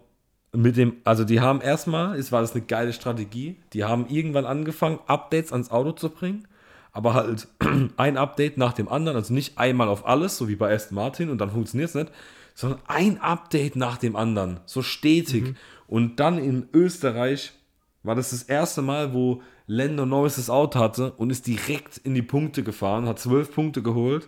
mit 0.54 0.76
dem, 0.78 0.98
also 1.04 1.24
die 1.24 1.40
haben 1.40 1.62
erstmal, 1.62 2.18
es 2.18 2.32
war 2.32 2.42
das 2.42 2.54
eine 2.54 2.64
geile 2.64 2.94
Strategie, 2.94 3.58
die 3.74 3.84
haben 3.84 4.08
irgendwann 4.08 4.46
angefangen, 4.46 5.00
Updates 5.08 5.54
ans 5.54 5.72
Auto 5.72 5.94
zu 5.94 6.10
bringen, 6.10 6.48
aber 6.92 7.14
halt 7.14 7.48
ein 7.98 8.18
Update 8.18 8.58
nach 8.58 8.74
dem 8.74 8.90
anderen, 8.90 9.18
also 9.18 9.34
nicht 9.34 9.58
einmal 9.58 9.88
auf 9.88 10.06
alles, 10.06 10.38
so 10.38 10.50
wie 10.50 10.56
bei 10.56 10.74
Aston 10.74 10.96
Martin 10.96 11.30
und 11.30 11.38
dann 11.38 11.52
funktioniert 11.52 11.90
es 11.90 11.96
nicht, 11.96 12.12
sondern 12.54 12.82
ein 12.88 13.22
Update 13.22 13.78
nach 13.78 13.98
dem 13.98 14.16
anderen, 14.16 14.60
so 14.66 14.82
stetig. 14.82 15.44
Mhm. 15.44 15.56
Und 15.88 16.20
dann 16.20 16.38
in 16.38 16.68
Österreich 16.74 17.54
war 18.04 18.16
das 18.16 18.32
das 18.32 18.44
erste 18.44 18.82
Mal, 18.82 19.14
wo 19.14 19.42
Lando 19.68 20.06
Norris 20.06 20.36
das 20.36 20.50
Auto 20.50 20.80
hatte 20.80 21.14
und 21.14 21.30
ist 21.30 21.48
direkt 21.48 21.98
in 21.98 22.14
die 22.14 22.22
Punkte 22.22 22.62
gefahren, 22.64 23.08
hat 23.08 23.20
zwölf 23.20 23.54
Punkte 23.54 23.82
geholt 23.82 24.28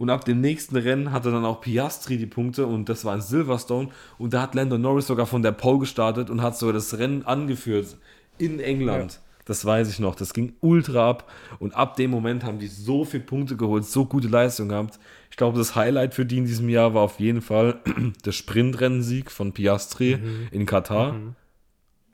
und 0.00 0.08
ab 0.08 0.24
dem 0.24 0.40
nächsten 0.40 0.76
Rennen 0.76 1.12
hatte 1.12 1.30
dann 1.30 1.44
auch 1.44 1.60
Piastri 1.60 2.16
die 2.16 2.24
Punkte 2.24 2.64
und 2.64 2.88
das 2.88 3.04
war 3.04 3.14
in 3.14 3.20
Silverstone. 3.20 3.90
Und 4.16 4.32
da 4.32 4.40
hat 4.40 4.54
Lando 4.54 4.78
Norris 4.78 5.06
sogar 5.06 5.26
von 5.26 5.42
der 5.42 5.52
Pole 5.52 5.80
gestartet 5.80 6.30
und 6.30 6.40
hat 6.40 6.56
sogar 6.56 6.72
das 6.72 6.96
Rennen 6.96 7.26
angeführt 7.26 7.98
in 8.38 8.60
England. 8.60 9.12
Ja. 9.12 9.18
Das 9.44 9.62
weiß 9.62 9.90
ich 9.90 9.98
noch. 9.98 10.14
Das 10.14 10.32
ging 10.32 10.54
ultra 10.60 11.10
ab. 11.10 11.30
Und 11.58 11.74
ab 11.74 11.96
dem 11.96 12.10
Moment 12.10 12.44
haben 12.44 12.58
die 12.58 12.68
so 12.68 13.04
viele 13.04 13.24
Punkte 13.24 13.58
geholt, 13.58 13.84
so 13.84 14.06
gute 14.06 14.28
Leistung 14.28 14.70
gehabt. 14.70 14.98
Ich 15.30 15.36
glaube, 15.36 15.58
das 15.58 15.76
Highlight 15.76 16.14
für 16.14 16.24
die 16.24 16.38
in 16.38 16.46
diesem 16.46 16.70
Jahr 16.70 16.94
war 16.94 17.02
auf 17.02 17.20
jeden 17.20 17.42
Fall 17.42 17.78
der 18.24 18.32
Sprintrennensieg 18.32 19.30
von 19.30 19.52
Piastri 19.52 20.16
mhm. 20.16 20.48
in 20.50 20.64
Katar. 20.64 21.12
Mhm. 21.12 21.36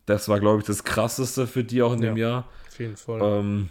Das 0.07 0.29
war, 0.29 0.41
glaube 0.41 0.59
ich, 0.59 0.67
das 0.67 0.83
krasseste 0.83 1.47
für 1.47 1.63
die 1.63 1.83
auch 1.83 1.93
in 1.93 2.01
dem 2.01 2.17
Jahr. 2.17 2.49
Auf 2.67 2.81
jeden 2.81 2.97
Fall. 2.97 3.21
Ähm, 3.23 3.69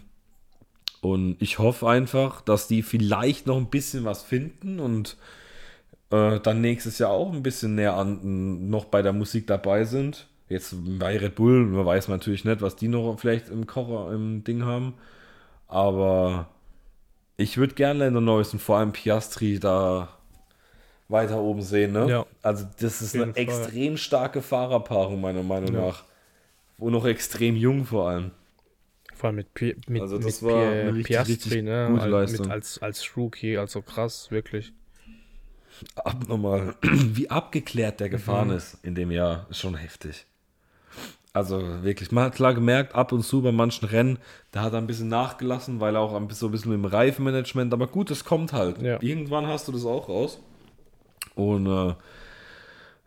und 1.02 1.38
ich 1.40 1.60
hoffe 1.60 1.88
einfach, 1.88 2.42
dass 2.42 2.68
die 2.68 2.82
vielleicht 2.82 3.48
noch 3.48 3.58
ein 3.58 3.70
bisschen 3.70 4.06
was 4.06 4.24
finden 4.24 4.80
und 4.80 5.18
äh, 6.12 6.40
dann 6.40 6.62
nächstes 6.62 6.98
Jahr 7.00 7.12
auch 7.12 7.32
ein 7.32 7.44
bisschen 7.44 7.76
näher 7.76 7.96
an 7.96 8.70
noch 8.70 8.86
bei 8.86 9.02
der 9.02 9.14
Musik 9.14 9.48
dabei 9.48 9.84
sind. 9.84 10.28
Jetzt 10.48 10.76
bei 11.00 11.18
Red 11.18 11.36
Bull 11.36 11.86
weiß 11.86 12.08
man 12.08 12.20
natürlich 12.20 12.46
nicht, 12.46 12.62
was 12.62 12.76
die 12.76 12.88
noch 12.88 13.18
vielleicht 13.20 13.50
im 13.50 13.66
Kocher 13.66 14.12
im 14.14 14.44
Ding 14.44 14.64
haben. 14.64 14.94
Aber 15.68 16.48
ich 17.38 17.58
würde 17.58 17.74
gerne 17.74 18.08
in 18.08 18.14
der 18.14 18.22
neuesten, 18.22 18.60
vor 18.60 18.78
allem 18.78 18.92
Piastri, 18.92 19.60
da 19.60 20.10
weiter 21.10 21.40
oben 21.42 21.62
sehen. 21.62 21.94
Ne? 21.94 22.10
Ja, 22.10 22.26
also, 22.42 22.66
das 22.80 23.02
ist 23.02 23.16
eine 23.16 23.34
Fall. 23.34 23.42
extrem 23.42 23.98
starke 23.98 24.42
Fahrerpaarung, 24.42 25.20
meiner 25.20 25.44
Meinung 25.44 25.74
ja. 25.74 25.88
nach. 25.88 26.04
Und 26.78 26.94
noch 26.94 27.06
extrem 27.06 27.56
jung 27.56 27.86
vor 27.86 28.10
allem. 28.10 28.32
Vor 29.16 29.28
allem 29.28 29.38
mit, 29.38 29.54
Pi 29.54 29.76
mit, 29.88 30.02
also 30.02 30.18
das 30.18 30.42
mit 30.42 30.52
war 30.52 30.72
Pi 30.72 30.78
richtig, 30.78 31.06
Piastri, 31.06 31.34
richtig 31.34 31.64
ne? 31.64 31.88
Gute 31.90 32.08
Leistung. 32.08 32.46
Mit 32.48 32.52
als, 32.52 32.80
als 32.80 33.18
Rookie, 33.18 33.58
also 33.58 33.82
krass, 33.82 34.30
wirklich. 34.30 34.74
Abnormal. 35.96 36.76
Wie 36.82 37.30
abgeklärt 37.30 38.00
der 38.00 38.10
gefahren 38.10 38.50
mhm. 38.50 38.58
ist 38.58 38.78
in 38.84 38.94
dem 38.94 39.12
Jahr, 39.12 39.48
ist 39.50 39.60
schon 39.60 39.76
heftig. 39.76 40.26
Also 41.34 41.84
wirklich, 41.84 42.12
man 42.12 42.26
hat 42.26 42.36
klar 42.36 42.54
gemerkt, 42.54 42.96
ab 42.96 43.12
und 43.12 43.24
zu 43.24 43.42
bei 43.42 43.52
manchen 43.52 43.86
Rennen, 43.86 44.20
da 44.52 44.62
hat 44.62 44.74
er 44.74 44.80
ein 44.80 44.88
bisschen 44.88 45.10
nachgelassen, 45.10 45.82
weil 45.82 45.96
er 45.96 46.02
auch 46.02 46.14
ein 46.14 46.28
bisschen, 46.28 46.40
so 46.40 46.46
ein 46.48 46.52
bisschen 46.52 46.74
im 46.74 46.86
Reifenmanagement, 46.86 47.74
aber 47.74 47.88
gut, 47.88 48.10
das 48.10 48.24
kommt 48.24 48.54
halt. 48.54 48.82
Ja. 48.82 49.02
Irgendwann 49.02 49.48
hast 49.48 49.68
du 49.68 49.74
das 49.74 49.86
auch 49.86 50.08
raus. 50.08 50.40
Und 51.36 51.68
äh, 51.68 51.94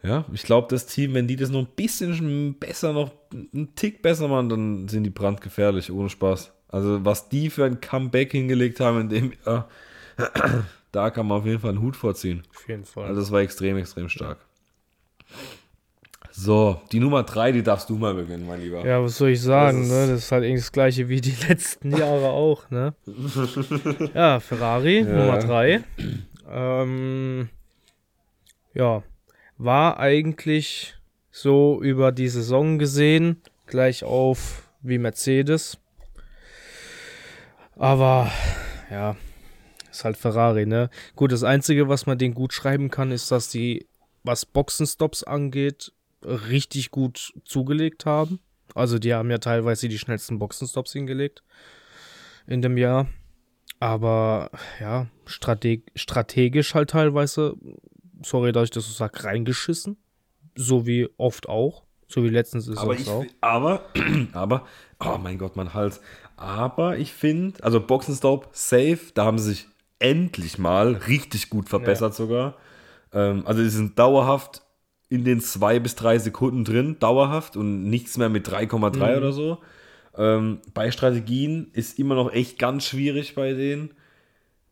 ja, 0.02 0.24
ich 0.32 0.44
glaube, 0.44 0.68
das 0.70 0.86
Team, 0.86 1.14
wenn 1.14 1.26
die 1.26 1.36
das 1.36 1.50
noch 1.50 1.60
ein 1.60 1.68
bisschen 1.74 2.54
besser, 2.58 2.92
noch 2.92 3.12
einen 3.32 3.74
Tick 3.74 4.00
besser 4.00 4.28
machen, 4.28 4.48
dann 4.48 4.88
sind 4.88 5.04
die 5.04 5.10
brandgefährlich, 5.10 5.90
ohne 5.90 6.08
Spaß. 6.08 6.52
Also, 6.68 7.04
was 7.04 7.28
die 7.28 7.50
für 7.50 7.64
ein 7.64 7.80
Comeback 7.80 8.32
hingelegt 8.32 8.78
haben, 8.78 9.00
in 9.02 9.08
dem, 9.08 9.32
ja, 9.44 9.68
da 10.92 11.10
kann 11.10 11.26
man 11.26 11.38
auf 11.38 11.46
jeden 11.46 11.60
Fall 11.60 11.70
einen 11.70 11.82
Hut 11.82 11.96
vorziehen. 11.96 12.42
Auf 12.54 12.68
jeden 12.68 12.84
Fall. 12.84 13.06
Also, 13.06 13.20
das 13.20 13.30
war 13.32 13.40
extrem, 13.40 13.76
extrem 13.76 14.08
stark. 14.08 14.38
So, 16.30 16.80
die 16.92 17.00
Nummer 17.00 17.24
drei, 17.24 17.50
die 17.50 17.64
darfst 17.64 17.90
du 17.90 17.96
mal 17.96 18.14
beginnen, 18.14 18.46
mein 18.46 18.60
Lieber. 18.60 18.86
Ja, 18.86 19.02
was 19.02 19.16
soll 19.16 19.30
ich 19.30 19.42
sagen, 19.42 19.80
das 19.80 19.88
ne? 19.88 20.06
Das 20.12 20.24
ist 20.24 20.30
halt 20.30 20.44
irgendwie 20.44 20.60
das 20.60 20.70
gleiche 20.70 21.08
wie 21.08 21.20
die 21.20 21.34
letzten 21.48 21.90
Jahre 21.90 22.28
auch, 22.28 22.70
ne? 22.70 22.94
ja, 24.14 24.38
Ferrari, 24.38 25.00
ja. 25.00 25.04
Nummer 25.04 25.38
drei. 25.38 25.80
Ähm, 26.48 27.48
ja, 28.74 29.02
war 29.58 29.98
eigentlich 29.98 30.94
so 31.30 31.82
über 31.82 32.12
die 32.12 32.28
Saison 32.28 32.78
gesehen 32.78 33.42
gleich 33.66 34.04
auf 34.04 34.70
wie 34.80 34.98
Mercedes. 34.98 35.78
Aber 37.76 38.30
ja, 38.90 39.16
ist 39.90 40.04
halt 40.04 40.16
Ferrari, 40.16 40.66
ne? 40.66 40.90
Gut, 41.16 41.32
das 41.32 41.44
Einzige, 41.44 41.88
was 41.88 42.06
man 42.06 42.18
denen 42.18 42.34
gut 42.34 42.52
schreiben 42.52 42.90
kann, 42.90 43.10
ist, 43.10 43.30
dass 43.30 43.50
die, 43.50 43.86
was 44.22 44.46
Boxenstops 44.46 45.22
angeht, 45.22 45.92
richtig 46.24 46.90
gut 46.90 47.32
zugelegt 47.44 48.06
haben. 48.06 48.40
Also 48.74 48.98
die 48.98 49.14
haben 49.14 49.30
ja 49.30 49.38
teilweise 49.38 49.88
die 49.88 49.98
schnellsten 49.98 50.38
Boxenstops 50.38 50.92
hingelegt 50.92 51.42
in 52.46 52.62
dem 52.62 52.76
Jahr. 52.76 53.08
Aber 53.80 54.50
ja, 54.80 55.06
strateg 55.26 55.84
strategisch 55.94 56.74
halt 56.74 56.90
teilweise 56.90 57.54
sorry, 58.22 58.52
dass 58.52 58.64
ich 58.64 58.70
das 58.70 58.86
so 58.86 58.92
sage, 58.92 59.24
reingeschissen. 59.24 59.96
So 60.54 60.86
wie 60.86 61.08
oft 61.16 61.48
auch. 61.48 61.84
So 62.08 62.24
wie 62.24 62.30
letztens 62.30 62.66
ist 62.68 62.78
aber 62.78 62.94
es 62.94 63.08
auch. 63.08 63.24
Aber, 63.40 63.82
aber, 64.32 64.66
oh 65.00 65.18
mein 65.22 65.38
Gott, 65.38 65.56
mein 65.56 65.74
Hals. 65.74 66.00
Aber 66.36 66.96
ich 66.96 67.12
finde, 67.12 67.62
also 67.62 67.80
Boxenstopp, 67.80 68.48
safe, 68.52 68.98
da 69.14 69.24
haben 69.24 69.38
sie 69.38 69.50
sich 69.50 69.66
endlich 69.98 70.58
mal 70.58 70.92
richtig 70.94 71.50
gut 71.50 71.68
verbessert 71.68 72.12
ja. 72.12 72.16
sogar. 72.16 72.54
Ähm, 73.12 73.42
also 73.46 73.62
die 73.62 73.68
sind 73.68 73.98
dauerhaft 73.98 74.62
in 75.08 75.24
den 75.24 75.40
zwei 75.40 75.78
bis 75.78 75.94
drei 75.96 76.18
Sekunden 76.18 76.64
drin, 76.64 76.96
dauerhaft 76.98 77.56
und 77.56 77.84
nichts 77.84 78.16
mehr 78.16 78.28
mit 78.28 78.48
3,3 78.48 79.12
Mhm. 79.12 79.16
oder 79.18 79.32
so. 79.32 79.58
Ähm, 80.16 80.60
bei 80.74 80.90
Strategien 80.90 81.70
ist 81.72 81.98
immer 81.98 82.14
noch 82.14 82.32
echt 82.32 82.58
ganz 82.58 82.84
schwierig 82.84 83.34
bei 83.34 83.54
denen. 83.54 83.90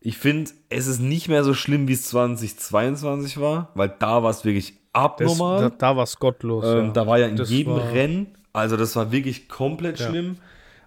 Ich 0.07 0.17
finde, 0.17 0.51
es 0.69 0.87
ist 0.87 0.99
nicht 1.01 1.27
mehr 1.27 1.43
so 1.43 1.53
schlimm, 1.53 1.89
wie 1.89 1.93
es 1.93 2.03
2022 2.05 3.41
war, 3.41 3.71
weil 3.75 3.93
da 3.99 4.23
war 4.23 4.29
es 4.29 4.45
wirklich 4.45 4.73
Das, 4.93 5.03
abnormal. 5.03 5.61
da, 5.63 5.69
da 5.69 5.97
war 5.97 6.03
es 6.03 6.17
gottlos. 6.17 6.63
Ähm, 6.65 6.85
ja. 6.85 6.91
Da 6.93 7.07
war 7.07 7.19
ja 7.19 7.27
in 7.27 7.35
Das 7.35 7.49
jedem 7.49 7.73
war- 7.73 7.91
Rennen, 7.91 8.27
also 8.53 8.77
das 8.77 8.95
war 8.95 9.11
wirklich 9.11 9.49
komplett 9.49 9.99
Ja. 9.99 10.07
schlimm. 10.07 10.37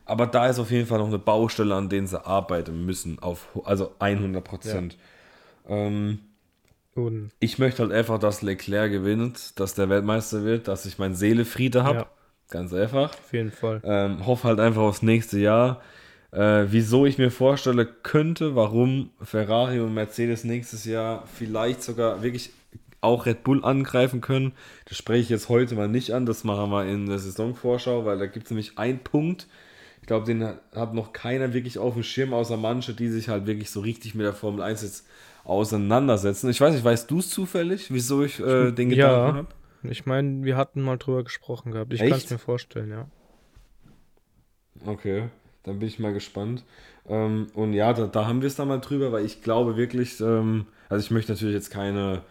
Aber 0.06 0.26
da 0.26 0.46
ist 0.46 0.58
auf 0.58 0.70
jeden 0.70 0.86
Fall 0.86 0.98
noch 0.98 1.06
eine 1.08 1.18
Baustelle, 1.18 1.74
an 1.74 1.88
denen 1.90 2.06
sie 2.06 2.24
arbeiten 2.24 2.86
müssen, 2.86 3.18
auf, 3.18 3.46
also 3.64 3.92
100 3.98 4.42
Prozent. 4.42 4.96
Ähm, 5.68 6.20
Und, 6.94 7.30
ich 7.40 7.58
möchte 7.58 7.82
halt 7.82 7.92
einfach, 7.92 8.18
dass 8.18 8.40
Leclerc 8.42 8.90
gewinnt, 8.90 9.60
dass 9.60 9.74
der 9.74 9.88
Weltmeister 9.90 10.44
wird, 10.44 10.66
dass 10.66 10.86
ich 10.86 10.98
meine 10.98 11.14
Seele 11.14 11.44
Friede 11.44 11.84
habe. 11.84 11.98
Ja. 11.98 12.06
Ganz 12.48 12.72
einfach. 12.72 13.10
auf 13.10 13.32
jeden 13.32 13.52
Fall. 13.52 13.80
Ähm, 13.84 14.26
hoffe 14.26 14.48
halt 14.48 14.58
einfach 14.60 14.82
aufs 14.82 15.02
nächste 15.02 15.38
Jahr. 15.38 15.80
Äh, 16.32 16.66
wieso 16.68 17.06
ich 17.06 17.18
mir 17.18 17.30
vorstelle 17.30 17.86
könnte, 17.86 18.54
warum 18.54 19.10
Ferrari 19.20 19.80
und 19.80 19.94
Mercedes 19.94 20.44
nächstes 20.44 20.84
Jahr 20.84 21.26
vielleicht 21.26 21.82
sogar 21.82 22.22
wirklich 22.22 22.50
auch 23.00 23.26
Red 23.26 23.42
Bull 23.42 23.64
angreifen 23.64 24.20
können. 24.20 24.52
Das 24.84 24.96
spreche 24.98 25.22
ich 25.22 25.28
jetzt 25.30 25.48
heute 25.48 25.74
mal 25.74 25.88
nicht 25.88 26.12
an, 26.12 26.26
das 26.26 26.44
machen 26.44 26.70
wir 26.70 26.86
in 26.86 27.06
der 27.06 27.18
Saisonvorschau, 27.18 28.04
weil 28.04 28.18
da 28.18 28.26
gibt 28.26 28.44
es 28.44 28.50
nämlich 28.50 28.78
einen 28.78 28.98
Punkt. 29.00 29.48
Ich 30.02 30.06
glaube, 30.06 30.26
den 30.26 30.44
hat- 30.44 30.94
noch 30.94 31.12
keiner 31.12 31.52
wirklich 31.52 31.78
auf 31.78 31.94
dem 31.94 32.02
Schirm, 32.02 32.32
außer 32.34 32.56
manche, 32.56 32.94
die 32.94 33.08
sich 33.08 33.28
halt 33.28 33.46
wirklich 33.46 33.70
so 33.70 33.80
richtig 33.80 34.14
mit 34.14 34.26
der 34.26 34.32
Formel 34.34 34.62
1 34.62 34.82
jetzt 34.82 35.06
auseinandersetzen. 35.44 36.50
Ich 36.50 36.60
weiß 36.60 36.74
nicht, 36.74 36.84
weißt 36.84 37.10
du 37.10 37.18
es 37.18 37.30
zufällig, 37.30 37.90
wieso 37.92 38.22
ich 38.22 38.38
äh, 38.38 38.70
den 38.70 38.90
Ja. 38.90 39.08
Gedanken 39.30 39.36
habe? 39.38 39.48
Ich 39.90 40.04
meine, 40.04 40.44
wir 40.44 40.56
hatten 40.58 40.82
mal 40.82 40.98
drüber 40.98 41.24
gesprochen 41.24 41.72
gehabt. 41.72 41.92
Ich 41.94 42.00
kann 42.00 42.12
es 42.12 42.30
mir 42.30 42.38
vorstellen, 42.38 42.90
ja. 42.90 43.08
Okay, 44.86 45.24
dann 45.64 45.78
bin 45.78 45.88
ich 45.88 45.98
mal 45.98 46.12
gespannt. 46.12 46.64
Ähm, 47.08 47.46
und 47.54 47.72
ja, 47.72 47.92
da, 47.92 48.06
da 48.06 48.26
haben 48.26 48.40
wir 48.42 48.46
es 48.48 48.56
dann 48.56 48.68
mal 48.68 48.78
drüber, 48.80 49.12
weil 49.12 49.24
ich 49.24 49.42
glaube 49.42 49.76
wirklich, 49.76 50.20
ähm, 50.20 50.66
also 50.88 51.04
ich 51.04 51.10
möchte 51.10 51.32
natürlich 51.32 51.54
jetzt 51.54 51.70
keine 51.70 52.22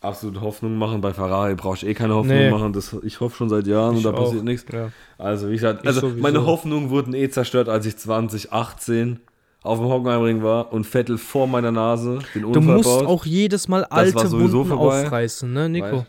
absolute 0.00 0.40
Hoffnung 0.40 0.76
machen. 0.76 1.00
Bei 1.02 1.12
Ferrari 1.12 1.54
brauche 1.54 1.76
ich 1.76 1.86
eh 1.86 1.92
keine 1.94 2.14
Hoffnung 2.14 2.36
Nee. 2.36 2.50
machen. 2.50 2.72
Das, 2.72 2.96
ich 3.02 3.20
hoffe 3.20 3.36
schon 3.36 3.48
seit 3.50 3.66
Jahren 3.66 3.96
Ich 3.96 4.04
und 4.06 4.12
da 4.12 4.18
auch, 4.18 4.24
passiert 4.24 4.44
nichts. 4.44 4.64
Ja. 4.72 4.90
Also 5.18 5.48
wie 5.48 5.54
gesagt, 5.54 5.86
also 5.86 6.08
meine 6.16 6.46
Hoffnungen 6.46 6.88
wurden 6.90 7.12
eh 7.14 7.28
zerstört, 7.28 7.68
als 7.68 7.84
ich 7.86 7.96
2018 7.98 9.20
auf 9.62 9.78
dem 9.78 9.88
Hockenheimring 9.88 10.42
war 10.42 10.72
und 10.72 10.84
Vettel 10.86 11.18
vor 11.18 11.46
meiner 11.46 11.70
Nase 11.70 12.20
den 12.34 12.42
Du 12.42 12.48
Unfall 12.48 12.76
musst 12.76 12.88
baut. 12.88 13.06
auch 13.06 13.26
jedes 13.26 13.68
Mal 13.68 13.84
alte 13.84 14.30
Wunden 14.32 14.64
vorbei. 14.64 15.04
aufreißen, 15.04 15.52
ne, 15.52 15.68
Nico? 15.68 15.86
Weißt- 15.86 16.04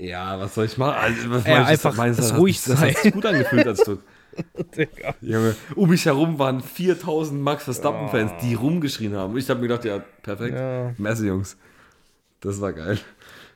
Ja, 0.00 0.38
was 0.40 0.54
soll 0.54 0.64
ich 0.64 0.78
machen? 0.78 0.96
Also, 0.98 1.30
was 1.30 1.46
Ja, 1.46 1.58
du, 1.60 1.66
einfach 1.66 1.94
du, 1.94 2.02
das 2.06 2.32
hat- 2.32 2.38
ruhig 2.38 2.56
das 2.62 2.68
hat 2.72 2.78
sein. 2.78 2.94
sich 3.02 3.12
gut 3.12 3.26
angefühlt, 3.26 3.66
als 3.66 3.84
du 3.84 3.92
Digga. 3.96 4.02
Junge, 5.20 5.56
um 5.74 5.90
mich 5.90 6.06
herum 6.06 6.38
waren 6.38 6.60
4000 6.60 7.40
Max 7.40 7.64
Verstappen-Fans, 7.64 8.32
die 8.42 8.54
rumgeschrien 8.54 9.14
haben. 9.16 9.36
Ich 9.36 9.48
habe 9.48 9.60
mir 9.60 9.68
gedacht, 9.68 9.84
ja, 9.84 9.98
perfekt. 10.22 10.56
Ja. 10.56 10.94
Merci, 10.98 11.26
Jungs. 11.26 11.56
Das 12.40 12.60
war 12.60 12.72
geil. 12.72 12.98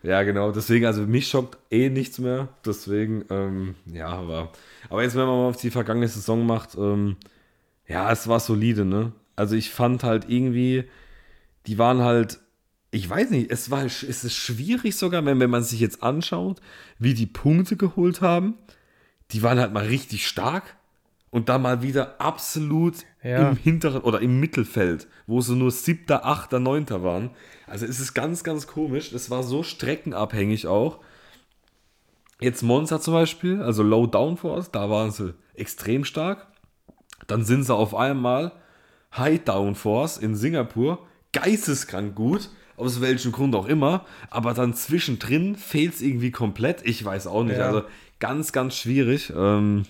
Ja, 0.02 0.22
genau. 0.24 0.50
Deswegen, 0.50 0.86
also 0.86 1.02
mich 1.02 1.28
schockt 1.28 1.58
eh 1.70 1.88
nichts 1.88 2.18
mehr. 2.18 2.48
Deswegen, 2.66 3.24
ähm, 3.30 3.76
ja, 3.86 4.08
aber. 4.08 4.50
Aber 4.88 5.02
jetzt, 5.02 5.14
wenn 5.14 5.26
man 5.26 5.36
mal 5.38 5.48
auf 5.48 5.56
die 5.56 5.70
vergangene 5.70 6.08
Saison 6.08 6.44
macht, 6.44 6.76
ähm, 6.76 7.16
ja, 7.86 8.10
es 8.10 8.26
war 8.26 8.40
solide, 8.40 8.84
ne? 8.84 9.12
Also 9.36 9.54
ich 9.54 9.70
fand 9.70 10.02
halt 10.02 10.28
irgendwie, 10.28 10.84
die 11.66 11.78
waren 11.78 12.00
halt, 12.00 12.40
ich 12.90 13.08
weiß 13.08 13.30
nicht, 13.30 13.50
es 13.50 13.70
war, 13.70 13.84
es 13.84 14.02
ist 14.02 14.34
schwierig 14.34 14.96
sogar, 14.96 15.24
wenn, 15.24 15.40
wenn 15.40 15.50
man 15.50 15.62
sich 15.62 15.80
jetzt 15.80 16.02
anschaut, 16.02 16.60
wie 16.98 17.14
die 17.14 17.26
Punkte 17.26 17.76
geholt 17.76 18.20
haben. 18.20 18.54
Die 19.30 19.42
waren 19.42 19.58
halt 19.58 19.72
mal 19.72 19.84
richtig 19.86 20.26
stark 20.26 20.76
und 21.30 21.48
dann 21.48 21.62
mal 21.62 21.82
wieder 21.82 22.20
absolut 22.20 22.96
Ja. 23.22 23.48
im 23.50 23.56
hinteren 23.56 24.02
oder 24.02 24.20
im 24.20 24.40
Mittelfeld, 24.40 25.06
wo 25.26 25.40
sie 25.40 25.54
nur 25.56 25.70
siebter, 25.70 26.26
achter, 26.26 26.58
neunter 26.58 27.02
waren. 27.02 27.30
Also 27.66 27.86
es 27.86 28.00
ist 28.00 28.12
ganz, 28.14 28.44
ganz 28.44 28.66
komisch. 28.66 29.12
Es 29.12 29.30
war 29.30 29.42
so 29.42 29.62
streckenabhängig 29.62 30.66
auch. 30.66 30.98
Jetzt 32.40 32.62
Monza 32.62 33.00
zum 33.00 33.14
Beispiel, 33.14 33.62
also 33.62 33.82
Low 33.82 34.06
Downforce, 34.06 34.70
da 34.72 34.90
waren 34.90 35.12
sie 35.12 35.34
extrem 35.54 36.04
stark. 36.04 36.48
Dann 37.28 37.44
sind 37.44 37.62
sie 37.62 37.74
auf 37.74 37.94
einmal 37.94 38.52
High 39.16 39.44
Downforce 39.44 40.18
in 40.18 40.34
Singapur, 40.34 41.06
geisteskrank 41.32 42.14
gut, 42.16 42.50
aus 42.76 43.00
welchem 43.00 43.30
Grund 43.30 43.54
auch 43.54 43.66
immer, 43.66 44.04
aber 44.30 44.54
dann 44.54 44.74
zwischendrin 44.74 45.54
fehlt 45.54 45.94
es 45.94 46.00
irgendwie 46.02 46.32
komplett. 46.32 46.84
Ich 46.84 47.04
weiß 47.04 47.28
auch 47.28 47.44
nicht. 47.44 47.58
Ja. 47.58 47.66
Also 47.66 47.82
ganz, 48.22 48.52
ganz 48.52 48.76
schwierig, 48.76 49.32
ähm, 49.36 49.82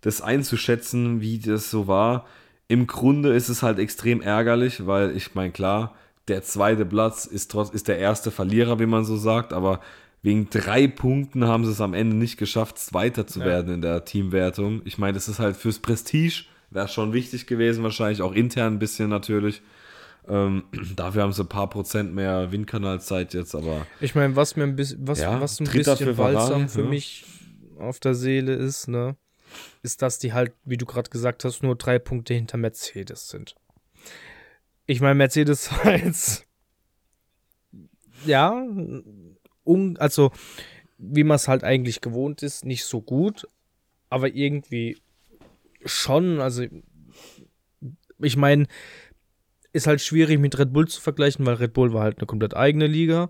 das 0.00 0.20
einzuschätzen, 0.20 1.20
wie 1.20 1.38
das 1.38 1.70
so 1.70 1.86
war. 1.86 2.26
Im 2.66 2.88
Grunde 2.88 3.32
ist 3.34 3.48
es 3.48 3.62
halt 3.62 3.78
extrem 3.78 4.20
ärgerlich, 4.20 4.84
weil 4.86 5.16
ich 5.16 5.34
meine, 5.36 5.52
klar, 5.52 5.94
der 6.26 6.42
zweite 6.42 6.84
Platz 6.84 7.24
ist, 7.24 7.52
trotz, 7.52 7.70
ist 7.70 7.86
der 7.86 7.98
erste 7.98 8.32
Verlierer, 8.32 8.80
wie 8.80 8.86
man 8.86 9.04
so 9.04 9.16
sagt, 9.16 9.52
aber 9.52 9.80
wegen 10.22 10.50
drei 10.50 10.88
Punkten 10.88 11.46
haben 11.46 11.64
sie 11.64 11.70
es 11.70 11.80
am 11.80 11.94
Ende 11.94 12.16
nicht 12.16 12.36
geschafft, 12.36 12.78
Zweiter 12.78 13.28
zu 13.28 13.38
Ja. 13.40 13.46
werden 13.46 13.72
in 13.74 13.80
der 13.80 14.04
Teamwertung. 14.04 14.82
Ich 14.84 14.98
meine, 14.98 15.12
das 15.12 15.28
ist 15.28 15.38
halt 15.38 15.56
fürs 15.56 15.78
Prestige, 15.78 16.44
wäre 16.70 16.88
schon 16.88 17.12
wichtig 17.12 17.46
gewesen, 17.46 17.84
wahrscheinlich 17.84 18.22
auch 18.22 18.32
intern 18.32 18.74
ein 18.74 18.78
bisschen 18.80 19.08
natürlich. 19.08 19.62
Ähm, 20.28 20.64
dafür 20.96 21.22
haben 21.22 21.32
sie 21.32 21.42
ein 21.44 21.48
paar 21.48 21.70
Prozent 21.70 22.12
mehr 22.12 22.50
Windkanalzeit 22.50 23.34
jetzt, 23.34 23.54
aber 23.54 23.86
Ich 24.00 24.16
meine, 24.16 24.34
was 24.34 24.56
mir 24.56 24.64
ein 24.64 24.74
bisschen, 24.74 25.06
was, 25.06 25.20
Ja, 25.20 25.40
was 25.40 25.60
ein 25.60 25.66
bisschen 25.70 26.16
balsam 26.16 26.68
für 26.68 26.82
ja. 26.82 26.88
mich 26.88 27.24
auf 27.78 28.00
der 28.00 28.14
Seele 28.14 28.54
ist, 28.54 28.88
ne, 28.88 29.16
ist, 29.82 30.02
dass 30.02 30.18
die 30.18 30.32
halt, 30.32 30.52
wie 30.64 30.76
du 30.76 30.86
gerade 30.86 31.10
gesagt 31.10 31.44
hast, 31.44 31.62
nur 31.62 31.76
drei 31.76 31.98
Punkte 31.98 32.34
hinter 32.34 32.58
Mercedes 32.58 33.28
sind. 33.28 33.54
Ich 34.86 35.00
meine, 35.00 35.14
Mercedes 35.14 35.70
jetzt, 35.84 36.46
ja, 38.24 38.64
un, 39.64 39.96
also, 39.98 40.32
wie 40.98 41.24
man 41.24 41.36
es 41.36 41.48
halt 41.48 41.64
eigentlich 41.64 42.00
gewohnt 42.00 42.42
ist, 42.42 42.64
nicht 42.64 42.84
so 42.84 43.00
gut, 43.00 43.48
aber 44.08 44.28
irgendwie 44.28 44.98
schon, 45.84 46.40
also, 46.40 46.64
ich 48.18 48.36
meine, 48.36 48.66
ist 49.72 49.86
halt 49.86 50.00
schwierig 50.00 50.38
mit 50.38 50.58
Red 50.58 50.72
Bull 50.72 50.88
zu 50.88 51.00
vergleichen, 51.00 51.44
weil 51.44 51.56
Red 51.56 51.74
Bull 51.74 51.92
war 51.92 52.02
halt 52.02 52.18
eine 52.18 52.26
komplett 52.26 52.56
eigene 52.56 52.86
Liga. 52.86 53.28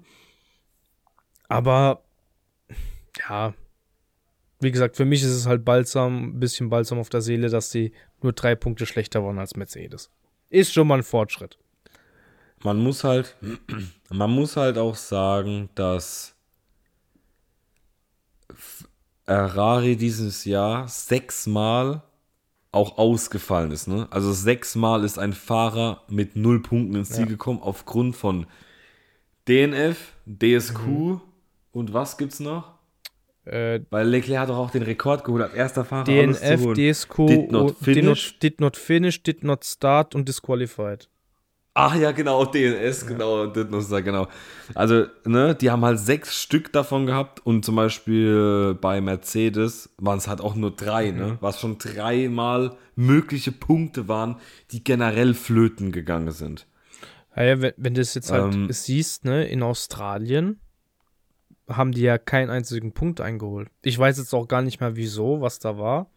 Aber 1.48 2.04
ja, 3.18 3.54
wie 4.60 4.70
gesagt, 4.70 4.96
für 4.96 5.04
mich 5.04 5.22
ist 5.22 5.30
es 5.30 5.46
halt 5.46 5.64
balsam, 5.64 6.30
ein 6.30 6.40
bisschen 6.40 6.68
balsam 6.70 6.98
auf 6.98 7.08
der 7.10 7.20
Seele, 7.20 7.48
dass 7.50 7.70
die 7.70 7.92
nur 8.22 8.32
drei 8.32 8.54
Punkte 8.54 8.86
schlechter 8.86 9.22
waren 9.24 9.38
als 9.38 9.56
Mercedes. 9.56 10.10
Ist 10.50 10.72
schon 10.72 10.86
mal 10.88 10.98
ein 10.98 11.02
Fortschritt. 11.02 11.58
man 12.64 12.78
muss 12.78 13.04
halt, 13.04 13.36
man 14.10 14.30
muss 14.30 14.56
halt 14.56 14.78
auch 14.78 14.94
sagen, 14.96 15.68
dass 15.74 16.34
Ferrari 19.24 19.96
dieses 19.96 20.44
Jahr 20.44 20.88
sechsmal 20.88 22.02
auch 22.72 22.98
ausgefallen 22.98 23.70
ist. 23.72 23.88
Ne? 23.88 24.06
Also 24.10 24.32
sechsmal 24.32 25.04
ist 25.04 25.18
ein 25.18 25.32
Fahrer 25.32 26.02
mit 26.08 26.36
null 26.36 26.62
Punkten 26.62 26.94
ins 26.94 27.10
Ziel 27.10 27.20
Ja. 27.24 27.26
gekommen 27.26 27.60
aufgrund 27.60 28.16
von 28.16 28.46
DNF, 29.48 30.12
DSQ 30.26 31.20
und 31.72 31.92
was 31.92 32.16
gibt's 32.18 32.40
noch? 32.40 32.75
Äh, 33.46 33.80
Weil 33.90 34.08
Leclerc 34.08 34.40
hat 34.40 34.48
doch 34.48 34.58
auch 34.58 34.70
den 34.70 34.82
Rekord 34.82 35.22
geholt, 35.24 35.42
als 35.42 35.54
erster 35.54 35.84
Fahrer 35.84 36.04
DNF. 36.04 36.74
DSQ, 36.74 37.26
Did 37.26 37.52
not 37.52 37.62
und- 37.62 37.86
did, 37.86 37.94
finish. 37.94 38.32
not, 38.32 38.42
did 38.42 38.60
not 38.60 38.76
finish, 38.76 39.22
did 39.22 39.44
not 39.44 39.64
start 39.64 40.14
und 40.14 40.28
disqualified. 40.28 41.08
Ach 41.78 41.94
ja, 41.94 42.10
genau, 42.12 42.44
DNS, 42.46 43.06
genau, 43.06 43.46
Ditnuster, 43.48 44.00
genau. 44.00 44.28
Also, 44.74 45.04
ne, 45.26 45.54
die 45.54 45.70
haben 45.70 45.84
halt 45.84 45.98
sechs 46.00 46.34
Stück 46.40 46.72
davon 46.72 47.04
gehabt 47.04 47.44
und 47.44 47.66
zum 47.66 47.76
Beispiel 47.76 48.74
bei 48.80 49.02
Mercedes 49.02 49.90
waren 49.98 50.16
es 50.16 50.26
halt 50.26 50.40
auch 50.40 50.54
nur 50.54 50.74
drei, 50.74 51.10
ne? 51.10 51.36
Was 51.42 51.60
schon 51.60 51.76
dreimal 51.76 52.76
mögliche 52.94 53.52
Punkte 53.52 54.08
waren, 54.08 54.36
die 54.70 54.82
generell 54.84 55.34
flöten 55.34 55.92
gegangen 55.92 56.30
sind. 56.30 56.66
Naja, 57.36 57.60
wenn, 57.60 57.72
wenn 57.76 57.92
du 57.92 58.00
es 58.00 58.14
jetzt 58.14 58.32
halt 58.32 58.54
Ähm, 58.54 58.68
siehst, 58.72 59.26
ne, 59.26 59.44
in 59.46 59.62
Australien 59.62 60.58
haben 61.68 61.92
die 61.92 62.02
ja 62.02 62.18
keinen 62.18 62.50
einzigen 62.50 62.92
Punkt 62.92 63.20
eingeholt. 63.20 63.68
Ich 63.82 63.98
weiß 63.98 64.18
jetzt 64.18 64.34
auch 64.34 64.46
gar 64.48 64.62
nicht 64.62 64.80
mehr 64.80 64.96
wieso, 64.96 65.40
was 65.40 65.58
da 65.58 65.78
war. 65.78 66.10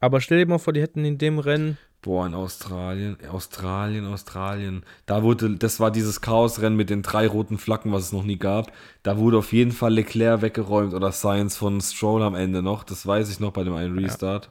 Aber 0.00 0.20
stell 0.20 0.38
dir 0.38 0.46
mal 0.46 0.58
vor, 0.58 0.72
die 0.72 0.80
hätten 0.80 1.04
in 1.04 1.18
dem 1.18 1.38
Rennen. 1.38 1.76
Boah, 2.02 2.26
in 2.26 2.32
Australien, 2.32 3.18
Australien, 3.30 4.06
Australien. 4.06 4.84
Da 5.04 5.22
wurde, 5.22 5.56
das 5.56 5.80
war 5.80 5.90
dieses 5.90 6.22
Chaosrennen 6.22 6.74
mit 6.76 6.88
den 6.88 7.02
drei 7.02 7.26
roten 7.26 7.58
Flaggen, 7.58 7.92
was 7.92 8.04
es 8.04 8.12
noch 8.12 8.24
nie 8.24 8.38
gab. 8.38 8.72
Da 9.02 9.18
wurde 9.18 9.36
auf 9.36 9.52
jeden 9.52 9.72
Fall 9.72 9.92
Leclerc 9.92 10.40
weggeräumt 10.40 10.94
oder 10.94 11.12
Science 11.12 11.58
von 11.58 11.78
Stroll 11.82 12.22
am 12.22 12.34
Ende 12.34 12.62
noch. 12.62 12.84
Das 12.84 13.06
weiß 13.06 13.30
ich 13.30 13.38
noch 13.38 13.52
bei 13.52 13.64
dem 13.64 13.74
einen 13.74 13.98
Restart. 13.98 14.50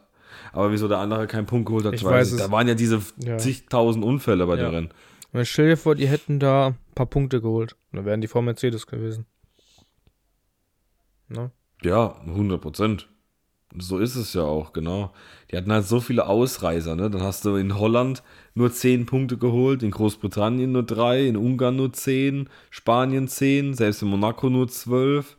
Aber 0.53 0.71
wieso 0.71 0.87
der 0.87 0.99
andere 0.99 1.25
keinen 1.25 1.47
Punkt 1.47 1.65
geholt 1.65 1.85
hat, 1.85 1.95
Ich 1.95 2.03
weiß 2.03 2.33
ich. 2.33 2.37
Da 2.39 2.51
waren 2.51 2.67
ja 2.67 2.75
diese 2.75 3.01
Ja. 3.17 3.39
zigtausend 3.39 4.05
Unfälle 4.05 4.45
bei 4.45 4.55
Ja. 4.55 4.65
dem 4.69 4.75
Rennen. 4.75 4.89
Und 5.33 5.47
stell 5.47 5.69
dir 5.69 5.77
vor, 5.77 5.95
die 5.95 6.07
hätten 6.07 6.39
da 6.39 6.67
ein 6.67 6.77
paar 6.93 7.05
Punkte 7.07 7.41
geholt. 7.41 7.75
Dann 7.93 8.05
wären 8.05 8.21
die 8.21 8.27
vor 8.27 8.43
Mercedes 8.43 8.85
gewesen. 8.85 9.25
Ne? 11.29 11.51
Ja, 11.83 12.15
100 12.25 12.59
Prozent. 12.61 13.07
So 13.77 13.99
ist 13.99 14.15
es 14.15 14.33
ja 14.33 14.41
auch, 14.41 14.73
genau. 14.73 15.13
Die 15.51 15.55
hatten 15.57 15.71
halt 15.71 15.85
so 15.85 15.99
viele 15.99 16.25
Ausreißer, 16.25 16.95
ne? 16.95 17.09
Dann 17.11 17.21
hast 17.21 17.45
du 17.45 17.55
in 17.55 17.77
Holland 17.77 18.23
nur 18.55 18.71
10 18.71 19.05
Punkte 19.05 19.37
geholt, 19.37 19.83
in 19.83 19.91
Großbritannien 19.91 20.71
nur 20.71 20.81
3, 20.83 21.27
in 21.27 21.37
Ungarn 21.37 21.75
nur 21.75 21.93
10, 21.93 22.49
Spanien 22.71 23.27
10, 23.27 23.75
selbst 23.75 24.01
in 24.01 24.07
Monaco 24.09 24.49
nur 24.49 24.67
12. 24.67 25.37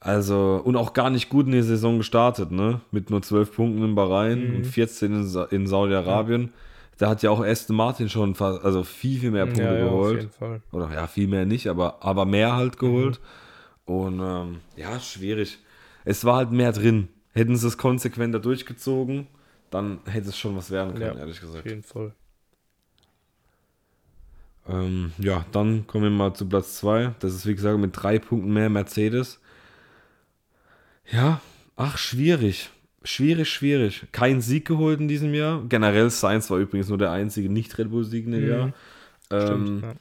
Also, 0.00 0.60
und 0.64 0.76
auch 0.76 0.92
gar 0.92 1.10
nicht 1.10 1.28
gut 1.30 1.46
in 1.46 1.52
die 1.52 1.62
Saison 1.62 1.98
gestartet, 1.98 2.50
ne? 2.50 2.80
Mit 2.90 3.10
nur 3.10 3.22
12 3.22 3.54
Punkten 3.54 3.82
in 3.84 3.94
Bahrain 3.94 4.48
Mhm. 4.50 4.56
und 4.56 4.66
14 4.66 5.12
in, 5.12 5.24
Sa 5.26 5.44
in 5.44 5.66
Saudi-Arabien. 5.66 6.52
Da 6.98 7.08
hat 7.08 7.22
ja 7.22 7.30
auch 7.30 7.44
Aston 7.44 7.76
Martin 7.76 8.08
schon 8.08 8.34
fast, 8.34 8.64
also 8.64 8.84
viel, 8.84 9.18
viel 9.20 9.30
mehr 9.32 9.46
Punkte 9.46 9.62
ja, 9.64 9.74
ja, 9.74 9.84
auf 9.86 9.90
geholt 9.90 10.20
jeden 10.20 10.30
Fall. 10.32 10.62
oder 10.72 10.90
ja, 10.92 11.06
viel 11.08 11.26
mehr 11.26 11.44
nicht, 11.44 11.68
aber, 11.68 12.02
aber 12.04 12.24
mehr 12.24 12.54
halt 12.54 12.78
geholt. 12.78 13.18
Mhm. 13.20 13.43
Und 13.86 14.20
ähm, 14.20 14.60
ja, 14.76 14.98
schwierig. 15.00 15.58
Es 16.04 16.24
war 16.24 16.36
halt 16.36 16.50
mehr 16.50 16.72
drin. 16.72 17.08
Hätten 17.32 17.56
sie 17.56 17.66
es 17.66 17.76
konsequenter 17.78 18.38
durchgezogen, 18.38 19.26
dann 19.70 19.98
hätte 20.06 20.28
es 20.28 20.38
schon 20.38 20.56
was 20.56 20.70
werden 20.70 20.94
können, 20.94 21.14
Ja, 21.16 21.20
ehrlich 21.20 21.36
Auf 21.42 21.46
gesagt. 21.48 21.66
jeden 21.66 21.82
Fall. 21.82 22.12
Ähm, 24.68 25.12
ja, 25.18 25.44
dann 25.52 25.86
kommen 25.86 26.04
wir 26.04 26.10
mal 26.10 26.32
zu 26.34 26.48
Platz 26.48 26.76
2. 26.76 27.14
Das 27.18 27.34
ist, 27.34 27.44
wie 27.46 27.54
gesagt, 27.54 27.78
mit 27.78 27.90
drei 27.94 28.18
Punkten 28.18 28.52
mehr 28.52 28.70
Mercedes. 28.70 29.40
Ja, 31.10 31.40
ach, 31.76 31.98
schwierig. 31.98 32.70
Schwierig, 33.02 33.50
schwierig. 33.50 34.06
Kein 34.12 34.40
Sieg 34.40 34.66
geholt 34.66 35.00
in 35.00 35.08
diesem 35.08 35.34
Jahr. 35.34 35.62
Generell, 35.68 36.08
Sainz 36.08 36.48
war 36.50 36.58
übrigens 36.58 36.88
nur 36.88 36.96
der 36.96 37.10
einzige 37.10 37.50
Nicht-Red 37.50 37.90
Bull-Sieg 37.90 38.24
in 38.24 38.32
dem 38.32 38.44
Mhm. 38.44 38.48
Jahr. 38.48 38.72
Ähm, 39.30 39.42
Stimmt. 39.66 39.82
Ja. 39.82 39.94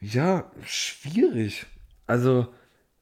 Ja, 0.00 0.50
schwierig. 0.64 1.66
Also, 2.06 2.46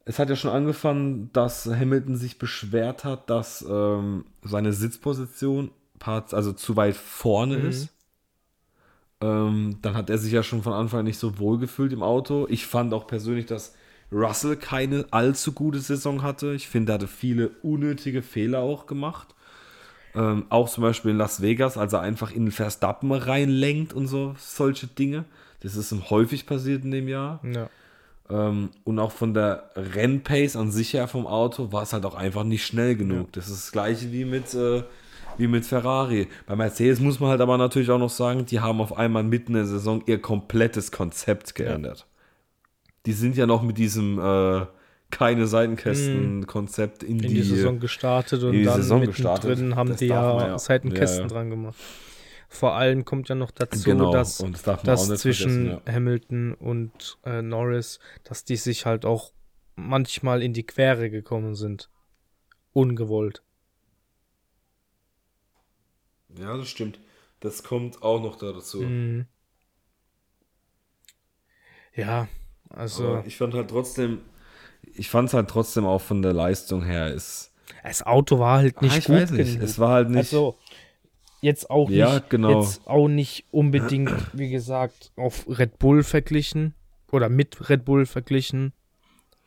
es 0.05 0.19
hat 0.19 0.29
ja 0.31 0.37
schon 0.37 0.51
angefangen, 0.51 1.31
dass 1.33 1.67
Hamilton 1.67 2.17
sich 2.17 2.39
beschwert 2.39 3.05
hat, 3.05 3.31
dass 3.31 3.65
ähm, 3.69 4.27
seine 4.43 4.73
Sitzposition 4.73 5.71
also 6.07 6.53
zu 6.53 6.77
weit 6.77 6.97
vorne 6.97 7.57
Mhm. 7.59 7.67
ist. 7.67 7.89
Ähm, 9.21 9.79
dann 9.81 9.95
hat 9.95 10.11
er 10.11 10.19
sich 10.19 10.33
ja 10.33 10.43
schon 10.43 10.63
von 10.63 10.75
Anfang 10.75 11.01
an 11.01 11.05
nicht 11.07 11.19
so 11.19 11.39
wohl 11.39 11.59
gefühlt 11.59 11.93
im 11.93 12.03
Auto. 12.03 12.47
Ich 12.51 12.67
fand 12.67 12.93
auch 12.93 13.07
persönlich, 13.07 13.47
dass 13.47 13.75
Russell 14.13 14.57
keine 14.57 15.07
allzu 15.13 15.53
gute 15.53 15.79
Saison 15.81 16.23
hatte. 16.23 16.53
Ich 16.55 16.69
finde, 16.69 16.93
er 16.93 16.97
hatte 16.97 17.07
viele 17.07 17.51
unnötige 17.63 18.21
Fehler 18.21 18.59
auch 18.61 18.87
gemacht. 18.87 19.35
Ähm, 20.15 20.45
auch 20.51 20.69
zum 20.69 20.83
Beispiel 20.83 21.13
in 21.13 21.17
Las 21.17 21.41
Vegas, 21.41 21.79
als 21.79 21.93
er 21.95 22.01
einfach 22.01 22.31
in 22.31 22.47
den 22.47 22.53
Verstappen 22.53 23.11
reinlenkt 23.13 23.95
und 23.95 24.07
so, 24.07 24.35
solche 24.39 24.87
Dinge. 24.87 25.25
Das 25.61 25.75
ist 25.75 25.91
ihm 25.91 26.11
häufig 26.11 26.45
passiert 26.47 26.85
in 26.85 26.91
dem 26.91 27.09
Jahr. 27.09 27.41
Ja. 27.43 27.71
Ähm, 28.31 28.70
und 28.85 28.99
auch 28.99 29.12
von 29.12 29.35
der 29.35 29.70
Rennpace 29.77 30.57
an 30.57 30.70
sich 30.70 30.95
her 30.95 31.09
vom 31.09 31.27
Auto 31.27 31.72
war 31.72 31.83
es 31.83 31.93
halt 31.93 32.07
auch 32.07 32.14
einfach 32.14 32.45
nicht 32.45 32.64
schnell 32.64 32.97
genug. 32.97 33.33
Das 33.33 33.49
ist 33.49 33.64
das 33.64 33.72
gleiche 33.72 34.12
wie 34.12 34.25
mit, 34.25 34.55
äh, 34.55 34.83
wie 35.37 35.47
mit 35.47 35.66
Ferrari. 35.66 36.29
Bei 36.47 36.57
Mercedes 36.57 37.01
muss 37.01 37.20
man 37.20 37.31
halt 37.31 37.41
aber 37.41 37.59
natürlich 37.59 37.91
auch 37.91 37.99
noch 37.99 38.11
sagen, 38.11 38.47
die 38.47 38.61
haben 38.61 38.81
auf 38.81 38.97
einmal 38.97 39.25
mitten 39.25 39.53
in 39.53 39.59
der 39.59 39.66
Saison 39.66 40.03
ihr 40.07 40.20
komplettes 40.20 40.91
Konzept 40.91 41.55
geändert. 41.55 42.07
Die 43.05 43.12
sind 43.12 43.37
ja 43.37 43.45
noch 43.45 43.62
mit 43.62 43.77
diesem 43.77 44.18
äh, 44.18 44.66
keine 45.11 45.47
Seitenkästen-Konzept 45.47 47.03
in, 47.03 47.16
In 47.16 47.18
die, 47.18 47.29
die, 47.29 47.43
Saison 47.43 47.79
gestartet 47.79 48.43
und 48.43 48.53
die 48.53 48.64
dann 48.64 48.77
Saison 48.77 49.01
mittendrin 49.01 49.33
gestartet. 49.33 49.77
haben 49.77 49.89
Das 49.91 49.99
die 49.99 50.07
ja, 50.07 50.47
ja. 50.49 50.59
Seitenkästen 50.59 51.18
Ja, 51.18 51.22
ja. 51.25 51.29
dran 51.29 51.51
gemacht. 51.51 51.77
Vor 52.55 52.75
allem 52.75 53.05
kommt 53.05 53.29
ja 53.29 53.35
noch 53.35 53.51
dazu, 53.51 53.83
Genau, 53.83 54.13
dass, 54.13 54.39
das 54.39 54.63
dass 54.83 55.09
zwischen 55.21 55.67
vergessen, 55.71 55.93
Hamilton 55.93 56.55
und 56.55 57.19
äh, 57.25 57.43
Norris, 57.43 57.99
dass 58.23 58.45
die 58.45 58.57
sich 58.57 58.87
halt 58.87 59.05
auch 59.05 59.33
manchmal 59.75 60.41
in 60.43 60.53
die 60.53 60.65
Quere 60.65 61.11
gekommen 61.11 61.57
sind. 61.57 61.91
Ungewollt. 62.73 63.43
Ja, 66.39 66.57
das 66.57 66.69
stimmt. 66.69 66.99
Das 67.41 67.63
kommt 67.63 68.03
auch 68.03 68.21
noch 68.23 68.37
da 68.37 68.53
dazu. 68.53 68.83
Mhm. 68.83 69.27
Ja, 71.95 72.29
also 72.71 73.07
Aber 73.17 73.27
ich 73.27 73.37
fand 73.37 73.55
halt 73.55 73.71
trotzdem, 73.71 74.21
ich 74.95 75.09
fand 75.11 75.29
es 75.29 75.35
halt 75.35 75.49
trotzdem 75.49 75.85
auch 75.87 76.01
von 76.01 76.23
der 76.23 76.33
Leistung 76.33 76.85
her 76.85 77.13
ist. 77.13 77.53
das 77.83 78.03
Auto 78.03 78.39
war 78.39 78.59
halt 78.59 78.83
nicht 78.83 78.95
Ah, 78.95 78.99
ich 78.99 79.05
gut 79.07 79.17
weiß 79.17 79.31
nicht. 79.33 79.53
genug. 79.55 79.63
Es 79.63 79.79
war 79.79 79.91
halt 79.91 80.11
nicht. 80.11 80.19
Also 80.19 80.57
jetzt 81.45 81.70
auch 81.70 81.90
Ja, 81.90 82.14
nicht, 82.14 82.30
genau. 82.30 82.61
jetzt 82.61 82.86
auch 82.86 83.09
nicht 83.09 83.45
unbedingt, 83.51 84.12
wie 84.32 84.51
gesagt, 84.51 85.12
auf 85.16 85.47
Red 85.49 85.78
Bull 85.78 86.03
verglichen 86.03 86.74
oder 87.12 87.28
mit 87.28 87.68
Red 87.68 87.84
Bull 87.84 88.07
verglichen, 88.07 88.72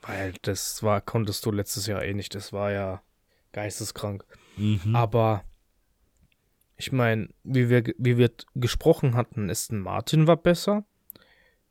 weil 0.02 0.32
das 0.42 0.82
war 0.82 1.00
konntest 1.00 1.44
du 1.44 1.50
letztes 1.50 1.86
Jahr 1.86 2.02
eh 2.04 2.14
nicht. 2.14 2.34
Das 2.34 2.52
war 2.52 2.70
ja 2.72 3.02
geisteskrank. 3.52 4.24
mhm. 4.56 4.94
Aber 4.94 5.44
ich 6.76 6.92
meine, 6.92 7.28
wie 7.42 7.68
wir 7.68 7.82
wie 7.98 8.16
wir 8.16 8.30
gesprochen 8.54 9.14
hatten, 9.14 9.50
Aston 9.50 9.80
Martin 9.80 10.26
war 10.26 10.36
besser 10.36 10.84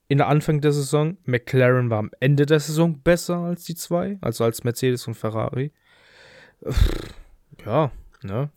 in 0.09 0.17
der 0.17 0.27
Anfang 0.27 0.59
der 0.61 0.73
Saison. 0.73 1.17
McLaren 1.25 1.89
war 1.89 1.99
am 1.99 2.11
Ende 2.19 2.45
der 2.45 2.59
Saison 2.59 2.99
besser 3.01 3.37
als 3.37 3.63
die 3.63 3.75
zwei, 3.75 4.17
also 4.21 4.43
als 4.43 4.63
Mercedes 4.65 5.07
und 5.07 5.15
Ferrari. 5.15 5.71
Ja, 7.65 7.91
ne? 8.23 8.49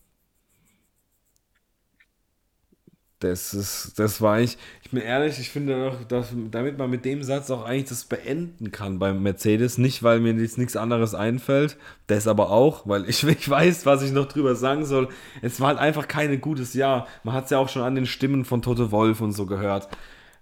Das 3.20 3.52
ist, 3.52 3.98
das 3.98 4.22
war 4.22 4.40
ich, 4.40 4.56
ich 4.82 4.90
bin 4.90 5.02
ehrlich, 5.02 5.38
ich 5.38 5.50
finde 5.50 5.90
auch, 5.90 6.04
dass, 6.04 6.28
damit 6.50 6.78
man 6.78 6.88
mit 6.88 7.04
dem 7.04 7.22
Satz 7.22 7.50
auch 7.50 7.64
eigentlich 7.66 7.90
das 7.90 8.04
beenden 8.04 8.72
kann 8.72 8.98
beim 8.98 9.22
Mercedes. 9.22 9.76
Nicht, 9.76 10.02
weil 10.02 10.20
mir 10.20 10.32
jetzt 10.32 10.56
nichts 10.56 10.74
anderes 10.74 11.14
einfällt, 11.14 11.76
das 12.06 12.26
aber 12.26 12.50
auch, 12.50 12.88
weil 12.88 13.08
ich, 13.08 13.22
ich 13.28 13.48
weiß, 13.48 13.84
was 13.84 14.02
ich 14.02 14.12
noch 14.12 14.26
drüber 14.26 14.54
sagen 14.54 14.86
soll. 14.86 15.10
Es 15.42 15.60
war 15.60 15.68
halt 15.68 15.78
einfach 15.78 16.08
kein 16.08 16.40
gutes 16.40 16.72
Jahr. 16.72 17.06
Man 17.22 17.34
hat 17.34 17.44
es 17.44 17.50
ja 17.50 17.58
auch 17.58 17.68
schon 17.68 17.82
an 17.82 17.94
den 17.94 18.06
Stimmen 18.06 18.46
von 18.46 18.62
Toto 18.62 18.90
Wolf 18.90 19.20
und 19.20 19.32
so 19.32 19.44
gehört. 19.44 19.88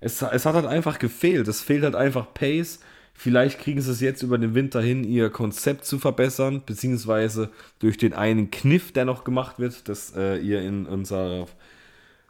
Es, 0.01 0.23
es 0.23 0.47
hat 0.47 0.55
halt 0.55 0.67
einfach 0.67 1.01
gefehlt. 1.01 1.49
Es 1.49 1.61
fehlt 1.61 1.83
halt 1.83 1.97
einfach 1.97 2.33
Pace. 2.33 2.79
Vielleicht 3.13 3.59
kriegen 3.59 3.81
sie 3.81 3.91
es 3.91 4.01
jetzt 4.01 4.23
über 4.23 4.39
den 4.39 4.55
Winter 4.55 4.81
hin, 4.81 5.03
ihr 5.03 5.31
Konzept 5.31 5.85
zu 5.85 5.99
verbessern, 5.99 6.63
beziehungsweise 6.65 7.51
durch 7.81 7.99
den 7.99 8.13
einen 8.13 8.53
Kniff, 8.53 8.93
der 8.93 9.05
noch 9.05 9.25
gemacht 9.25 9.59
wird, 9.59 9.89
dass 9.89 10.15
äh, 10.15 10.37
ihr 10.37 10.63
in 10.63 10.87
unserer 10.87 11.49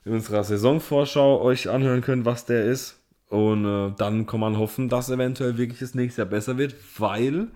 in 0.09 0.15
unserer 0.15 0.43
Saisonvorschau 0.43 1.41
euch 1.43 1.69
anhören 1.71 2.01
könnt, 2.01 2.25
was 2.25 2.45
der 2.47 2.65
ist. 2.65 2.99
Und 3.29 3.65
äh, 3.67 3.93
dann 3.97 4.27
kann 4.27 4.41
man 4.41 4.57
hoffen, 4.59 4.89
dass 4.89 5.11
eventuell 5.11 5.59
wirklich 5.59 5.81
das 5.81 5.95
nächste 5.95 6.23
Jahr 6.23 6.31
besser 6.31 6.57
wird, 6.57 6.75
weil 6.99 7.49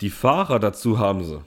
die 0.00 0.10
Fahrer 0.10 0.58
dazu 0.58 0.98
haben 0.98 1.22
sie, 1.24 1.40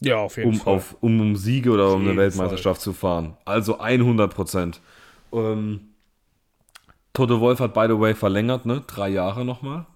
Ja, 0.00 0.16
auf 0.16 0.36
jeden 0.36 0.50
um, 0.50 0.56
Fall. 0.56 0.74
auf, 0.74 0.96
um, 1.00 1.20
um 1.20 1.36
Siege 1.36 1.70
oder 1.70 1.92
um 1.94 2.02
eine 2.02 2.16
Weltmeisterschaft 2.16 2.80
zu 2.80 2.92
fahren. 2.92 3.36
Also 3.44 3.78
100 3.78 4.34
Prozent. 4.34 4.80
Ähm, 5.32 5.80
Toto 7.12 7.40
Wolf 7.40 7.60
hat, 7.60 7.74
by 7.74 7.86
the 7.88 7.98
way, 8.00 8.14
verlängert, 8.14 8.66
ne? 8.66 8.82
Drei 8.86 9.08
Jahre 9.10 9.44
nochmal. 9.44 9.86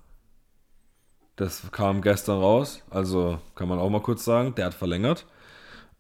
Das 1.35 1.71
kam 1.73 2.03
gestern 2.03 2.39
raus. 2.39 2.83
Also 2.91 3.39
kann 3.57 3.69
man 3.69 3.79
auch 3.79 3.91
mal 3.91 4.01
kurz 4.01 4.25
sagen, 4.25 4.55
der 4.55 4.67
hat 4.67 4.75
verlängert. 4.75 5.27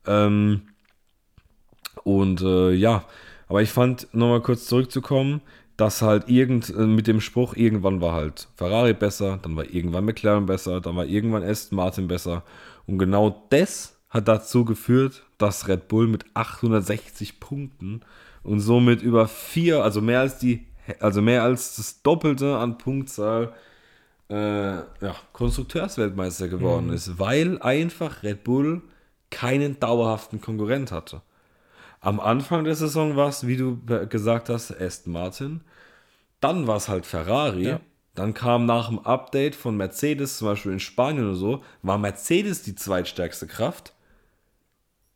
Ähm, 0.07 0.69
und 2.07 2.41
äh, 2.41 2.71
ja, 2.71 3.05
aber 3.49 3.63
ich 3.63 3.71
fand, 3.71 4.07
nochmal 4.15 4.41
kurz 4.41 4.67
zurückzukommen, 4.67 5.41
dass 5.77 6.03
halt 6.03 6.29
irgend 6.29 6.71
äh, 6.71 6.87
mit 6.87 7.09
dem 7.09 7.21
Spruch, 7.21 7.57
irgendwann 7.57 8.01
war 8.01 8.13
halt 8.13 8.47
Ferrari 8.55 8.95
besser, 8.95 9.41
dann 9.43 9.57
war 9.57 9.69
irgendwann 9.69 10.05
McLaren 10.05 10.47
besser, 10.47 10.81
dann 10.81 10.95
war 10.95 11.05
irgendwann 11.05 11.43
Aston 11.43 11.75
Martin 11.75 12.07
besser. 12.07 12.45
Und 12.87 12.99
genau 12.99 13.43
das 13.51 13.99
hat 14.09 14.29
dazu 14.29 14.65
geführt, 14.65 15.25
dass 15.37 15.67
Red 15.67 15.89
Bull 15.89 16.07
mit 16.07 16.25
860 16.35 17.41
Punkten 17.41 18.03
und 18.45 18.61
somit 18.61 19.03
über 19.03 19.27
vier, 19.27 19.83
also 19.83 20.01
mehr 20.01 20.21
als 20.21 20.39
die, 20.39 20.65
also 21.01 21.21
mehr 21.23 21.43
als 21.43 21.75
das 21.75 22.03
Doppelte 22.03 22.57
an 22.57 22.79
Punktzahl 22.79 23.53
äh, 24.31 24.75
ja, 24.77 25.17
Konstrukteursweltmeister 25.33 26.47
geworden 26.47 26.91
ist, 26.91 27.19
weil 27.19 27.61
einfach 27.61 28.23
Red 28.23 28.45
Bull 28.45 28.83
keinen 29.31 29.81
dauerhaften 29.81 30.41
Konkurrent 30.41 30.93
hatte. 30.93 31.23
Am 32.07 32.21
Anfang 32.21 32.63
der 32.63 32.77
Saison 32.77 33.17
war 33.17 33.31
es, 33.31 33.49
wie 33.49 33.57
du 33.57 33.81
gesagt 34.09 34.49
hast, 34.49 34.71
Aston 34.81 35.13
Martin. 35.13 35.63
Dann 36.39 36.69
war 36.69 36.77
es 36.77 36.89
halt 36.89 37.05
Ferrari. 37.05 37.65
Ja. 37.65 37.81
Dann 38.15 38.33
kam 38.33 38.65
nach 38.65 38.91
dem 38.91 39.01
Update 39.01 39.57
von 39.57 39.77
Mercedes, 39.77 40.39
zum 40.39 40.47
Beispiel 40.47 40.71
in 40.71 40.79
Spanien 40.79 41.25
oder 41.25 41.35
so, 41.35 41.65
war 41.83 41.99
Mercedes 41.99 42.63
die 42.63 42.77
zweitstärkste 42.77 43.49
Kraft. 43.49 43.93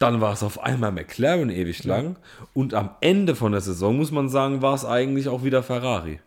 Dann 0.01 0.21
war 0.21 0.33
es 0.33 0.43
auf 0.43 0.59
einmal 0.59 0.91
McLaren 0.91 1.49
ewig 1.51 1.85
lang. 1.85 2.17
Und 2.55 2.75
am 2.75 2.91
Ende 3.01 3.37
von 3.37 3.53
der 3.53 3.61
Saison, 3.61 3.97
muss 3.97 4.11
man 4.11 4.29
sagen, 4.29 4.61
war 4.61 4.75
es 4.75 4.85
eigentlich 4.85 5.29
auch 5.29 5.45
wieder 5.45 5.63
Ferrari. 5.63 6.19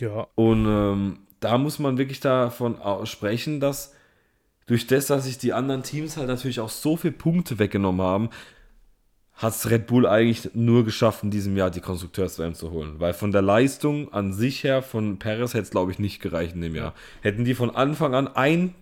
ja, 0.00 0.28
Und 0.36 0.64
ähm, 0.64 1.18
da 1.40 1.58
muss 1.58 1.80
man 1.80 1.98
wirklich 1.98 2.20
davon 2.20 2.78
sprechen, 3.04 3.58
dass 3.58 3.96
durch 4.66 4.86
das, 4.86 5.06
dass 5.06 5.24
sich 5.24 5.38
die 5.38 5.54
anderen 5.54 5.82
Teams 5.82 6.16
halt 6.16 6.28
natürlich 6.28 6.60
auch 6.60 6.68
so 6.68 6.96
viele 6.96 7.14
Punkte 7.14 7.58
weggenommen 7.58 8.06
haben, 8.06 8.30
hat 9.38 9.54
es 9.54 9.70
Red 9.70 9.86
Bull 9.86 10.04
eigentlich 10.06 10.50
nur 10.54 10.84
geschafft, 10.84 11.22
in 11.22 11.30
diesem 11.30 11.56
Jahr 11.56 11.70
die 11.70 11.80
Konstrukteurs-WM 11.80 12.54
zu 12.54 12.70
holen. 12.72 12.98
Weil 12.98 13.14
von 13.14 13.30
der 13.32 13.40
Leistung 13.40 14.12
an 14.12 14.32
sich 14.32 14.64
her 14.64 14.82
von 14.82 15.18
Perez 15.20 15.54
hätte 15.54 15.62
es, 15.62 15.70
glaube 15.70 15.92
ich, 15.92 15.98
nicht 16.00 16.20
gereicht 16.20 16.54
in 16.56 16.60
dem 16.60 16.74
Jahr. 16.74 16.92
Hätten 17.22 17.44
die 17.44 17.54
von 17.54 17.70
Anfang 17.70 18.14
an 18.14 18.28
ein 18.28 18.74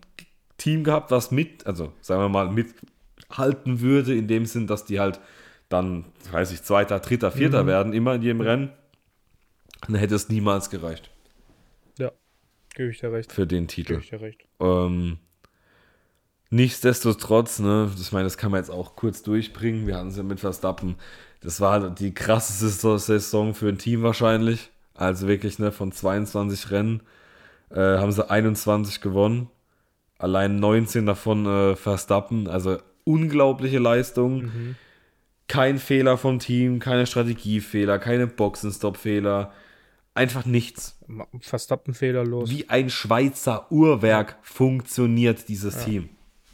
Team 0.57 0.83
gehabt, 0.83 1.11
was 1.11 1.31
mit, 1.31 1.67
also 1.67 1.93
sagen 2.01 2.23
wir 2.23 2.29
mal, 2.31 2.49
mithalten 2.51 3.81
würde, 3.81 4.15
in 4.17 4.29
dem 4.29 4.47
Sinn, 4.47 4.67
dass 4.67 4.87
die 4.87 4.99
halt 4.99 5.21
dann, 5.69 6.07
weiß 6.33 6.53
ich, 6.53 6.63
Zweiter, 6.63 7.01
Dritter, 7.01 7.31
Vierter 7.31 7.65
Mhm. 7.65 7.67
werden, 7.69 7.93
immer 7.93 8.15
in 8.15 8.23
jedem 8.23 8.41
Rennen, 8.41 8.71
dann 9.87 9.97
hätte 9.97 10.15
es 10.15 10.31
niemals 10.31 10.71
gereicht 10.71 11.11
Ja, 11.99 12.13
gebe 12.75 12.91
ich 12.91 13.01
dir 13.01 13.13
recht. 13.13 13.31
für 13.31 13.47
den 13.47 13.69
Titel. 13.69 13.95
Gebe 13.95 14.05
ich 14.05 14.11
dir 14.11 14.21
recht. 14.23 14.47
Ähm, 14.61 15.19
nichtsdestotrotz, 16.51 17.59
ne, 17.59 17.91
ich 18.01 18.13
meine, 18.13 18.25
das 18.25 18.39
kann 18.39 18.51
man 18.51 18.61
jetzt 18.61 18.71
auch 18.71 18.97
kurz 18.97 19.23
durchbringen. 19.23 19.87
Wir 19.87 19.97
hatten 19.97 20.09
es 20.09 20.17
ja 20.17 20.23
mit 20.23 20.41
Verstappen. 20.41 20.97
Das 21.41 21.61
war 21.61 21.91
die 21.91 22.15
krasseste 22.15 22.99
Saison 22.99 23.55
für 23.55 23.69
ein 23.69 23.79
Team 23.79 24.03
wahrscheinlich. 24.03 24.71
Also 24.95 25.29
wirklich, 25.29 25.59
ne, 25.59 25.73
von 25.73 25.93
22 25.93 26.71
Rennen 26.71 27.03
äh, 27.71 27.81
haben 27.81 28.13
sie 28.13 28.29
21 28.29 29.01
gewonnen. 29.01 29.51
Allein 30.19 30.57
19 30.57 31.07
davon 31.07 31.47
äh, 31.47 31.77
Verstappen. 31.77 32.49
Also 32.49 32.79
unglaubliche 33.05 33.79
Leistung. 33.79 34.51
Kein 35.49 35.79
Fehler 35.79 36.19
vom 36.19 36.39
Team, 36.39 36.81
keine 36.81 37.07
Strategiefehler, 37.07 37.99
keine 37.99 38.27
Boxenstopp-Fehler. 38.27 39.53
Einfach 40.15 40.47
nichts 40.47 40.99
Verstappen 41.41 41.93
fehlerlos. 41.93 42.51
wie 42.51 42.69
ein 42.71 42.89
Schweizer 42.89 43.71
Uhrwerk 43.71 44.39
funktioniert 44.43 45.49
dieses 45.49 45.85
Team. 45.85 46.09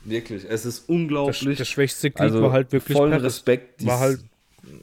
Wirklich, 0.05 0.45
es 0.49 0.65
ist 0.67 0.81
Das, 0.81 0.89
unglaublich. 0.89 1.59
das 1.59 1.69
schwächste 1.69 2.11
Glied 2.11 2.21
also 2.21 2.43
war 2.43 2.53
halt 2.53 2.73
wirklich 2.73 2.97
vollen. 2.97 3.21
Respekt. 3.21 3.85
War 3.87 4.01
halt, 4.01 4.21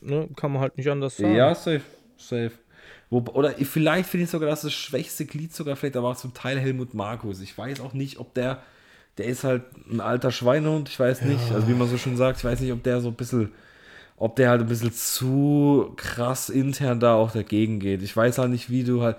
ne, 0.01 0.27
kann 0.35 0.51
man 0.51 0.61
halt 0.61 0.77
nicht 0.77 0.89
anders 0.89 1.17
sagen. 1.17 1.35
ja, 1.35 1.53
safe, 1.55 1.81
safe. 2.17 2.51
Wo, 3.09 3.19
oder 3.33 3.51
vielleicht 3.51 4.07
finde 4.09 4.25
ich 4.25 4.29
sogar, 4.29 4.49
dass 4.49 4.61
das 4.61 4.73
schwächste 4.73 5.25
Glied 5.25 5.53
sogar 5.53 5.75
vielleicht 5.75 5.97
aber 5.97 6.09
auch 6.09 6.15
zum 6.17 6.33
Teil 6.33 6.59
Helmut 6.59 6.93
Markus. 6.93 7.41
Ich 7.41 7.57
weiß 7.57 7.79
auch 7.81 7.93
nicht, 7.93 8.19
ob 8.19 8.33
der, 8.35 8.61
der 9.17 9.25
ist 9.25 9.43
halt 9.43 9.63
ein 9.91 9.99
alter 9.99 10.31
Schweinehund, 10.31 10.89
ich 10.89 10.99
weiß 10.99 11.23
nicht, 11.23 11.51
also 11.51 11.67
wie 11.67 11.73
man 11.73 11.89
so 11.89 11.97
schön 11.97 12.17
sagt, 12.17 12.37
ich 12.37 12.43
weiß 12.45 12.59
nicht, 12.59 12.71
ob 12.71 12.83
der 12.83 13.01
so 13.01 13.07
ein 13.09 13.15
bisschen, 13.15 13.51
ob 14.15 14.35
der 14.35 14.49
halt 14.51 14.61
ein 14.61 14.67
bisschen 14.67 14.93
zu 14.93 15.91
krass 15.97 16.49
intern 16.49 16.99
da 16.99 17.15
auch 17.15 17.31
dagegen 17.31 17.79
geht. 17.79 18.03
Ich 18.03 18.15
weiß 18.15 18.37
halt 18.37 18.51
nicht, 18.51 18.69
wie 18.69 18.83
du 18.83 19.01
halt, 19.01 19.17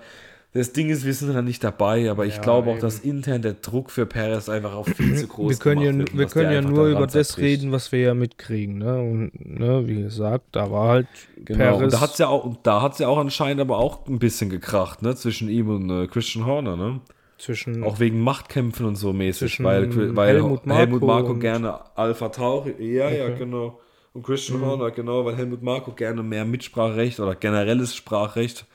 das 0.53 0.73
Ding 0.73 0.89
ist, 0.89 1.05
wir 1.05 1.13
sind 1.13 1.33
halt 1.33 1.45
nicht 1.45 1.63
dabei, 1.63 2.11
aber 2.11 2.25
ich 2.25 2.35
Ja, 2.35 2.41
glaube 2.41 2.69
auch, 2.69 2.73
eben. 2.73 2.81
dass 2.81 2.99
intern 2.99 3.41
der 3.41 3.53
Druck 3.53 3.89
für 3.89 4.05
Perez 4.05 4.49
einfach 4.49 4.73
auch 4.73 4.87
viel 4.87 5.15
zu 5.15 5.27
groß 5.29 5.49
wir 5.49 5.57
können 5.57 5.81
ja, 5.81 5.93
wird 5.97 6.11
und 6.11 6.19
wir 6.19 6.25
können 6.27 6.51
ja 6.51 6.61
nur 6.61 6.87
über 6.87 7.07
das 7.07 7.37
reden, 7.37 7.71
was 7.71 7.91
wir 7.91 7.99
ja 8.01 8.13
mitkriegen. 8.13 8.77
Ne? 8.79 8.99
Und 9.01 9.31
ne, 9.59 9.87
wie 9.87 10.01
gesagt, 10.01 10.45
da 10.51 10.69
war 10.71 10.89
halt 10.89 11.07
Genau, 11.37 11.73
und 11.73 11.77
Perez. 11.79 11.93
da 11.93 12.01
hat 12.01 12.11
es 12.11 12.17
ja 12.17 12.27
auch, 12.27 12.43
und 12.43 12.59
da 12.63 12.81
hat's 12.81 12.99
ja 12.99 13.07
auch 13.07 13.17
anscheinend 13.17 13.61
aber 13.61 13.77
auch 13.77 14.05
ein 14.07 14.19
bisschen 14.19 14.49
gekracht, 14.49 15.01
ne, 15.01 15.15
zwischen 15.15 15.49
ihm 15.49 15.69
und 15.69 15.89
äh, 15.89 16.07
Christian 16.07 16.45
Horner, 16.45 16.75
ne? 16.75 16.99
zwischen 17.37 17.83
Auch 17.83 17.99
wegen 17.99 18.19
Machtkämpfen 18.21 18.85
und 18.85 18.97
so 18.97 19.13
mäßig, 19.13 19.63
weil, 19.63 20.15
weil 20.15 20.35
Helmut 20.35 20.61
Helmut, 20.67 21.01
Marko 21.01 21.31
und- 21.31 21.39
gerne 21.39 21.79
Alpha 21.97 22.29
Tauri, 22.29 22.75
ja, 22.79 23.09
ja, 23.09 23.25
Okay. 23.25 23.35
genau. 23.39 23.79
Und 24.13 24.23
Christian 24.23 24.61
Horner, 24.61 24.91
genau, 24.91 25.25
weil 25.25 25.35
Helmut 25.37 25.63
Marko 25.63 25.91
gerne 25.93 26.21
mehr 26.21 26.45
Mitspracherecht 26.45 27.19
oder 27.19 27.33
generelles 27.33 27.95
Sprachrecht 27.95 28.67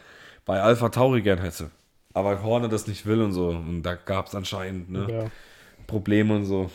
bei 0.46 0.62
Alpha 0.62 0.88
Tauri 0.88 1.20
gern 1.20 1.40
hätte. 1.40 1.70
Aber 2.14 2.42
Horner 2.42 2.68
das 2.68 2.86
nicht 2.86 3.04
will 3.04 3.20
und 3.20 3.32
so. 3.32 3.48
Und 3.48 3.82
da 3.82 3.94
gab 3.94 4.28
es 4.28 4.34
anscheinend 4.34 4.90
ne, 4.90 5.06
ja, 5.10 5.30
Probleme 5.86 6.34
und 6.34 6.46
so. 6.46 6.70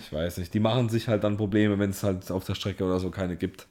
Ich 0.00 0.12
weiß 0.12 0.38
nicht. 0.38 0.52
Die 0.52 0.60
machen 0.60 0.88
sich 0.88 1.06
halt 1.06 1.22
dann 1.22 1.36
Probleme, 1.36 1.78
wenn 1.78 1.90
es 1.90 2.02
halt 2.02 2.32
auf 2.32 2.44
der 2.44 2.56
Strecke 2.56 2.84
oder 2.84 2.98
so 2.98 3.10
keine 3.10 3.36
gibt. 3.36 3.68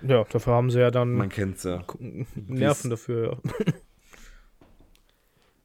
ja, 0.00 0.24
dafür 0.24 0.54
haben 0.54 0.70
sie 0.70 0.80
ja 0.80 0.90
dann 0.90 1.12
Man 1.12 1.28
kennt 1.28 1.58
es 1.58 1.64
ja. 1.64 1.84
Nerven 2.34 2.88
dafür. 2.88 3.38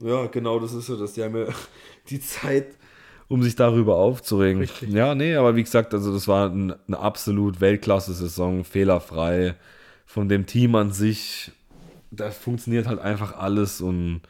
Ja, 0.02 0.28
genau, 0.28 0.60
das 0.60 0.74
ist 0.74 0.86
so, 0.86 0.98
dass 0.98 1.14
die 1.14 1.24
haben 1.24 1.36
ja 1.36 1.46
die 2.10 2.20
Zeit, 2.20 2.68
um 3.28 3.44
sich 3.44 3.56
darüber 3.56 3.98
aufzuregen. 3.98 4.62
Richtig. 4.62 4.90
Ja, 4.90 5.14
nee, 5.14 5.36
aber 5.36 5.56
wie 5.56 5.64
gesagt, 5.64 5.94
also 5.94 6.14
das 6.14 6.28
war 6.28 6.50
ein, 6.50 6.74
eine 6.88 7.00
absolut 7.00 7.62
Weltklasse-Saison, 7.62 8.64
fehlerfrei. 8.64 9.56
Von 10.06 10.28
dem 10.28 10.48
Team 10.48 10.74
an 10.76 10.92
sich, 10.92 11.52
da 12.12 12.32
funktioniert 12.32 12.88
halt 12.88 13.00
einfach 13.00 13.38
alles 13.38 13.82
und 13.82 14.22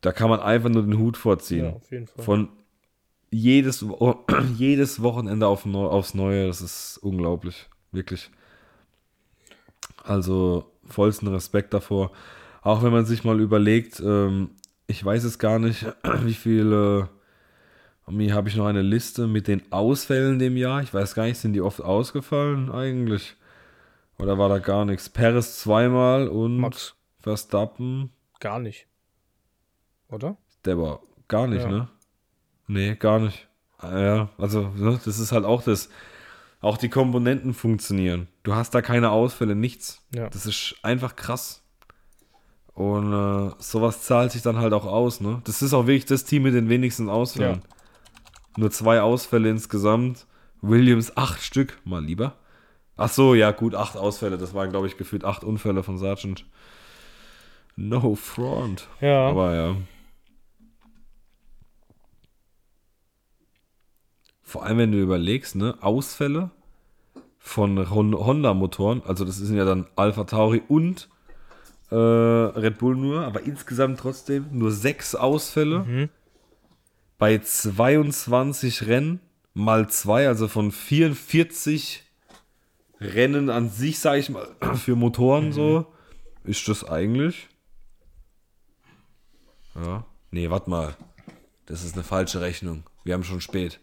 da 0.00 0.12
kann 0.12 0.30
man 0.30 0.40
einfach 0.40 0.68
nur 0.68 0.82
den 0.82 0.98
Hut 0.98 1.16
vorziehen. 1.16 1.64
Ja, 1.66 1.70
auf 1.72 1.90
jeden 1.90 2.06
Fall. 2.06 2.24
Von 2.24 2.48
jedes, 3.30 3.84
jedes 4.56 5.02
Wochenende 5.02 5.46
auf 5.46 5.66
aufs 5.66 6.14
Neue, 6.14 6.46
das 6.46 6.60
ist 6.60 6.98
unglaublich, 7.02 7.68
wirklich. 7.92 8.30
Also 10.02 10.70
vollsten 10.84 11.28
Respekt 11.28 11.74
davor. 11.74 12.10
Auch 12.62 12.82
wenn 12.82 12.92
man 12.92 13.06
sich 13.06 13.24
mal 13.24 13.40
überlegt, 13.40 14.00
ähm, 14.00 14.50
ich 14.86 15.04
weiß 15.04 15.24
es 15.24 15.38
gar 15.38 15.58
nicht, 15.58 15.86
wie 16.24 16.34
viele, 16.34 17.08
mir 18.08 18.34
habe 18.34 18.48
ich 18.48 18.56
noch 18.56 18.66
eine 18.66 18.82
Liste 18.82 19.26
mit 19.26 19.48
den 19.48 19.62
Ausfällen 19.70 20.38
dem 20.38 20.56
Jahr. 20.56 20.82
Ich 20.82 20.92
weiß 20.92 21.14
gar 21.14 21.24
nicht, 21.24 21.38
sind 21.38 21.52
die 21.52 21.60
oft 21.60 21.80
ausgefallen 21.80 22.70
eigentlich? 22.70 23.36
Oder 24.20 24.38
war 24.38 24.48
da 24.48 24.58
gar 24.58 24.84
nichts? 24.84 25.08
Perez 25.08 25.58
zweimal 25.60 26.28
und 26.28 26.58
Max. 26.58 26.94
Verstappen, 27.18 28.10
Gar 28.40 28.58
nicht. 28.60 28.86
Oder? 30.08 30.36
der 30.64 30.78
war 30.78 31.00
gar 31.28 31.46
nicht, 31.46 31.62
Ja. 31.62 31.68
ne? 31.68 31.88
Nee, 32.66 32.94
gar 32.96 33.18
nicht. 33.20 33.48
Ah, 33.78 33.98
Ja, 33.98 34.28
also 34.38 34.68
ne, 34.76 34.98
das 35.04 35.18
ist 35.18 35.32
halt 35.32 35.44
auch 35.44 35.62
das. 35.62 35.88
Auch 36.62 36.76
die 36.76 36.88
Komponenten 36.90 37.54
funktionieren. 37.54 38.28
Du 38.42 38.54
hast 38.54 38.74
da 38.74 38.82
keine 38.82 39.10
Ausfälle, 39.10 39.54
nichts. 39.54 40.02
Ja. 40.14 40.28
Das 40.28 40.44
ist 40.46 40.74
einfach 40.82 41.16
krass. 41.16 41.62
Und 42.74 43.12
äh, 43.12 43.52
sowas 43.58 44.02
zahlt 44.02 44.32
sich 44.32 44.42
dann 44.42 44.58
halt 44.58 44.72
auch 44.74 44.84
aus, 44.86 45.20
ne? 45.20 45.40
Das 45.44 45.62
ist 45.62 45.72
auch 45.74 45.86
wirklich 45.86 46.04
das 46.06 46.24
Team 46.24 46.42
mit 46.44 46.54
den 46.54 46.68
wenigsten 46.68 47.08
Ausfällen. 47.08 47.62
Nur 48.56 48.70
zwei 48.70 49.00
Ausfälle 49.00 49.48
insgesamt. 49.50 50.26
Williams 50.62 51.16
acht 51.16 51.42
Stück, 51.42 51.78
mal 51.84 52.04
lieber. 52.04 52.36
Ach 53.02 53.08
so, 53.10 53.34
ja 53.34 53.50
gut, 53.50 53.74
acht 53.74 53.96
Ausfälle. 53.96 54.36
Das 54.36 54.52
waren, 54.52 54.70
glaube 54.70 54.86
ich, 54.86 54.96
gefühlt 54.98 55.24
acht 55.24 55.42
Unfälle 55.42 55.82
von 55.82 55.96
Sargent. 55.96 56.44
No 57.76 58.14
front. 58.14 58.88
Ja. 59.00 59.28
Aber 59.28 59.54
ja. 59.54 59.76
Vor 64.42 64.64
allem, 64.64 64.78
wenn 64.78 64.92
du 64.92 64.98
überlegst, 65.00 65.54
ne, 65.56 65.76
Ausfälle 65.80 66.50
von 67.38 67.88
Hon- 67.90 68.14
Honda-Motoren, 68.14 69.02
also 69.06 69.24
das 69.24 69.36
sind 69.36 69.56
ja 69.56 69.64
dann 69.64 69.86
Alpha 69.96 70.24
Tauri 70.24 70.62
und 70.68 71.08
äh, 71.90 71.94
Red 71.96 72.78
Bull 72.78 72.96
nur, 72.96 73.24
aber 73.24 73.42
insgesamt 73.42 73.98
trotzdem 74.00 74.46
nur 74.52 74.72
sechs 74.72 75.14
Ausfälle 75.14 75.80
Mhm. 75.80 76.08
bei 77.18 77.38
22 77.38 78.86
Rennen 78.86 79.20
mal 79.54 79.88
zwei, 79.88 80.28
also 80.28 80.48
von 80.48 80.70
44 80.70 82.04
Rennen 83.00 83.50
an 83.50 83.70
sich, 83.70 83.98
sage 83.98 84.20
ich 84.20 84.30
mal, 84.30 84.48
für 84.74 84.96
Motoren 84.96 85.52
so, 85.52 85.86
ist 86.44 86.68
das 86.68 86.84
eigentlich. 86.84 87.48
Ja. 89.74 90.04
Nee, 90.30 90.50
warte 90.50 90.70
mal. 90.70 90.96
Das 91.66 91.84
ist 91.84 91.94
eine 91.94 92.04
falsche 92.04 92.40
Rechnung. 92.40 92.84
Wir 93.04 93.14
haben 93.14 93.24
schon 93.24 93.40
spät. 93.40 93.80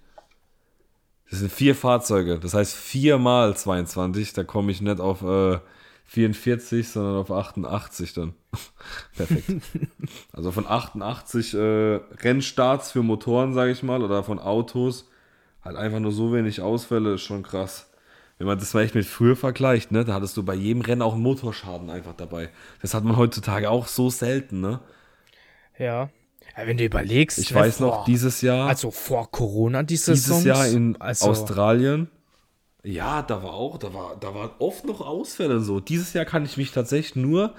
Das 1.29 1.39
sind 1.39 1.51
vier 1.51 1.75
Fahrzeuge. 1.75 2.39
Das 2.39 2.53
heißt 2.53 2.75
viermal 2.75 3.55
22. 3.55 4.33
Da 4.33 4.43
komme 4.43 4.71
ich 4.71 4.81
nicht 4.81 4.99
auf 4.99 5.21
äh, 5.23 5.59
44, 6.05 6.87
sondern 6.87 7.15
auf 7.17 7.31
88 7.31 8.13
dann. 8.13 8.33
Perfekt. 9.15 9.61
also 10.31 10.51
von 10.51 10.65
88 10.65 11.53
äh, 11.53 11.99
Rennstarts 12.21 12.91
für 12.91 13.03
Motoren, 13.03 13.53
sage 13.53 13.71
ich 13.71 13.83
mal, 13.83 14.03
oder 14.03 14.23
von 14.23 14.39
Autos. 14.39 15.09
Halt 15.63 15.75
einfach 15.75 15.99
nur 15.99 16.13
so 16.13 16.31
wenig 16.31 16.61
Ausfälle, 16.61 17.15
ist 17.15 17.23
schon 17.23 17.43
krass. 17.43 17.86
Wenn 18.37 18.47
man 18.47 18.59
das 18.59 18.73
mal 18.73 18.83
echt 18.83 18.93
mit 18.93 19.05
früher 19.05 19.35
vergleicht, 19.35 19.91
ne, 19.91 20.05
da 20.05 20.13
hattest 20.13 20.37
du 20.37 20.43
bei 20.43 20.53
jedem 20.53 20.81
Rennen 20.81 21.01
auch 21.01 21.13
einen 21.13 21.23
Motorschaden 21.23 21.89
einfach 21.89 22.13
dabei. 22.13 22.49
Das 22.81 22.93
hat 22.93 23.03
man 23.03 23.17
heutzutage 23.17 23.69
auch 23.69 23.87
so 23.87 24.09
selten, 24.09 24.61
ne? 24.61 24.79
Ja. 25.77 25.85
ja. 26.55 26.67
Wenn 26.67 26.77
du 26.77 26.85
überlegst. 26.85 27.39
Ich 27.39 27.51
ne, 27.51 27.59
weiß 27.59 27.79
noch, 27.79 27.95
vor- 27.95 28.05
dieses 28.05 28.41
Jahr, 28.41 28.67
Also 28.67 28.91
vor 28.91 29.31
Corona 29.31 29.81
die 29.81 29.95
dieses 29.95 30.25
Saisons, 30.25 30.43
Jahr 30.45 30.67
in 30.67 30.99
also, 31.01 31.29
Australien, 31.29 32.09
ja, 32.83 33.21
da 33.21 33.43
war 33.43 33.53
auch, 33.53 33.77
da 33.77 33.93
war, 33.93 34.15
da 34.19 34.33
waren 34.33 34.51
oft 34.59 34.85
noch 34.85 35.01
Ausfälle 35.01 35.59
so. 35.59 35.79
Dieses 35.79 36.13
Jahr 36.13 36.25
kann 36.25 36.45
ich 36.45 36.57
mich 36.57 36.71
tatsächlich 36.71 37.15
nur 37.15 37.53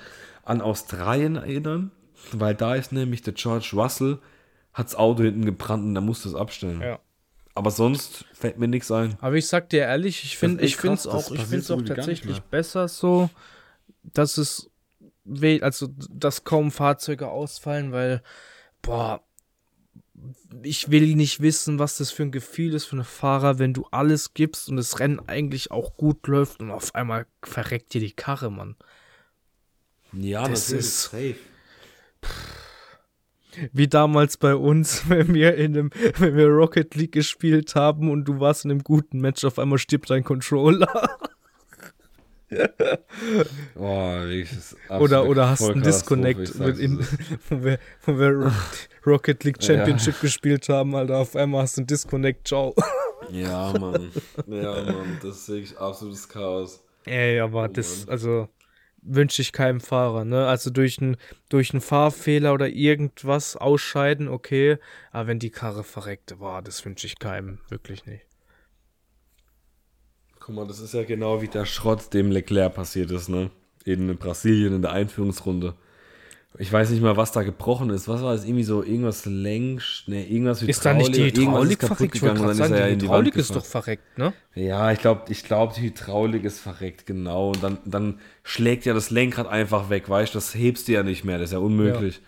an 0.45 0.61
Australien 0.63 1.37
erinnern, 1.37 1.91
weil 2.33 2.55
da 2.55 2.75
ist 2.77 2.93
nämlich 2.93 3.23
der 3.23 3.35
George 3.35 3.71
Russell, 3.75 4.19
hat 4.73 4.87
das 4.87 4.95
Auto 4.95 5.25
hinten 5.25 5.45
gebrannt 5.45 5.85
und 5.85 5.95
er 5.97 6.03
musste 6.03 6.29
es 6.29 6.35
abstellen. 6.35 6.81
Ja. 6.81 6.99
Aber 7.59 7.73
sonst 7.73 8.25
fällt 8.35 8.57
mir 8.57 8.69
nichts 8.69 8.89
ein. 8.93 9.17
Aber 9.21 9.35
ich 9.35 9.49
sag 9.49 9.69
dir 9.69 9.81
ehrlich, 9.81 10.23
ich 10.23 10.39
finde 10.39 10.65
ich 10.65 10.77
finde 10.77 10.95
es 10.95 11.03
das 11.03 11.13
auch, 11.13 11.33
ich 11.33 11.65
so 11.65 11.75
auch 11.75 11.83
tatsächlich 11.83 12.39
besser 12.39 12.87
so, 12.87 13.31
dass 14.05 14.39
es 14.39 14.71
also 15.61 15.89
dass 16.09 16.45
kaum 16.45 16.71
Fahrzeuge 16.71 17.27
ausfallen, 17.27 17.91
weil 17.91 18.23
boah, 18.81 19.25
ich 20.63 20.93
will 20.93 21.17
nicht 21.17 21.41
wissen, 21.41 21.81
was 21.81 21.97
das 21.97 22.13
für 22.13 22.23
ein 22.23 22.31
Gefühl 22.31 22.75
ist 22.75 22.85
für 22.85 22.95
einen 22.95 23.05
Fahrer, 23.05 23.59
wenn 23.59 23.75
du 23.75 23.89
alles 23.91 24.35
gibst 24.35 24.69
und 24.69 24.77
das 24.77 25.01
Rennen 25.01 25.19
eigentlich 25.29 25.73
auch 25.73 25.97
gut 25.97 26.29
läuft 26.29 26.61
und 26.61 26.71
auf 26.71 26.95
einmal 26.95 27.27
verreckt 27.43 27.93
dir 27.93 28.01
die 28.01 28.13
Karre, 28.13 28.53
Mann. 28.53 28.77
Ja, 30.13 30.47
Das 30.47 30.69
natürlich, 30.69 30.87
ist- 30.87 31.03
safe. 31.03 31.37
Wie 33.73 33.89
damals 33.89 34.37
bei 34.37 34.55
uns, 34.55 35.03
wenn 35.09 35.33
wir 35.35 35.55
in 35.57 35.77
einem, 35.77 35.91
wenn 36.19 36.37
wir 36.37 36.49
Rocket 36.49 36.95
League 36.95 37.13
gespielt 37.13 37.75
haben 37.75 38.11
und 38.11 38.25
du 38.25 38.41
warst 38.41 38.65
in 38.65 38.71
einem 38.71 38.83
guten 38.83 39.21
Match, 39.21 39.45
auf 39.45 39.59
einmal 39.59 39.79
stirbt 39.79 40.11
dein 40.11 40.25
Controller. 40.25 41.19
Ist 44.31 44.77
Oder, 44.89 45.27
oder 45.29 45.51
hast 45.51 45.63
einen 45.63 45.83
Vollkatastrophe, 45.83 46.31
ich 46.31 46.37
Disconnect, 46.39 46.81
in, 46.81 46.99
wo, 47.51 47.63
wir, 47.65 47.79
wo 48.07 48.19
wir 48.19 48.31
Ro- 48.31 48.51
Rocket 49.07 49.45
League 49.45 49.63
Championship 49.63 50.21
gespielt 50.21 50.69
haben, 50.69 50.95
Alter. 50.95 51.19
Auf 51.19 51.37
einmal 51.37 51.63
hast 51.63 51.77
du 51.77 51.81
einen 51.83 51.87
Disconnect, 51.89 52.49
ciao. 52.49 52.75
Ja, 53.31 53.73
Mann. 53.79 54.11
Ja, 54.47 54.83
Mann, 54.83 55.19
das 55.23 55.37
ist 55.41 55.49
wirklich 55.49 55.79
absolutes 55.79 56.27
Chaos. 56.29 56.83
Ey, 57.05 57.39
aber 57.41 57.65
Oh 57.65 57.67
das, 57.69 58.07
Mann. 58.07 58.09
also 58.13 58.49
wünsche 59.03 59.43
ich 59.43 59.53
keinem 59.53 59.81
Fahrer, 59.81 60.25
ne? 60.25 60.47
Also 60.47 60.71
durch 60.71 61.01
einen 61.01 61.17
durch 61.49 61.73
Fahrfehler 61.79 62.53
oder 62.53 62.69
irgendwas 62.69 63.57
ausscheiden, 63.57 64.29
okay. 64.29 64.79
Aber 65.11 65.29
wenn 65.29 65.39
die 65.39 65.51
Karre 65.51 65.85
verreckt, 65.85 66.41
war, 66.41 66.63
das 66.63 66.85
wünsche 66.85 67.07
ich 67.07 67.19
keinem, 67.19 67.59
wirklich 67.69 68.07
nicht. 68.07 68.25
Guck 70.41 70.55
mal, 70.55 70.67
das 70.67 70.81
ist 70.81 70.95
ja 70.95 71.05
genau 71.05 71.43
wie 71.43 71.49
der 71.49 71.67
Schrott, 71.67 72.13
dem 72.15 72.31
Leclerc 72.31 72.75
passiert 72.75 73.11
ist, 73.11 73.29
ne? 73.29 73.51
In 73.85 74.17
Brasilien 74.17 74.75
in 74.75 74.83
der 74.83 74.93
Einführungsrunde. 74.93 75.75
Ich 76.57 76.73
weiß 76.73 76.91
nicht 76.91 77.03
mal, 77.03 77.17
was 77.17 77.31
da 77.31 77.43
gebrochen 77.43 77.91
ist. 77.91 78.09
Was 78.09 78.23
war 78.23 78.33
das? 78.33 78.45
Irgendwie 78.45 78.65
so 78.65 78.83
irgendwas 78.83 79.27
Lenk, 79.27 79.83
ne, 80.07 80.27
irgendwas 80.27 80.63
Ist 80.63 80.85
da 80.85 80.95
nicht 80.95 81.15
die 81.15 81.25
Hydraulik, 81.25 81.83
Hydraulik 81.83 81.83
ist 81.83 81.87
verreckt? 81.87 82.13
Gegangen 82.15 82.43
dann 82.43 82.51
ist 82.51 82.57
sagen, 82.57 82.75
er 82.75 82.89
ja 82.89 82.97
die 82.97 83.05
Hydraulik 83.05 83.37
ist 83.37 83.55
doch 83.55 83.65
verreckt, 83.65 84.19
ne? 84.19 84.33
Ja, 84.55 84.91
ich 84.91 84.99
glaube, 84.99 85.31
ich 85.31 85.45
glaub, 85.45 85.75
die 85.75 85.83
Hydraulik 85.83 86.45
ist 86.45 86.59
verreckt, 86.59 87.07
genau. 87.07 87.51
Und 87.51 87.63
dann, 87.63 87.79
dann 87.85 88.19
schlägt 88.43 88.87
ja 88.87 88.95
das 88.95 89.11
Lenkrad 89.11 89.47
einfach 89.47 89.91
weg, 89.91 90.09
weißt 90.09 90.35
du? 90.35 90.39
Das 90.39 90.55
hebst 90.55 90.89
du 90.89 90.93
ja 90.93 91.03
nicht 91.03 91.25
mehr, 91.25 91.39
das 91.39 91.51
ist 91.51 91.53
ja 91.53 91.59
unmöglich. 91.59 92.21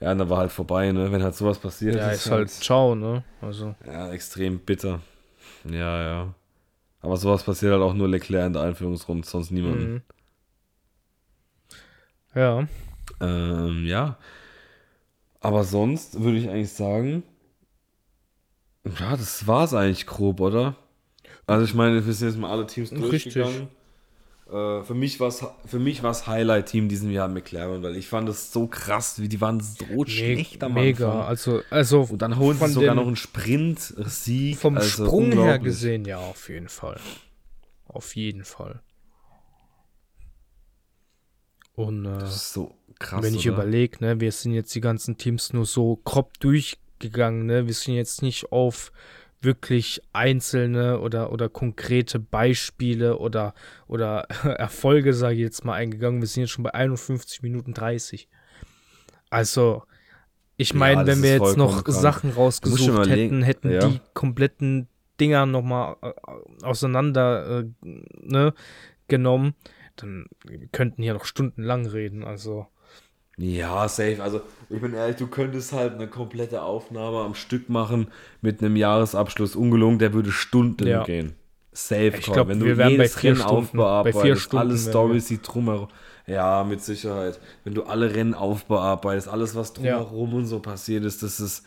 Ja, 0.00 0.12
und 0.12 0.18
dann 0.18 0.28
war 0.28 0.38
halt 0.38 0.52
vorbei, 0.52 0.92
ne? 0.92 1.10
Wenn 1.10 1.22
halt 1.22 1.34
sowas 1.34 1.58
passiert. 1.58 1.96
Ja, 1.96 2.10
ist 2.10 2.30
halt 2.30 2.50
ciao, 2.50 2.94
ne? 2.94 3.24
Also, 3.40 3.74
Ja, 3.86 4.12
extrem 4.12 4.58
bitter. 4.58 5.00
Ja, 5.64 6.02
ja. 6.02 6.34
Aber 7.00 7.16
sowas 7.16 7.42
passiert 7.42 7.72
halt 7.72 7.82
auch 7.82 7.94
nur 7.94 8.08
Leclerc 8.08 8.46
in 8.46 8.52
der 8.52 8.62
Einführungsrunde, 8.62 9.26
sonst 9.26 9.50
niemandem. 9.50 9.94
mhm. 9.94 10.02
ja. 12.34 12.68
Ähm, 13.22 13.86
ja. 13.86 14.18
Aber 15.40 15.64
sonst 15.64 16.20
würde 16.22 16.38
ich 16.38 16.48
eigentlich 16.48 16.72
sagen, 16.72 17.22
ja, 18.84 19.16
das 19.16 19.46
war's 19.46 19.74
eigentlich 19.74 20.06
grob, 20.06 20.40
oder? 20.40 20.76
Also 21.46 21.64
ich 21.64 21.74
meine, 21.74 22.04
wir 22.04 22.12
sind 22.12 22.28
jetzt 22.28 22.38
mal 22.38 22.50
alle 22.50 22.66
Teams 22.66 22.90
durchgegangen. 22.90 23.68
Äh, 24.52 24.82
für 24.82 24.94
mich 24.94 25.18
war 25.18 25.28
es 25.28 25.44
für 25.64 25.78
mich 25.78 26.02
war's 26.02 26.26
Highlight-Team 26.26 26.88
diesen 26.88 27.10
Jahr 27.10 27.28
McLaren, 27.28 27.82
weil 27.82 27.96
ich 27.96 28.08
fand 28.08 28.28
es 28.28 28.52
so 28.52 28.66
krass, 28.66 29.20
wie 29.20 29.28
die 29.28 29.40
waren 29.40 29.60
so 29.60 30.04
schlecht 30.04 30.62
am 30.62 30.74
Mega. 30.74 31.10
Anfang. 31.10 31.28
Also, 31.28 31.62
also 31.70 32.00
Und 32.02 32.22
dann 32.22 32.38
holen 32.38 32.58
sie 32.58 32.68
sogar 32.68 32.94
noch 32.94 33.06
einen 33.06 33.16
Sprint-Sieg. 33.16 34.58
vom 34.58 34.76
also 34.76 35.06
Sprung 35.06 35.32
her 35.32 35.58
gesehen, 35.58 36.04
ja, 36.04 36.18
auf 36.18 36.48
jeden 36.48 36.68
Fall. 36.68 37.00
Auf 37.86 38.14
jeden 38.14 38.44
Fall. 38.44 38.82
Und 41.74 42.04
äh, 42.04 42.18
Das 42.18 42.36
ist 42.36 42.52
so 42.52 42.74
krass. 43.02 43.22
wenn 43.22 43.34
ich 43.34 43.46
überlege, 43.46 43.98
ne, 44.00 44.20
wir 44.20 44.32
sind 44.32 44.52
jetzt 44.52 44.74
die 44.74 44.80
ganzen 44.80 45.16
Teams 45.16 45.52
nur 45.52 45.66
so 45.66 46.00
grob 46.04 46.38
durchgegangen, 46.40 47.46
ne? 47.46 47.66
Wir 47.66 47.74
sind 47.74 47.94
jetzt 47.94 48.22
nicht 48.22 48.52
auf 48.52 48.92
wirklich 49.42 50.00
einzelne 50.12 51.00
oder, 51.00 51.32
oder 51.32 51.48
konkrete 51.48 52.18
Beispiele 52.18 53.18
oder, 53.18 53.54
oder 53.88 54.22
Erfolge, 54.44 55.14
sage 55.14 55.34
ich 55.34 55.40
jetzt 55.40 55.64
mal, 55.64 55.74
eingegangen. 55.74 56.20
Wir 56.20 56.28
sind 56.28 56.42
jetzt 56.42 56.50
schon 56.50 56.64
bei 56.64 56.74
51 56.74 57.42
Minuten 57.42 57.74
30. 57.74 58.28
Also, 59.30 59.82
ich 60.56 60.70
Ja, 60.72 60.78
meine, 60.78 61.04
das 61.04 61.16
wenn 61.16 61.22
wir 61.22 61.32
jetzt 61.38 61.56
noch 61.56 61.84
krank. 61.84 61.96
Sachen 61.96 62.30
rausgesucht 62.30 63.08
hätten, 63.08 63.42
hätten 63.42 63.70
ja. 63.70 63.88
die 63.88 64.00
kompletten 64.14 64.88
Dinger 65.18 65.46
nochmal 65.46 65.96
äh, 66.02 66.12
auseinander 66.64 67.60
äh, 67.60 67.64
ne, 67.82 68.54
genommen, 69.08 69.54
dann 69.96 70.26
könnten 70.70 71.02
hier 71.02 71.14
noch 71.14 71.24
stundenlang 71.24 71.86
reden. 71.86 72.22
Also, 72.24 72.66
Ja, 73.38 73.88
safe. 73.88 74.22
Also, 74.22 74.42
ich 74.68 74.80
bin 74.80 74.94
ehrlich, 74.94 75.16
du 75.16 75.26
könntest 75.26 75.72
halt 75.72 75.94
eine 75.94 76.06
komplette 76.06 76.62
Aufnahme 76.62 77.18
am 77.20 77.34
Stück 77.34 77.68
machen 77.68 78.08
mit 78.40 78.60
einem 78.62 78.76
Jahresabschluss 78.76 79.56
ungelungen, 79.56 79.98
der 79.98 80.12
würde 80.12 80.30
Stunden 80.32 80.86
Ja. 80.86 81.02
gehen. 81.04 81.34
Safe, 81.72 82.08
Ich 82.08 82.24
Call. 82.26 82.34
glaub, 82.34 82.48
Wenn 82.48 82.60
du 82.60 82.66
wir 82.66 82.76
wären 82.76 82.88
bei 82.98 83.04
jedes 83.04 83.16
vier 83.16 83.30
Rennen 83.30 83.40
Stunden. 83.40 83.56
aufbearbeitest, 83.56 84.20
Bei 84.20 84.26
vier 84.26 84.36
Stunden 84.36 84.68
alle. 84.70 84.78
Stories, 84.78 85.26
die 85.26 85.40
drumherum. 85.40 85.88
Ja, 86.26 86.64
mit 86.64 86.82
Sicherheit. 86.82 87.40
Wenn 87.64 87.74
du 87.74 87.84
alle 87.84 88.14
Rennen 88.14 88.34
aufbearbeitest, 88.34 89.28
alles, 89.28 89.54
was 89.54 89.72
Ja. 89.82 89.98
drumherum 89.98 90.34
und 90.34 90.46
so 90.46 90.60
passiert 90.60 91.04
ist, 91.04 91.22
das 91.22 91.40
ist. 91.40 91.64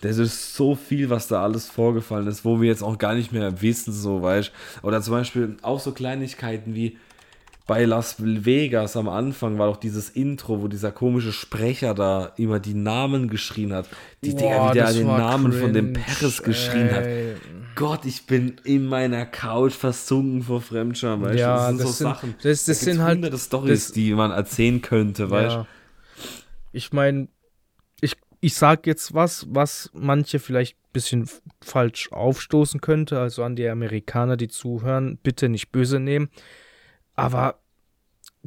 Das 0.00 0.16
ist 0.16 0.54
so 0.54 0.76
viel, 0.76 1.10
was 1.10 1.26
da 1.26 1.42
alles 1.42 1.68
vorgefallen 1.68 2.28
ist, 2.28 2.44
wo 2.44 2.60
wir 2.60 2.68
jetzt 2.68 2.84
auch 2.84 2.98
gar 2.98 3.14
nicht 3.14 3.32
mehr 3.32 3.60
wissen, 3.62 3.92
so 3.92 4.22
weißt 4.22 4.52
Oder 4.84 5.02
zum 5.02 5.14
Beispiel 5.14 5.56
auch 5.62 5.80
so 5.80 5.90
Kleinigkeiten 5.90 6.76
wie 6.76 6.98
bei 7.68 7.84
Las 7.84 8.16
Vegas 8.18 8.96
am 8.96 9.08
Anfang 9.08 9.58
war 9.58 9.68
doch 9.68 9.76
dieses 9.76 10.08
Intro, 10.08 10.62
wo 10.62 10.66
dieser 10.68 10.90
komische 10.90 11.32
Sprecher 11.32 11.94
da 11.94 12.32
immer 12.36 12.58
die 12.58 12.74
Namen 12.74 13.28
geschrien 13.28 13.72
hat. 13.72 13.88
Die 14.24 14.34
Dinger, 14.34 14.56
Boah, 14.56 14.70
wie 14.70 14.78
der 14.78 14.92
den 14.92 15.06
Namen 15.06 15.52
von 15.52 15.72
dem 15.72 15.92
cringe, 15.92 16.04
Paris 16.06 16.42
geschrien 16.42 16.90
hat. 16.90 17.04
ey. 17.04 17.34
Gott, 17.76 18.04
ich 18.06 18.26
bin 18.26 18.56
in 18.64 18.86
meiner 18.86 19.24
Couch 19.26 19.74
versunken 19.74 20.42
vor 20.42 20.60
Fremdscham, 20.62 21.20
weißt 21.22 21.38
Ja, 21.38 21.54
du? 21.54 21.60
Das 21.60 21.68
sind 21.68 21.78
das 21.78 21.86
so 21.86 21.92
sind- 21.92 22.06
Sachen. 22.08 22.34
das- 22.42 22.64
das 22.64 22.78
Da 22.78 22.84
sind 22.86 23.02
halt- 23.02 23.14
hunderte 23.16 23.38
Storys, 23.38 23.84
das- 23.86 23.92
die 23.92 24.14
man 24.14 24.30
erzählen 24.32 24.82
könnte, 24.82 25.30
weißt 25.30 25.54
du? 25.54 25.58
Ja. 25.60 25.66
Ich 26.72 26.92
meine, 26.92 27.28
ich, 28.00 28.16
ich 28.40 28.54
sag 28.54 28.86
jetzt 28.86 29.14
was, 29.14 29.46
was 29.50 29.90
manche 29.92 30.38
vielleicht 30.38 30.76
ein 30.78 30.92
bisschen 30.92 31.28
falsch 31.62 32.10
aufstoßen 32.12 32.80
könnte. 32.80 33.20
Also 33.20 33.44
an 33.44 33.56
die 33.56 33.68
Amerikaner, 33.68 34.36
die 34.36 34.48
zuhören, 34.48 35.18
bitte 35.22 35.48
nicht 35.48 35.70
böse 35.70 36.00
nehmen. 36.00 36.30
Aber 37.18 37.58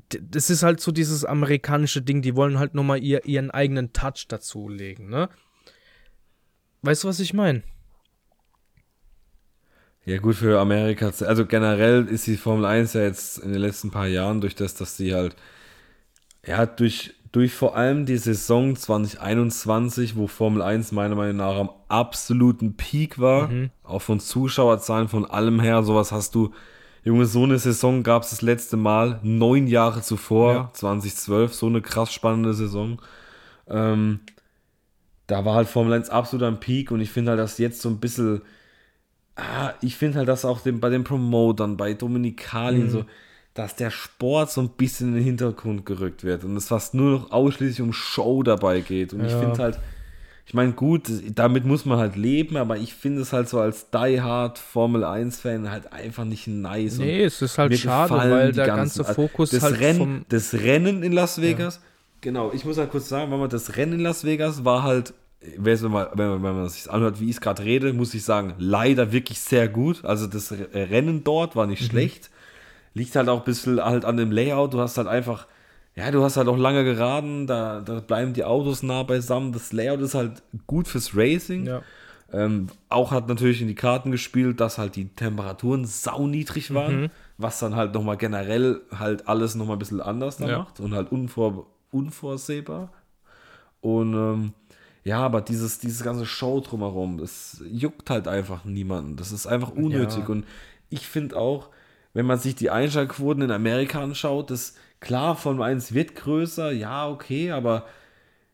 das 0.08 0.50
ist 0.50 0.64
halt 0.64 0.80
so 0.80 0.94
dieses 0.94 1.26
amerikanische 1.26 2.02
Ding, 2.02 2.22
die 2.22 2.38
wollen 2.38 2.58
halt 2.58 2.74
nochmal 2.74 3.04
ihr, 3.04 3.26
ihren 3.26 3.52
eigenen 3.52 3.92
Touch 3.92 4.28
dazulegen, 4.30 5.10
ne? 5.10 5.30
Weißt 6.82 7.04
du, 7.04 7.10
was 7.10 7.20
ich 7.20 7.34
meine? 7.34 7.64
Ja, 10.06 10.20
gut 10.20 10.36
für 10.36 10.58
Amerika. 10.58 11.12
Also 11.20 11.46
generell 11.46 12.08
ist 12.08 12.28
die 12.28 12.38
Formel 12.38 12.64
1 12.64 12.94
ja 12.94 13.02
jetzt 13.02 13.40
in 13.40 13.52
den 13.52 13.62
letzten 13.62 13.92
paar 13.92 14.08
Jahren 14.08 14.40
durch 14.40 14.56
das, 14.56 14.74
dass 14.74 14.96
sie 14.96 15.14
halt, 15.14 15.36
ja, 16.46 16.66
durch, 16.66 17.14
durch 17.34 17.54
vor 17.54 17.76
allem 17.76 18.06
die 18.06 18.18
Saison 18.18 18.78
2021, 18.78 20.16
wo 20.16 20.28
Formel 20.28 20.62
1 20.62 20.94
meiner 20.94 21.16
Meinung 21.16 21.36
nach 21.36 21.58
am 21.58 21.72
absoluten 21.90 22.78
Peak 22.78 23.20
war, 23.20 23.52
auch 23.84 24.02
von 24.02 24.22
Zuschauerzahlen, 24.22 25.10
von 25.10 25.26
allem 25.26 25.60
her, 25.60 25.84
sowas 25.84 26.14
hast 26.14 26.36
du, 26.36 26.54
Junge, 27.04 27.26
so 27.26 27.44
eine 27.44 27.58
Saison 27.58 28.04
gab 28.04 28.24
es 28.24 28.30
das 28.30 28.42
letzte 28.42 28.78
Mal, 28.78 29.20
neun 29.24 29.68
Jahre 29.68 30.02
zuvor, 30.02 30.54
Ja. 30.54 30.70
2012, 30.74 31.54
so 31.54 31.66
eine 31.68 31.82
krass 31.82 32.14
spannende 32.14 32.54
Saison. 32.54 33.02
Ähm, 33.68 34.20
da 35.28 35.46
war 35.46 35.56
halt 35.56 35.68
Formel 35.68 35.94
1 35.94 36.10
absolut 36.10 36.46
am 36.46 36.60
Peak 36.60 36.92
und 36.92 37.02
ich 37.02 37.10
finde 37.12 37.32
halt, 37.32 37.40
dass 37.40 37.58
jetzt 37.58 37.82
so 37.82 37.90
ein 37.90 38.00
bisschen 38.00 38.42
ah, 39.36 39.74
ich 39.82 39.96
finde 39.96 40.20
halt, 40.20 40.28
dass 40.28 40.46
auch 40.46 40.62
dem, 40.62 40.80
bei 40.80 40.90
den 40.90 41.04
Promotern, 41.04 41.78
bei 41.78 41.94
Dominikali 41.94 42.80
Mhm. 42.82 42.90
so, 42.90 43.06
dass 43.54 43.76
der 43.76 43.90
Sport 43.92 44.52
so 44.52 44.62
ein 44.62 44.70
bisschen 44.70 45.10
in 45.10 45.16
den 45.16 45.24
Hintergrund 45.24 45.86
gerückt 45.86 46.24
wird 46.24 46.44
und 46.44 46.56
es 46.58 46.68
fast 46.68 46.94
nur 46.94 47.12
noch 47.20 47.32
ausschließlich 47.32 47.82
um 47.82 47.94
Show 47.94 48.44
dabei 48.44 48.82
geht. 48.82 49.14
Und 49.14 49.26
ich 49.26 49.32
Ja. 49.34 49.40
finde 49.40 49.64
halt, 49.64 49.80
ich 50.46 50.54
meine, 50.54 50.74
gut, 50.74 51.04
damit 51.36 51.66
muss 51.66 51.86
man 51.86 51.98
halt 52.00 52.16
leben, 52.16 52.58
aber 52.58 52.78
ich 52.78 52.94
finde 52.94 53.22
es 53.22 53.32
halt 53.32 53.48
so 53.48 53.60
als 53.60 53.90
Die 53.92 54.22
Hard 54.22 54.58
Formel 54.60 55.04
1-Fan 55.06 55.70
halt 55.70 55.94
einfach 55.94 56.26
nicht 56.26 56.48
nice. 56.48 56.98
Nee, 56.98 57.24
es 57.24 57.42
ist 57.42 57.58
halt 57.58 57.78
schade, 57.78 58.14
weil 58.14 58.52
der 58.52 58.66
ganzen- 58.68 59.00
ganze 59.04 59.14
Fokus 59.14 59.52
das 59.52 59.64
halt 59.64 59.80
Rennen, 59.80 59.98
vom... 60.00 60.26
Das 60.30 60.54
Rennen 60.54 61.04
in 61.04 61.12
Las 61.14 61.42
Vegas, 61.42 61.80
genau, 62.20 62.52
ich 62.54 62.66
muss 62.66 62.78
halt 62.78 62.92
kurz 62.92 63.08
sagen, 63.08 63.32
wenn 63.32 63.40
man 63.40 63.50
das 63.50 63.78
Rennen 63.78 63.94
in 63.94 64.00
Las 64.02 64.24
Vegas 64.26 64.66
war 64.66 64.84
halt, 64.84 65.14
wenn 65.58 65.80
man, 65.90 66.08
wenn 66.16 66.28
man, 66.30 66.44
wenn 66.44 66.56
man 66.56 66.70
sich 66.70 66.90
anhört, 66.92 67.20
wie 67.20 67.26
ich 67.26 67.36
es 67.38 67.42
gerade 67.42 67.64
rede, 67.64 67.94
muss 67.94 68.14
ich 68.14 68.24
sagen, 68.24 68.54
leider 68.60 69.12
wirklich 69.12 69.40
sehr 69.40 69.68
gut. 69.68 70.04
Also 70.06 70.28
das 70.28 70.52
Re- 70.52 70.68
Rennen 70.74 71.24
dort 71.24 71.56
war 71.56 71.66
Mhm. 71.66 71.72
nicht 71.72 71.86
schlecht. 71.86 72.30
Liegt 72.94 73.16
halt 73.16 73.30
auch 73.30 73.40
ein 73.40 73.46
bisschen 73.46 73.84
halt 73.84 74.06
an 74.06 74.18
dem 74.18 74.32
Layout. 74.32 74.74
Du 74.74 74.80
hast 74.80 74.98
halt 74.98 75.08
einfach, 75.08 75.48
ja, 75.96 76.10
du 76.12 76.24
hast 76.24 76.38
halt 76.38 76.48
auch 76.48 76.58
lange 76.58 76.84
geraden, 76.84 77.48
da, 77.48 77.82
da 77.82 78.00
bleiben 78.00 78.34
die 78.34 78.44
Autos 78.46 78.82
nah 78.84 79.04
beisammen. 79.04 79.52
Das 79.52 79.74
Layout 79.74 80.00
ist 80.02 80.16
halt 80.16 80.42
gut 80.68 80.88
fürs 80.88 81.16
Racing. 81.16 81.66
Ja. 81.66 81.82
Ähm, 82.34 82.68
auch 82.88 83.12
hat 83.12 83.28
natürlich 83.28 83.62
in 83.62 83.68
die 83.68 83.76
Karten 83.76 84.10
gespielt, 84.10 84.62
dass 84.62 84.78
halt 84.78 84.96
die 84.96 85.10
Temperaturen 85.10 85.84
sauniedrig 85.86 86.74
waren, 86.74 87.02
Mhm. 87.02 87.10
was 87.38 87.60
dann 87.60 87.76
halt 87.76 87.94
nochmal 87.94 88.16
generell 88.16 88.80
halt 88.98 89.28
alles 89.28 89.56
nochmal 89.56 89.76
ein 89.76 89.80
bisschen 89.80 90.00
anders 90.00 90.40
Ja. 90.40 90.60
macht 90.60 90.80
und 90.80 90.94
halt 90.94 91.12
unvor, 91.12 91.68
unvorsehbar. 91.92 92.90
Und 93.82 94.14
ähm, 94.14 94.54
Ja, 95.04 95.20
aber 95.22 95.42
dieses, 95.42 95.80
dieses 95.80 96.04
ganze 96.04 96.28
Show 96.28 96.60
drumherum, 96.62 97.18
das 97.18 97.62
juckt 97.72 98.12
halt 98.12 98.28
einfach 98.28 98.66
niemanden. 98.66 99.16
Das 99.18 99.32
ist 99.32 99.48
einfach 99.48 99.72
unnötig. 99.72 100.20
Ja. 100.20 100.28
Und 100.28 100.46
ich 100.90 101.08
finde 101.08 101.38
auch, 101.38 101.70
wenn 102.14 102.28
man 102.28 102.38
sich 102.38 102.54
die 102.54 102.70
Einschaltquoten 102.70 103.42
in 103.42 103.52
Amerika 103.52 104.00
anschaut, 104.04 104.52
das 104.52 104.76
klar, 105.02 105.36
Formel 105.36 105.64
1 105.64 105.94
wird 105.94 106.16
größer, 106.16 106.72
ja, 106.72 107.10
okay, 107.10 107.52
aber 107.52 107.86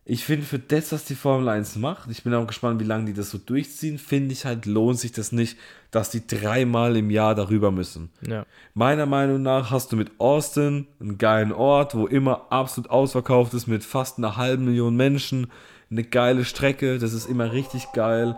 ich 0.10 0.24
finde 0.24 0.46
für 0.46 0.58
das, 0.58 0.94
was 0.94 1.04
die 1.04 1.16
Formel 1.16 1.50
1 1.50 1.76
macht, 1.76 2.10
ich 2.10 2.24
bin 2.24 2.34
auch 2.34 2.48
gespannt, 2.48 2.80
wie 2.80 2.86
lange 2.86 3.06
die 3.06 3.14
das 3.14 3.30
so 3.30 3.38
durchziehen, 3.38 4.00
finde 4.00 4.32
ich 4.32 4.46
halt, 4.46 4.66
lohnt 4.66 4.98
sich 4.98 5.12
das 5.12 5.34
nicht, 5.34 5.58
dass 5.92 6.10
die 6.10 6.26
dreimal 6.26 6.96
im 6.96 7.10
Jahr 7.10 7.36
darüber 7.36 7.72
müssen. 7.72 8.10
Ja. 8.26 8.46
Meiner 8.74 9.06
Meinung 9.06 9.42
nach 9.42 9.70
hast 9.70 9.92
du 9.92 9.98
mit 9.98 10.12
Austin 10.20 10.88
einen 11.02 11.18
geilen 11.18 11.52
Ort, 11.52 11.94
wo 11.94 12.08
immer 12.08 12.48
absolut 12.50 12.90
ausverkauft 12.90 13.54
ist 13.54 13.68
mit 13.68 13.84
fast 13.84 14.18
einer 14.18 14.38
halben 14.38 14.64
Million 14.66 14.96
Menschen. 14.96 15.48
Eine 15.92 16.06
geile 16.06 16.46
Strecke, 16.46 17.00
das 17.00 17.12
ist 17.12 17.30
immer 17.30 17.52
richtig 17.52 17.92
geil. 17.92 18.38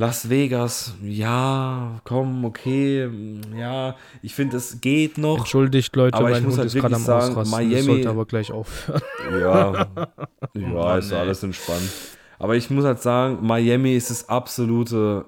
Las 0.00 0.30
Vegas, 0.30 0.94
ja, 1.02 2.00
komm, 2.04 2.44
okay, 2.44 3.10
ja, 3.56 3.96
ich 4.22 4.32
finde, 4.32 4.56
es 4.56 4.80
geht 4.80 5.18
noch. 5.18 5.38
Entschuldigt, 5.38 5.96
Leute, 5.96 6.16
Aber 6.16 6.28
ich 6.30 6.34
mein 6.36 6.44
muss 6.44 6.52
Hund 6.52 6.58
halt 6.60 6.66
ist 6.68 6.80
gerade 6.80 6.94
am 6.94 7.02
sagen, 7.02 7.32
Ausrasten. 7.36 7.50
Miami- 7.68 7.82
sollte 7.82 8.08
aber 8.10 8.24
gleich 8.24 8.52
aufhören. 8.52 9.02
Ja, 9.32 9.88
ja, 10.54 10.68
Mann, 10.68 10.98
ist 11.00 11.12
alles 11.12 11.42
entspannt. 11.42 11.82
Aber 12.38 12.54
ich 12.54 12.70
muss 12.70 12.84
halt 12.84 13.00
sagen, 13.02 13.44
Miami 13.44 13.96
ist 13.96 14.10
das 14.10 14.28
absolute, 14.28 15.24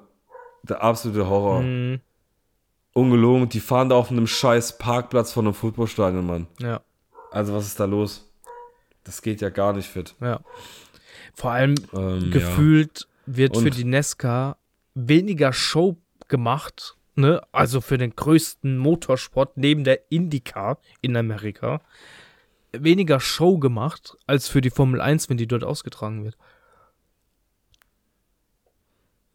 der 0.63 0.81
absolute 0.85 1.29
Horror. 1.29 1.63
Mhm. 1.63 2.01
Ungelogen, 2.93 3.49
die 3.49 3.59
fahren 3.61 3.89
da 3.89 3.97
auf 3.97 4.13
einem 4.13 4.29
scheiß 4.29 4.79
Parkplatz 4.79 5.33
von 5.33 5.47
einem 5.47 5.55
Footballstadion, 5.55 6.25
Mann. 6.25 6.47
Ja, 6.61 6.81
Also 7.33 7.53
was 7.55 7.67
ist 7.67 7.81
da 7.81 7.87
los? 7.87 8.31
Das 9.03 9.21
geht 9.21 9.41
ja 9.41 9.51
gar 9.51 9.73
nicht 9.73 9.89
fit. 9.89 10.15
ja. 10.21 10.39
Vor 11.35 11.51
allem 11.51 11.75
Ähm, 11.93 12.31
gefühlt 12.31 13.09
wird 13.27 13.57
für 13.57 13.65
Und- 13.65 13.77
die 13.77 13.85
Nesca 13.85 14.57
weniger 14.95 15.53
Show 15.53 15.97
gemacht, 16.29 16.97
ne? 17.15 17.43
Also 17.53 17.81
für 17.81 17.99
den 17.99 18.15
größten 18.15 18.79
Motorsport 18.79 19.57
neben 19.57 19.85
der 19.85 20.11
IndyCar 20.11 20.79
in 21.01 21.17
Amerika. 21.17 21.81
Weniger 22.73 23.21
Show 23.21 23.59
gemacht 23.59 24.17
als 24.27 24.49
für 24.49 24.61
die 24.61 24.71
Formel 24.71 25.01
1, 25.01 25.29
wenn 25.29 25.37
die 25.37 25.49
dort 25.49 25.65
ausgetragen 25.65 26.25
wird. 26.25 26.37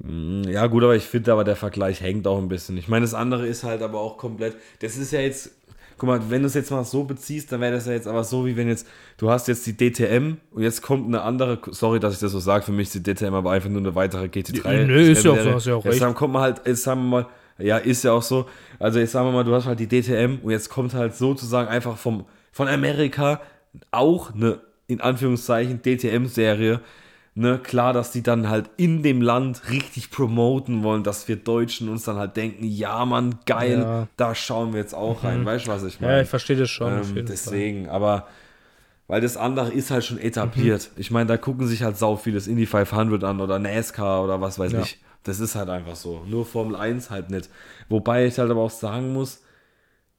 Ja. 0.03 0.49
ja, 0.49 0.67
gut, 0.67 0.83
aber 0.83 0.95
ich 0.95 1.03
finde 1.03 1.31
aber 1.31 1.43
der 1.43 1.55
Vergleich 1.55 2.01
hängt 2.01 2.27
auch 2.27 2.37
ein 2.37 2.47
bisschen. 2.47 2.77
Ich 2.77 2.87
meine, 2.87 3.05
das 3.05 3.13
andere 3.13 3.47
ist 3.47 3.63
halt 3.63 3.81
aber 3.81 3.99
auch 3.99 4.17
komplett. 4.17 4.55
Das 4.79 4.97
ist 4.97 5.11
ja 5.11 5.21
jetzt. 5.21 5.51
Guck 5.97 6.07
mal, 6.07 6.19
wenn 6.29 6.41
du 6.41 6.47
es 6.47 6.53
jetzt 6.53 6.71
mal 6.71 6.83
so 6.83 7.03
beziehst, 7.03 7.51
dann 7.51 7.61
wäre 7.61 7.73
das 7.73 7.85
ja 7.85 7.93
jetzt 7.93 8.07
aber 8.07 8.23
so, 8.23 8.45
wie 8.45 8.57
wenn 8.57 8.67
jetzt, 8.67 8.85
du 9.17 9.29
hast 9.29 9.47
jetzt 9.47 9.65
die 9.65 9.77
DTM 9.77 10.37
und 10.51 10.61
jetzt 10.61 10.81
kommt 10.81 11.07
eine 11.07 11.21
andere, 11.21 11.59
sorry, 11.71 11.99
dass 11.99 12.13
ich 12.13 12.19
das 12.19 12.31
so 12.33 12.39
sage, 12.39 12.65
für 12.65 12.71
mich 12.73 12.93
ist 12.93 12.95
die 12.95 13.13
DTM 13.13 13.33
aber 13.33 13.51
einfach 13.51 13.69
nur 13.69 13.79
eine 13.79 13.95
weitere 13.95 14.25
GT3. 14.25 14.85
Nö, 14.85 15.11
ist 15.11 15.23
ja 15.23 15.31
auch 15.31 15.39
so, 15.39 15.51
hast 15.53 15.67
ja 15.67 15.75
auch 15.75 15.85
Jetzt 15.85 16.01
recht. 16.01 16.15
kommt 16.15 16.33
man 16.33 16.41
halt, 16.41 16.61
jetzt 16.65 16.83
sagen 16.83 17.01
wir 17.01 17.07
mal, 17.07 17.27
ja, 17.57 17.77
ist 17.77 18.03
ja 18.03 18.11
auch 18.11 18.21
so, 18.21 18.45
also 18.79 18.99
jetzt 18.99 19.13
sagen 19.13 19.27
wir 19.27 19.31
mal, 19.31 19.43
du 19.45 19.53
hast 19.53 19.65
halt 19.65 19.79
die 19.79 19.87
DTM 19.87 20.39
und 20.43 20.51
jetzt 20.51 20.69
kommt 20.69 20.93
halt 20.93 21.15
sozusagen 21.15 21.69
einfach 21.69 21.97
vom, 21.97 22.25
von 22.51 22.67
Amerika 22.67 23.39
auch 23.91 24.33
eine, 24.33 24.59
in 24.87 24.99
Anführungszeichen, 24.99 25.81
DTM-Serie, 25.81 26.81
ne, 27.35 27.59
klar, 27.61 27.91
dass 27.93 28.11
die 28.11 28.23
dann 28.23 28.49
halt 28.49 28.69
in 28.77 29.03
dem 29.03 29.21
Land 29.21 29.69
richtig 29.69 30.09
promoten 30.09 30.83
wollen, 30.83 31.03
dass 31.03 31.27
wir 31.27 31.35
Deutschen 31.35 31.89
uns 31.89 32.03
dann 32.05 32.15
halt 32.15 32.35
denken, 32.37 32.63
ja, 32.65 33.03
Mann, 33.05 33.35
geil, 33.45 33.79
Ja. 33.81 34.01
Mhm. 34.01 34.07
da 34.17 34.33
schauen 34.35 34.73
wir 34.73 34.79
jetzt 34.79 34.95
auch 34.95 35.23
rein. 35.23 35.45
Weißt 35.45 35.67
du, 35.67 35.71
was 35.71 35.83
ich 35.83 35.99
Ja, 35.99 36.07
meine? 36.07 36.21
ich 36.23 36.29
verstehe 36.29 36.55
das 36.55 36.69
schon. 36.69 36.91
ähm, 36.93 37.25
deswegen, 37.27 37.89
aber 37.89 38.27
weil 39.07 39.21
das 39.21 39.37
andere 39.37 39.71
ist 39.71 39.91
halt 39.91 40.03
schon 40.03 40.17
etabliert. 40.17 40.89
Mhm. 40.95 40.99
Ich 41.01 41.11
meine, 41.11 41.27
da 41.27 41.37
gucken 41.37 41.67
sich 41.67 41.83
halt 41.83 41.97
sau 41.97 42.15
vieles 42.15 42.47
Indy 42.47 42.65
500 42.65 43.23
an 43.23 43.39
oder 43.39 43.59
NASCAR 43.59 44.23
oder 44.23 44.41
was 44.41 44.57
weiß 44.57 44.71
Ja. 44.71 44.81
ich. 44.81 44.99
Das 45.23 45.39
ist 45.39 45.55
halt 45.55 45.69
einfach 45.69 45.95
so. 45.95 46.23
Nur 46.27 46.45
Formel 46.45 46.75
1 46.75 47.09
halt 47.09 47.29
nicht. 47.31 47.49
Wobei 47.89 48.25
ich 48.27 48.37
halt 48.39 48.49
aber 48.49 48.61
auch 48.61 48.69
sagen 48.71 49.11
muss, 49.13 49.41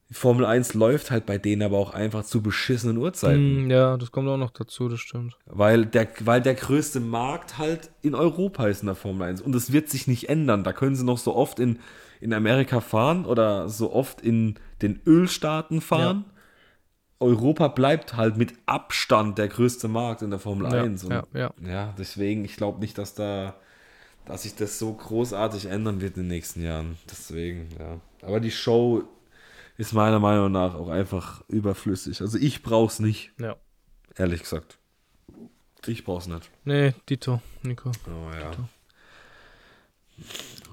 Formel 0.09 0.45
1 0.45 0.73
läuft 0.73 1.11
halt 1.11 1.25
bei 1.25 1.37
denen 1.37 1.61
aber 1.63 1.77
auch 1.77 1.93
einfach 1.93 2.23
zu 2.23 2.41
beschissenen. 2.41 2.97
Uhrzeiten. 2.97 3.67
Mm, 3.67 3.71
ja, 3.71 3.97
das 3.97 4.11
kommt 4.11 4.29
auch 4.29 4.37
noch 4.37 4.51
dazu, 4.51 4.87
das 4.87 5.01
stimmt. 5.01 5.37
Weil 5.45 5.85
der, 5.85 6.07
weil 6.21 6.41
der 6.41 6.55
größte 6.55 7.01
Markt 7.01 7.57
halt 7.57 7.89
in 8.01 8.15
Europa 8.15 8.67
ist 8.67 8.81
in 8.81 8.85
der 8.85 8.95
Formel 8.95 9.27
1. 9.27 9.41
Und 9.41 9.53
es 9.53 9.73
wird 9.73 9.89
sich 9.89 10.07
nicht 10.07 10.29
ändern. 10.29 10.63
Da 10.63 10.71
können 10.71 10.95
sie 10.95 11.03
noch 11.03 11.17
so 11.17 11.35
oft 11.35 11.59
in, 11.59 11.79
in 12.21 12.33
Amerika 12.33 12.79
fahren 12.79 13.25
oder 13.25 13.67
so 13.67 13.91
oft 13.91 14.21
in 14.21 14.55
den 14.81 15.01
Ölstaaten 15.05 15.81
fahren. 15.81 16.25
Europa 17.19 17.67
bleibt 17.67 18.15
halt 18.15 18.37
mit 18.37 18.53
Abstand 18.65 19.37
der 19.37 19.49
größte 19.49 19.89
Markt 19.89 20.21
in 20.21 20.29
der 20.29 20.39
Formel 20.39 20.71
Ja, 20.71 20.83
1. 20.83 21.03
Und 21.03 21.11
ja, 21.11 21.23
ja. 21.33 21.53
ja, 21.65 21.93
deswegen, 21.97 22.45
ich 22.45 22.55
glaube 22.55 22.79
nicht, 22.79 22.97
dass 22.97 23.13
da, 23.13 23.55
dass 24.25 24.43
sich 24.43 24.55
das 24.55 24.79
so 24.79 24.93
großartig 24.93 25.65
ändern 25.65 25.99
wird 25.99 26.15
in 26.15 26.23
den 26.23 26.29
nächsten 26.29 26.63
Jahren. 26.63 26.97
Deswegen, 27.09 27.67
ja. 27.77 27.99
Aber 28.21 28.39
die 28.39 28.51
Show 28.51 29.03
ist 29.77 29.93
meiner 29.93 30.19
Meinung 30.19 30.51
nach 30.51 30.73
auch 30.75 30.89
einfach 30.89 31.43
überflüssig. 31.47 32.21
Also 32.21 32.37
ich 32.37 32.63
brauch's 32.63 32.99
nicht, 32.99 33.31
Ja. 33.39 33.55
ehrlich 34.15 34.41
gesagt. 34.41 34.77
Ich 35.85 36.03
brauch's 36.03 36.27
nicht. 36.27 36.49
Nee, 36.65 36.93
Dito, 37.07 37.41
Nico. 37.63 37.91
Oh 38.07 38.31
ja. 38.33 38.51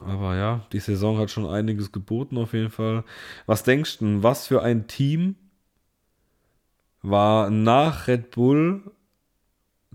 Aber 0.06 0.36
ja, 0.36 0.66
die 0.72 0.80
Saison 0.80 1.18
hat 1.18 1.30
schon 1.30 1.46
einiges 1.46 1.92
geboten 1.92 2.38
auf 2.38 2.52
jeden 2.54 2.70
Fall. 2.70 3.04
Was 3.46 3.62
denkst 3.62 3.98
du, 3.98 4.22
was 4.22 4.46
für 4.46 4.62
ein 4.62 4.86
Team 4.86 5.36
war 7.02 7.50
nach 7.50 8.06
Red 8.08 8.30
Bull 8.30 8.90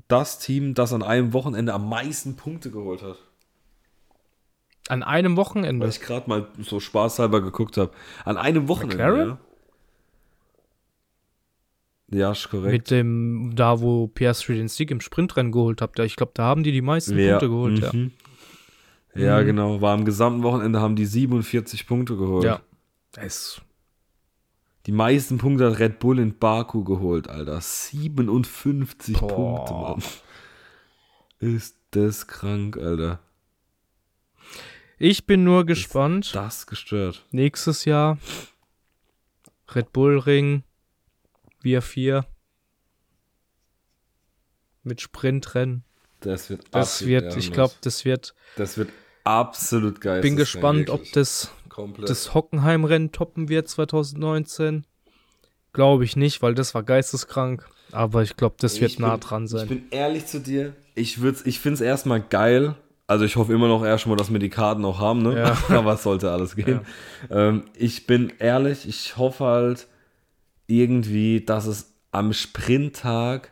das 0.08 0.40
Team, 0.40 0.74
das 0.76 0.94
an 0.94 1.04
einem 1.04 1.34
Wochenende 1.34 1.74
am 1.74 1.90
meisten 1.90 2.36
Punkte 2.36 2.72
geholt 2.72 3.02
hat? 3.02 3.18
An 4.90 5.04
einem 5.04 5.38
Wochenende. 5.38 5.84
Weil 5.86 5.92
ich 5.92 6.02
gerade 6.02 6.30
mal 6.30 6.48
so 6.60 6.80
spaßhalber 6.80 7.42
geguckt 7.42 7.78
habe. 7.78 7.92
An 8.26 8.38
einem 8.38 8.68
Wochenende. 8.68 8.98
McLaren? 8.98 9.38
Ja, 12.12 12.18
ja 12.18 12.32
ist 12.32 12.50
korrekt. 12.50 12.72
Mit 12.72 12.92
dem, 12.92 13.52
da 13.56 13.80
wo 13.82 14.08
Piastri 14.08 14.56
den 14.56 14.68
Sieg 14.68 14.92
im 14.92 15.00
Sprintrennen 15.02 15.52
geholt 15.52 15.82
hat. 15.82 15.98
Ich 16.00 16.16
glaube, 16.16 16.32
da 16.36 16.44
haben 16.46 16.64
die 16.64 16.72
die 16.72 16.82
meisten 16.82 17.16
Wer- 17.16 17.34
Punkte 17.38 17.50
geholt, 17.50 17.80
ja. 17.80 17.94
mhm. 17.94 18.12
Ja, 19.16 19.42
Mhm. 19.42 19.46
genau. 19.46 19.82
War 19.82 19.94
am 19.94 20.06
gesamten 20.06 20.44
Wochenende 20.44 20.80
haben 20.82 20.96
die 20.96 21.06
47 21.06 21.88
Punkte 21.88 22.16
geholt. 22.16 22.44
Ja. 22.46 22.62
Es, 23.16 23.62
Die 24.86 24.92
meisten 24.92 25.38
Punkte 25.40 25.70
hat 25.70 25.80
Red 25.80 26.00
Bull 26.00 26.20
in 26.20 26.38
Baku 26.38 26.84
geholt, 26.84 27.28
Alter. 27.30 27.60
57 27.62 29.18
Boah. 29.20 29.66
Punkte, 29.66 29.74
Mann. 29.74 30.04
Ist 31.40 31.76
das 31.92 32.28
krank, 32.28 32.78
Alter. 32.78 33.20
Ich 35.00 35.26
bin 35.26 35.44
nur 35.44 35.66
gespannt. 35.66 36.36
Das 36.36 36.68
gestört. 36.68 37.26
Nächstes 37.32 37.86
Jahr 37.86 38.18
Red 39.74 39.92
Bull 39.94 40.20
Ring, 40.20 40.64
wir 41.62 41.82
vier 41.82 42.26
mit 44.84 45.02
Sprintrennen. 45.02 45.84
Das 46.22 46.50
wird 46.50 46.64
Das 46.72 46.96
absolut 47.02 47.10
wird, 47.24 47.38
ich 47.38 47.52
glaube, 47.52 47.74
das 47.82 48.04
wird. 48.06 48.34
Das 48.58 48.78
wird 48.78 48.90
absolut 49.24 50.02
geil. 50.02 50.22
Bin 50.22 50.36
gespannt, 50.36 50.90
ob 50.90 51.10
das 51.14 51.52
Komplett. 51.70 52.10
das 52.10 52.34
Hockenheim-Rennen 52.34 53.12
toppen 53.12 53.48
wird 53.48 53.70
2019. 53.70 54.86
Glaube 55.72 56.04
ich 56.04 56.16
nicht, 56.16 56.42
weil 56.42 56.56
das 56.56 56.74
war 56.74 56.84
geisteskrank. 56.84 57.70
Aber 57.92 58.24
ich 58.24 58.36
glaube, 58.36 58.56
das 58.60 58.82
wird 58.82 58.92
Ich 58.92 59.00
nah 59.00 59.12
bin- 59.12 59.20
dran 59.22 59.44
Ich 59.46 59.52
sein. 59.52 59.68
bin 59.68 59.88
ehrlich 59.92 60.26
zu 60.26 60.40
dir. 60.40 60.76
Ich, 60.96 61.22
würd's- 61.22 61.46
ich 61.46 61.60
finde 61.60 61.76
es 61.76 61.82
erstmal 61.82 62.22
geil. 62.22 62.76
Also 63.10 63.26
ich 63.26 63.38
hoffe 63.38 63.52
immer 63.54 63.68
noch 63.68 63.84
erstmal, 63.84 64.18
dass 64.18 64.32
wir 64.32 64.38
die 64.38 64.52
Karten 64.52 64.86
auch 64.86 65.00
haben, 65.00 65.24
ne? 65.24 65.36
Ja. 65.36 65.58
Aber 65.76 65.94
es 65.94 66.04
sollte 66.04 66.30
alles 66.30 66.56
gehen. 66.56 66.82
Ähm, 67.32 67.64
ich 67.74 68.06
bin 68.06 68.32
ehrlich, 68.38 68.88
ich 68.88 69.18
hoffe 69.18 69.46
halt 69.46 69.88
irgendwie, 70.68 71.44
dass 71.44 71.66
es 71.66 71.92
am 72.12 72.34
Sprinttag 72.34 73.52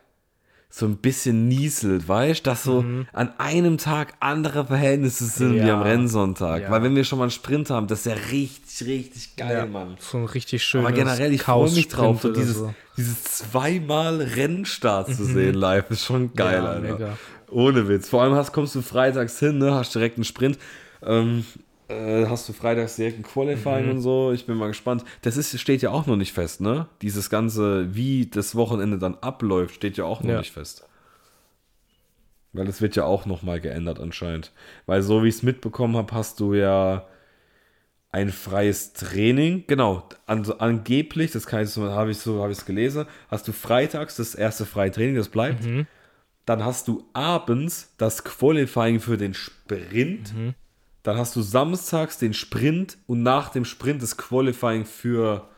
so 0.70 0.84
ein 0.86 0.98
bisschen 0.98 1.48
nieselt, 1.48 2.06
weißt 2.08 2.46
dass 2.46 2.62
so 2.62 2.84
an 3.14 3.32
einem 3.38 3.78
Tag 3.78 4.14
andere 4.20 4.66
Verhältnisse 4.66 5.24
sind 5.24 5.54
wie 5.54 5.60
Mhm. 5.60 5.66
Ja. 5.66 5.74
am 5.76 5.82
Rennsonntag. 5.82 6.62
Ja. 6.62 6.70
Weil 6.70 6.82
wenn 6.82 6.94
wir 6.94 7.04
schon 7.04 7.18
mal 7.18 7.24
einen 7.24 7.30
Sprint 7.30 7.70
haben, 7.70 7.86
das 7.86 8.00
ist 8.00 8.06
ja 8.06 8.12
richtig, 8.30 8.86
richtig 8.86 9.36
geil, 9.36 9.56
Ja, 9.56 9.66
Mann. 9.66 9.96
So 9.98 10.18
ein 10.18 10.26
richtig 10.26 10.62
schönes 10.62 10.86
Aber 10.86 10.94
generell, 10.94 11.32
ich 11.32 11.42
freue 11.42 11.70
mich 11.70 11.88
drauf, 11.88 12.20
so 12.20 12.32
dieses, 12.32 12.56
so. 12.58 12.74
dieses 12.98 13.24
zweimal 13.24 14.16
Rennstart 14.20 15.14
zu 15.14 15.24
sehen 15.24 15.54
live, 15.54 15.90
ist 15.90 16.04
schon 16.04 16.34
geil, 16.34 16.60
Alter. 16.60 16.80
mega. 16.80 17.18
Ohne 17.50 17.88
Witz. 17.88 18.08
Vor 18.10 18.22
allem 18.22 18.34
hast, 18.34 18.52
kommst 18.52 18.74
du 18.74 18.82
freitags 18.82 19.38
hin, 19.38 19.56
ne, 19.58 19.72
hast 19.72 19.94
direkt 19.94 20.16
einen 20.18 20.24
Sprint, 20.24 20.58
ähm, 21.02 21.44
äh, 21.88 22.26
hast 22.26 22.48
du 22.48 22.52
freitags 22.52 22.96
direkt 22.96 23.18
ein 23.18 23.22
Qualifying 23.22 23.86
Mhm. 23.86 23.90
und 23.92 24.00
so. 24.00 24.32
Ich 24.32 24.46
bin 24.46 24.56
mal 24.56 24.68
gespannt. 24.68 25.04
Das 25.22 25.36
ist, 25.36 25.58
steht 25.58 25.82
ja 25.82 25.90
auch 25.90 26.06
noch 26.06 26.16
nicht 26.16 26.32
fest, 26.32 26.60
ne? 26.60 26.86
Dieses 27.02 27.30
ganze, 27.30 27.94
wie 27.94 28.26
das 28.26 28.54
Wochenende 28.54 28.98
dann 28.98 29.16
abläuft, 29.16 29.74
steht 29.74 29.96
ja 29.96 30.04
auch 30.04 30.22
noch 30.22 30.30
Ja. 30.30 30.38
nicht 30.38 30.52
fest. 30.52 30.84
Weil 32.52 32.64
das 32.66 32.80
wird 32.80 32.96
ja 32.96 33.04
auch 33.04 33.26
noch 33.26 33.42
mal 33.42 33.60
geändert 33.60 34.00
anscheinend. 34.00 34.52
Weil 34.86 35.02
so 35.02 35.22
wie 35.22 35.28
ich 35.28 35.36
es 35.36 35.42
mitbekommen 35.42 35.96
habe, 35.96 36.12
hast 36.14 36.40
du 36.40 36.54
ja 36.54 37.06
ein 38.10 38.30
freies 38.32 38.94
Training. 38.94 39.64
Genau, 39.66 40.08
also 40.26 40.58
angeblich, 40.58 41.30
das 41.30 41.46
kann 41.46 41.62
ich 41.64 41.68
so, 41.70 41.90
habe 41.90 42.10
ich 42.10 42.18
so, 42.18 42.40
habe 42.42 42.52
ich 42.52 42.58
es 42.58 42.64
gelesen, 42.64 43.04
hast 43.30 43.46
du 43.46 43.52
freitags 43.52 44.16
das 44.16 44.34
erste 44.34 44.64
freie 44.64 44.90
Training, 44.90 45.14
das 45.16 45.28
bleibt. 45.28 45.64
Mhm. 45.64 45.86
dann 46.46 46.64
hast 46.64 46.88
du 46.88 47.04
abends 47.12 47.92
das 47.98 48.24
Qualifying 48.24 49.00
für 49.00 49.18
den 49.18 49.34
Sprint. 49.34 50.34
Mhm. 50.34 50.54
Dann 51.02 51.16
hast 51.16 51.36
du 51.36 51.42
samstags 51.42 52.18
den 52.18 52.34
Sprint 52.34 52.98
und 53.06 53.22
nach 53.22 53.50
dem 53.50 53.64
Sprint 53.64 54.02
das 54.02 54.16
Qualifying 54.16 54.84
für 54.84 55.48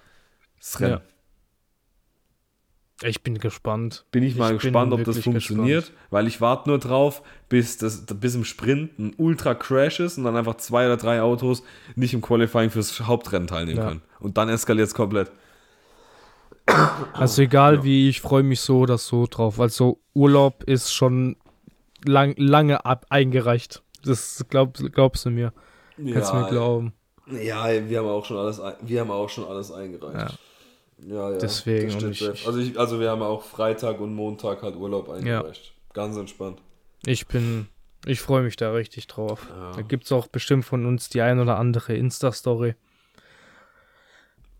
das 0.59 0.81
Rennen. 0.81 0.93
Ja. 0.93 1.03
Ich 3.09 3.23
bin 3.23 3.39
gespannt. 3.39 4.05
Bin 4.11 4.23
ich 4.23 4.37
mal 4.37 4.57
Ich 4.57 4.61
gespannt, 4.61 4.93
ob 4.93 5.03
das 5.05 5.21
funktioniert, 5.21 5.87
gespannt. 5.87 6.07
weil 6.11 6.27
ich 6.27 6.43
warte 6.43 6.69
nur 6.69 6.79
drauf, 6.79 7.23
bis, 7.49 7.79
das, 7.79 8.05
bis 8.05 8.35
im 8.35 8.45
Sprint 8.45 8.99
ein 8.99 9.15
Ultra-Crash 9.17 10.01
ist 10.01 10.19
und 10.19 10.25
dann 10.25 10.37
einfach 10.37 10.59
zwei 10.59 10.85
oder 10.85 10.99
drei 10.99 11.23
Autos 11.23 11.63
nicht 11.97 12.13
im 12.13 12.21
Qualifying 12.21 12.69
fürs 12.69 13.01
Hauptrennen 13.01 13.49
teilnehmen 13.49 13.79
Ja. 13.79 13.89
können. 13.89 14.03
Und 14.19 14.37
dann 14.37 14.51
eskaliert 14.51 14.89
es 14.89 14.95
komplett. 14.95 15.31
Also 17.15 17.41
egal 17.43 17.83
wie, 17.85 18.11
ich 18.11 18.21
freue 18.21 18.43
mich 18.43 18.61
so 18.61 18.81
oder 18.81 18.99
so 18.99 19.27
drauf. 19.29 19.59
Also 19.61 19.99
Urlaub 20.15 20.63
ist 20.65 20.93
schon 20.93 21.37
lang, 22.05 22.35
lange 22.37 22.85
ab 22.85 23.07
eingereicht. 23.09 23.83
Das 24.05 24.45
glaub, 24.49 24.75
glaubst 24.93 25.25
du 25.25 25.31
mir. 25.31 25.53
Kannst 26.13 26.33
du 26.33 26.37
mir 26.37 26.49
glauben. 26.49 26.93
Ja, 27.31 27.67
wir 27.89 27.99
haben 27.99 28.09
auch 28.09 28.25
schon 28.25 28.37
alles, 28.39 28.61
wir 28.81 29.01
haben 29.01 29.11
auch 29.11 29.29
schon 29.29 29.45
alles 29.45 29.71
eingereicht. 29.71 30.39
Ja, 31.07 31.31
ja. 31.31 31.39
Deswegen, 31.39 31.87
das 31.93 32.03
und 32.03 32.17
stimmt 32.17 32.35
ich- 32.39 32.47
also, 32.47 32.59
ich, 32.59 32.79
also 32.79 33.01
wir 33.01 33.11
haben 33.11 33.23
auch 33.23 33.43
Freitag 33.43 34.01
und 34.01 34.15
Montag 34.15 34.63
halt 34.63 34.77
Urlaub 34.77 35.09
eingereicht. 35.11 35.73
Ganz 35.93 36.17
entspannt. 36.17 36.61
Ich 37.07 37.27
bin, 37.27 37.69
ich 38.07 38.21
freue 38.21 38.43
mich 38.43 38.57
da 38.57 38.73
richtig 38.73 39.07
drauf. 39.07 39.47
Ja. 39.49 39.73
Da 39.77 39.83
gibt 39.83 40.05
es 40.05 40.13
auch 40.13 40.27
bestimmt 40.27 40.65
von 40.65 40.87
uns 40.87 41.09
die 41.09 41.21
ein 41.21 41.39
oder 41.41 41.59
andere 41.59 41.95
Insta-Story. 41.95 42.75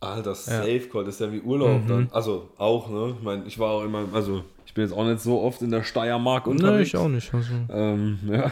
Alter, 0.01 0.35
Safe 0.35 0.81
Call, 0.91 1.05
das 1.05 1.17
ist 1.17 1.21
ja 1.21 1.31
wie 1.31 1.41
Urlaub 1.43 1.87
dann. 1.87 2.09
Also 2.13 2.49
auch, 2.57 2.89
ne? 2.89 3.15
Ich 3.19 3.23
meine, 3.23 3.45
ich 3.45 3.59
war 3.59 3.71
auch 3.73 3.85
immer, 3.85 4.07
also 4.15 4.45
ich 4.65 4.73
bin 4.73 4.85
jetzt 4.85 4.95
auch 4.97 5.05
nicht 5.05 5.21
so 5.21 5.43
oft 5.43 5.61
in 5.61 5.71
der 5.71 5.83
Steiermark 5.83 6.47
Nein, 6.47 6.57
unterwegs. 6.57 6.89
ich 6.89 6.97
auch 6.97 7.09
nicht. 7.09 7.35
Also. 7.35 7.53
Ähm, 7.69 8.19
ja. 8.27 8.51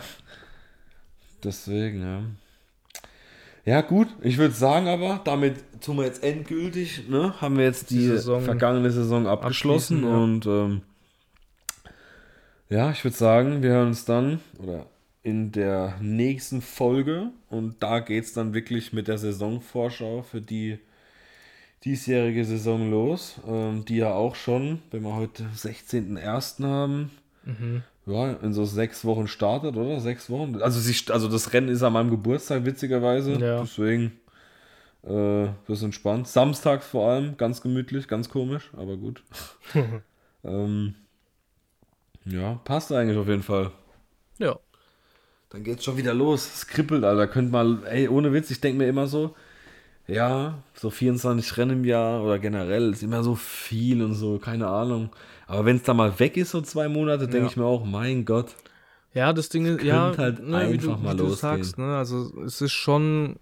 Deswegen, 1.45 2.03
ja. 2.03 2.23
Ja, 3.65 3.83
gut, 3.83 4.09
ich 4.23 4.39
würde 4.39 4.55
sagen 4.55 4.89
aber, 4.89 5.21
damit 5.25 5.57
tun 5.83 5.99
wir 5.99 6.05
jetzt 6.05 6.23
endgültig, 6.23 7.09
ne? 7.09 7.35
Haben 7.41 7.59
wir 7.59 7.65
jetzt 7.65 7.91
die, 7.91 7.99
Die 7.99 8.07
Saison 8.07 8.41
vergangene 8.41 8.91
Saison 8.91 9.27
abgeschlossen 9.27 10.05
ja. 10.05 10.09
und 10.09 10.47
ähm, 10.47 10.81
ja, 12.71 12.91
ich 12.91 13.05
würde 13.05 13.17
sagen, 13.17 13.63
wir 13.63 13.71
hören 13.71 13.89
uns 13.89 14.05
dann 14.07 14.41
oder 14.59 14.87
in 15.23 15.53
der 15.53 15.99
nächsten 16.01 16.63
Folge 16.63 17.31
und 17.51 17.83
da 17.83 18.01
geht 18.01 18.25
es 18.25 18.33
dann 18.33 18.55
wirklich 18.55 18.95
mit 18.95 19.07
der 19.07 19.19
Saisonvorschau 19.19 20.23
für 20.23 20.41
die 20.41 20.79
diesjährige 21.85 22.45
Saison 22.47 22.91
los, 22.91 23.39
ähm, 23.47 23.85
die 23.85 23.99
ja 23.99 24.13
auch 24.15 24.35
schon, 24.35 24.81
wenn 24.91 25.03
wir 25.03 25.15
heute 25.15 25.45
16.01. 25.55 26.65
haben, 26.65 27.11
Mhm. 27.49 27.83
Ja, 28.09 28.33
in 28.33 28.53
so 28.53 28.65
sechs 28.65 29.05
Wochen 29.05 29.29
startet, 29.29 29.77
oder? 29.77 30.01
Sechs 30.01 30.31
Wochen. 30.31 30.61
Also, 30.63 30.81
sie, 30.81 30.95
also 31.13 31.29
das 31.29 31.53
Rennen 31.53 31.69
ist 31.69 31.83
an 31.83 31.93
meinem 31.93 32.11
Geburtstag, 32.11 32.65
witzigerweise. 32.65 33.33
Ja. 33.33 33.61
Deswegen, 33.61 34.13
äh, 35.03 35.49
das 35.67 35.79
ist 35.79 35.83
entspannt. 35.83 36.27
Samstags 36.27 36.87
vor 36.87 37.11
allem, 37.11 37.37
ganz 37.37 37.61
gemütlich, 37.61 38.09
ganz 38.09 38.31
komisch, 38.31 38.71
aber 38.77 38.97
gut. 38.97 39.23
ähm, 40.45 40.95
ja, 42.25 42.55
passt 42.65 42.93
eigentlich 42.93 43.19
auf 43.19 43.29
jeden 43.29 43.43
Fall. 43.43 43.71
Ja. 44.39 44.59
Dann 45.51 45.65
geht's 45.65 45.85
schon 45.85 45.97
wieder 45.97 46.15
los. 46.15 46.47
Es 46.55 46.67
kribbelt, 46.67 47.05
Alter. 47.05 47.27
Könnt 47.27 47.53
mal, 47.53 47.83
ey, 47.87 48.09
ohne 48.09 48.33
Witz, 48.33 48.51
ich 48.51 48.61
denke 48.61 48.79
mir 48.79 48.89
immer 48.89 49.07
so, 49.07 49.35
ja, 50.07 50.63
so 50.75 50.91
24 50.91 51.57
Rennen 51.59 51.79
im 51.79 51.85
Jahr 51.85 52.23
oder 52.23 52.39
generell 52.39 52.93
ist 52.93 53.03
immer 53.03 53.23
so 53.23 53.35
viel 53.35 54.03
und 54.03 54.15
so, 54.15 54.39
keine 54.39 54.67
Ahnung. 54.67 55.11
Aber 55.49 55.65
wenn 55.65 55.77
es 55.77 55.83
da 55.83 55.95
mal 55.95 56.19
weg 56.21 56.37
ist, 56.37 56.51
so 56.51 56.61
zwei 56.61 56.89
Monate, 56.89 57.27
denke 57.27 57.47
Ja. 57.47 57.47
ich 57.47 57.57
mir 57.57 57.65
auch, 57.65 57.85
mein 57.85 58.25
Gott. 58.27 58.55
Ja, 59.15 59.33
das 59.33 59.49
Ding 59.49 59.65
ist, 59.65 59.83
ja, 59.83 60.15
halt 60.17 60.41
ne, 60.41 60.71
wie 60.71 60.77
du, 60.79 60.91
einfach 60.91 61.03
mal 61.03 61.15
wie 61.15 61.17
du 61.17 61.31
sagst, 61.31 61.79
ne, 61.79 61.97
also 61.97 62.43
es 62.43 62.61
ist 62.61 62.73
schon, 62.73 63.37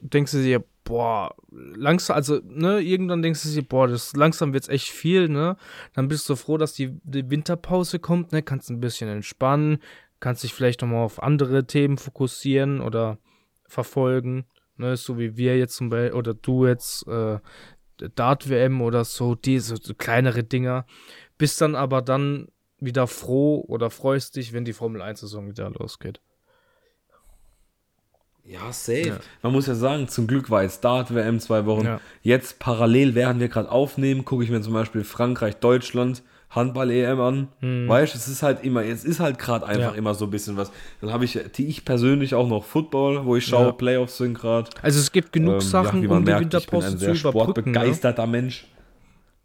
denkst 0.00 0.32
du 0.32 0.42
dir, 0.42 0.62
boah, 0.84 1.34
langsam, 1.50 2.14
also, 2.14 2.40
ne, 2.44 2.80
irgendwann 2.80 3.22
denkst 3.22 3.42
du 3.42 3.48
dir, 3.48 3.62
boah, 3.66 3.88
das 3.88 4.14
langsam 4.14 4.52
wird's 4.52 4.68
echt 4.68 4.88
viel, 4.90 5.30
ne, 5.30 5.56
dann 5.94 6.08
bist 6.08 6.28
du 6.28 6.36
froh, 6.36 6.58
dass 6.58 6.74
die, 6.74 7.00
die 7.02 7.28
Winterpause 7.30 7.98
kommt, 7.98 8.32
ne, 8.32 8.42
kannst 8.42 8.68
ein 8.70 8.80
bisschen 8.80 9.08
entspannen, 9.08 9.78
kannst 10.20 10.44
dich 10.44 10.52
vielleicht 10.52 10.82
nochmal 10.82 11.02
auf 11.04 11.22
andere 11.22 11.66
Themen 11.66 11.96
fokussieren 11.96 12.82
oder 12.82 13.16
verfolgen, 13.66 14.44
ne, 14.76 14.98
so 14.98 15.18
wie 15.18 15.38
wir 15.38 15.56
jetzt 15.58 15.76
zum 15.76 15.88
Beispiel, 15.88 16.12
oder 16.18 16.34
du 16.34 16.66
jetzt, 16.66 17.08
äh, 17.08 17.38
Dart-WM 18.14 18.80
oder 18.82 19.04
so, 19.04 19.34
diese 19.34 19.76
so 19.76 19.94
kleinere 19.94 20.44
Dinger, 20.44 20.86
bist 21.38 21.60
dann 21.60 21.74
aber 21.74 22.02
dann 22.02 22.48
wieder 22.78 23.06
froh 23.06 23.64
oder 23.66 23.90
freust 23.90 24.36
dich, 24.36 24.52
wenn 24.52 24.64
die 24.64 24.72
Formel 24.72 25.02
1-Saison 25.02 25.48
wieder 25.48 25.70
losgeht. 25.70 26.20
Ja, 28.44 28.72
safe. 28.72 29.08
Ja. 29.08 29.20
Man 29.42 29.52
muss 29.52 29.66
ja 29.66 29.74
sagen, 29.74 30.06
zum 30.08 30.26
Glück 30.26 30.50
war 30.50 30.62
jetzt 30.62 30.84
Dart-WM 30.84 31.40
zwei 31.40 31.64
Wochen. 31.64 31.86
Ja. 31.86 32.00
Jetzt 32.22 32.58
parallel, 32.58 33.14
während 33.14 33.40
wir 33.40 33.48
gerade 33.48 33.70
aufnehmen, 33.70 34.26
gucke 34.26 34.44
ich 34.44 34.50
mir 34.50 34.60
zum 34.60 34.74
Beispiel 34.74 35.02
Frankreich, 35.02 35.56
Deutschland, 35.56 36.22
Handball-EM 36.54 37.20
an. 37.20 37.48
Weißt 37.88 38.14
du, 38.14 38.18
es 38.18 38.28
ist 38.28 38.42
halt 38.42 38.62
immer, 38.64 38.84
es 38.84 39.04
ist 39.04 39.20
halt 39.20 39.38
gerade 39.38 39.66
einfach 39.66 39.92
Ja. 39.92 39.98
immer 39.98 40.14
so 40.14 40.26
ein 40.26 40.30
bisschen 40.30 40.56
was. 40.56 40.70
Dann 41.00 41.12
habe 41.12 41.24
ich, 41.24 41.38
die 41.56 41.66
ich 41.66 41.84
persönlich 41.84 42.34
auch 42.34 42.48
noch 42.48 42.64
Football, 42.64 43.24
wo 43.24 43.36
ich 43.36 43.44
schaue, 43.46 43.66
Ja. 43.66 43.72
Playoffs 43.72 44.18
sind 44.18 44.34
gerade. 44.34 44.70
Also 44.82 45.00
es 45.00 45.10
gibt 45.12 45.32
genug 45.32 45.54
Ähm, 45.54 45.60
Sachen, 45.60 46.06
man 46.06 46.18
um 46.18 46.24
die 46.24 46.30
merkt, 46.30 46.54
ich 46.54 46.66
bin 46.66 46.80
Winterpause 46.82 46.86
ein 46.86 46.92
zu 46.92 46.98
sehr 46.98 47.14
überbrücken. 47.14 47.70
Ne? 47.70 47.74
sportbegeisterter 47.78 48.26
Mensch. 48.26 48.66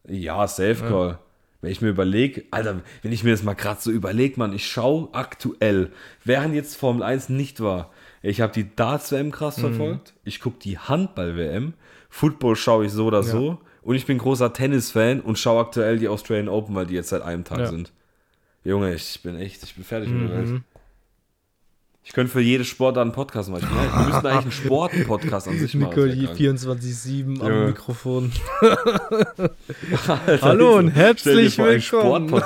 Ja, 0.07 0.47
Safe 0.47 0.75
Call. 0.75 1.19
Wenn 1.61 1.71
ich 1.71 1.81
mir 1.81 1.89
überlege, 1.89 2.45
Alter, 2.51 2.81
wenn 3.01 3.11
ich 3.11 3.23
mir 3.25 3.31
das 3.31 3.43
mal 3.43 3.53
gerade 3.53 3.81
so 3.81 3.91
überlege, 3.91 4.39
Mann, 4.39 4.53
ich 4.53 4.65
schaue 4.65 5.09
aktuell, 5.11 5.91
während 6.23 6.55
jetzt 6.55 6.77
Formel 6.77 7.03
1 7.03 7.27
nicht 7.29 7.59
war, 7.59 7.89
ich 8.21 8.39
habe 8.39 8.53
die 8.53 8.73
Darts-WM 8.75 9.31
krass 9.31 9.57
Mhm. 9.57 9.61
verfolgt, 9.61 10.13
ich 10.23 10.39
gucke 10.39 10.57
die 10.59 10.77
Handball-WM, 10.77 11.73
Football 12.09 12.55
schaue 12.55 12.85
ich 12.85 12.91
so 12.93 13.05
oder 13.07 13.23
so 13.23 13.57
und 13.89 13.95
ich 13.95 14.05
bin 14.05 14.19
großer 14.19 14.53
Tennis-Fan 14.53 15.19
und 15.19 15.39
schaue 15.39 15.61
aktuell 15.61 15.97
die 15.97 16.07
Australian 16.09 16.47
Open, 16.47 16.75
weil 16.75 16.85
die 16.85 16.93
jetzt 16.93 17.09
seit 17.09 17.23
einem 17.23 17.43
Tag 17.43 17.57
Ja. 17.57 17.65
sind. 17.71 17.91
Junge, 18.63 18.93
ich 18.93 19.19
bin 19.23 19.35
echt, 19.35 19.63
ich 19.63 19.73
bin 19.73 19.83
fertig 19.83 20.09
mit 20.11 20.29
der 20.29 20.37
Welt. 20.37 20.47
Mhm. 20.47 20.63
Ich 22.03 22.11
könnte 22.13 22.31
für 22.31 22.39
jede 22.39 22.65
Sportart 22.65 23.01
einen 23.01 23.13
Podcast 23.13 23.49
machen. 23.49 23.63
Ich 23.63 23.69
wir 23.71 23.99
müssen 24.05 24.27
eigentlich 24.27 24.41
einen 24.43 24.51
Sport-Podcast 24.51 25.47
an 25.47 25.57
sich 25.57 25.73
machen. 25.73 25.89
Nico, 25.89 26.05
das 26.05 26.13
die 26.13 26.21
wär 26.21 26.27
krank. 26.27 26.59
24-7 26.59 27.37
Ja. 27.39 27.45
am 27.45 27.65
Mikrofon. 27.65 28.31
Alter, 30.07 30.41
Hallo 30.43 30.77
und 30.77 30.89
herzlich 30.91 31.57
willkommen. 31.57 32.29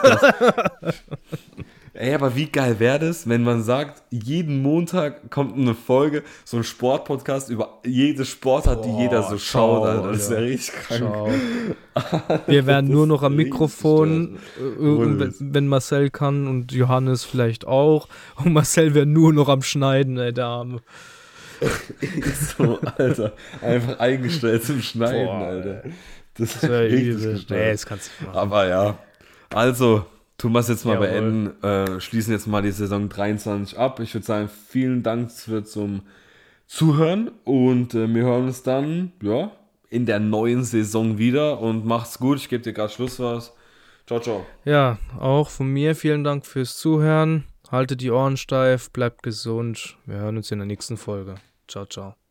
Ey, 1.96 2.16
aber 2.16 2.36
wie 2.36 2.48
geil 2.48 2.80
wäre 2.80 2.98
das, 2.98 3.30
wenn 3.30 3.44
man 3.44 3.62
sagt, 3.62 4.02
jeden 4.10 4.64
Montag 4.64 5.30
kommt 5.30 5.56
eine 5.56 5.76
Folge, 5.76 6.24
so 6.44 6.58
ein 6.58 6.64
Sportpodcast 6.64 7.52
über 7.52 7.82
jede 7.86 8.26
Sportart, 8.26 8.84
die 8.84 8.90
Boah, 8.90 9.02
jeder 9.02 9.22
so 9.22 9.38
schau, 9.38 9.86
schaut, 9.86 9.88
Alter. 9.88 10.12
Das 10.12 10.22
Alter. 10.24 10.42
wäre 10.42 10.52
richtig 10.52 10.74
krank. 10.74 11.34
Wir 12.48 12.66
wären 12.66 12.88
nur 12.88 13.06
noch 13.06 13.22
am 13.22 13.36
Mikrofon, 13.36 14.38
äh, 14.58 15.30
wenn, 15.40 15.68
Marcel 15.68 16.10
kann 16.10 16.48
und 16.48 16.72
Johannes 16.72 17.24
vielleicht 17.26 17.68
auch. 17.68 18.08
Und 18.44 18.54
Marcel 18.54 18.96
wäre 18.96 19.06
nur 19.06 19.32
noch 19.32 19.48
am 19.48 19.62
Schneiden, 19.62 20.18
ey, 20.18 20.34
der 20.34 20.46
Arme. 20.46 20.80
so, 22.58 22.80
Alter. 22.98 23.34
Einfach 23.62 24.00
eingestellt 24.00 24.64
zum 24.64 24.82
Schneiden, 24.82 25.28
Boah, 25.28 25.46
Alter. 25.46 25.84
Das, 26.34 26.54
Das 26.54 26.64
wäre 26.64 26.86
richtig. 26.86 27.50
Nee, 27.52 27.72
das 27.72 27.86
kannst 27.86 28.08
du 28.08 28.24
nicht 28.24 28.34
machen. 28.34 28.40
Aber 28.40 28.68
ja, 28.68 28.98
also, 29.54 30.08
tun 30.44 30.52
wir 30.52 30.60
es 30.60 30.68
jetzt 30.68 30.84
mal 30.84 30.96
Jawohl. 30.96 31.08
beenden. 31.08 31.64
Äh, 31.64 32.02
schließen 32.02 32.34
jetzt 32.34 32.48
mal 32.48 32.62
die 32.62 32.72
Saison 32.72 33.08
23 33.08 33.80
ab. 33.80 34.02
Ich 34.02 34.14
würde 34.14 34.26
sagen, 34.26 34.50
vielen 34.50 35.02
Dank 35.02 35.32
für 35.32 35.64
zum 35.64 36.02
Zuhören 36.68 37.32
und 37.46 37.94
äh, 37.94 38.14
wir 38.14 38.24
hören 38.24 38.48
uns 38.48 38.62
dann, 38.62 39.14
ja, 39.22 39.52
in 39.90 40.06
der 40.06 40.20
neuen 40.20 40.66
Saison 40.66 41.18
wieder 41.18 41.62
und 41.62 41.86
macht's 41.86 42.20
gut. 42.20 42.40
Ich 42.40 42.50
gebe 42.50 42.62
dir 42.62 42.74
gerade 42.74 42.92
Schluss 42.92 43.22
was. 43.22 43.54
Ciao, 44.06 44.20
ciao. 44.20 44.46
Ja, 44.66 44.98
auch 45.18 45.50
von 45.50 45.68
mir 45.68 45.96
vielen 45.96 46.26
Dank 46.26 46.46
fürs 46.46 46.76
Zuhören. 46.76 47.46
Haltet 47.72 48.02
die 48.02 48.12
Ohren 48.12 48.36
steif, 48.36 48.92
bleibt 48.92 49.24
gesund. 49.24 49.96
Wir 50.06 50.18
hören 50.18 50.36
uns 50.36 50.52
in 50.52 50.60
der 50.60 50.66
nächsten 50.66 50.98
Folge. 50.98 51.36
Ciao, 51.70 51.86
ciao. 51.86 52.23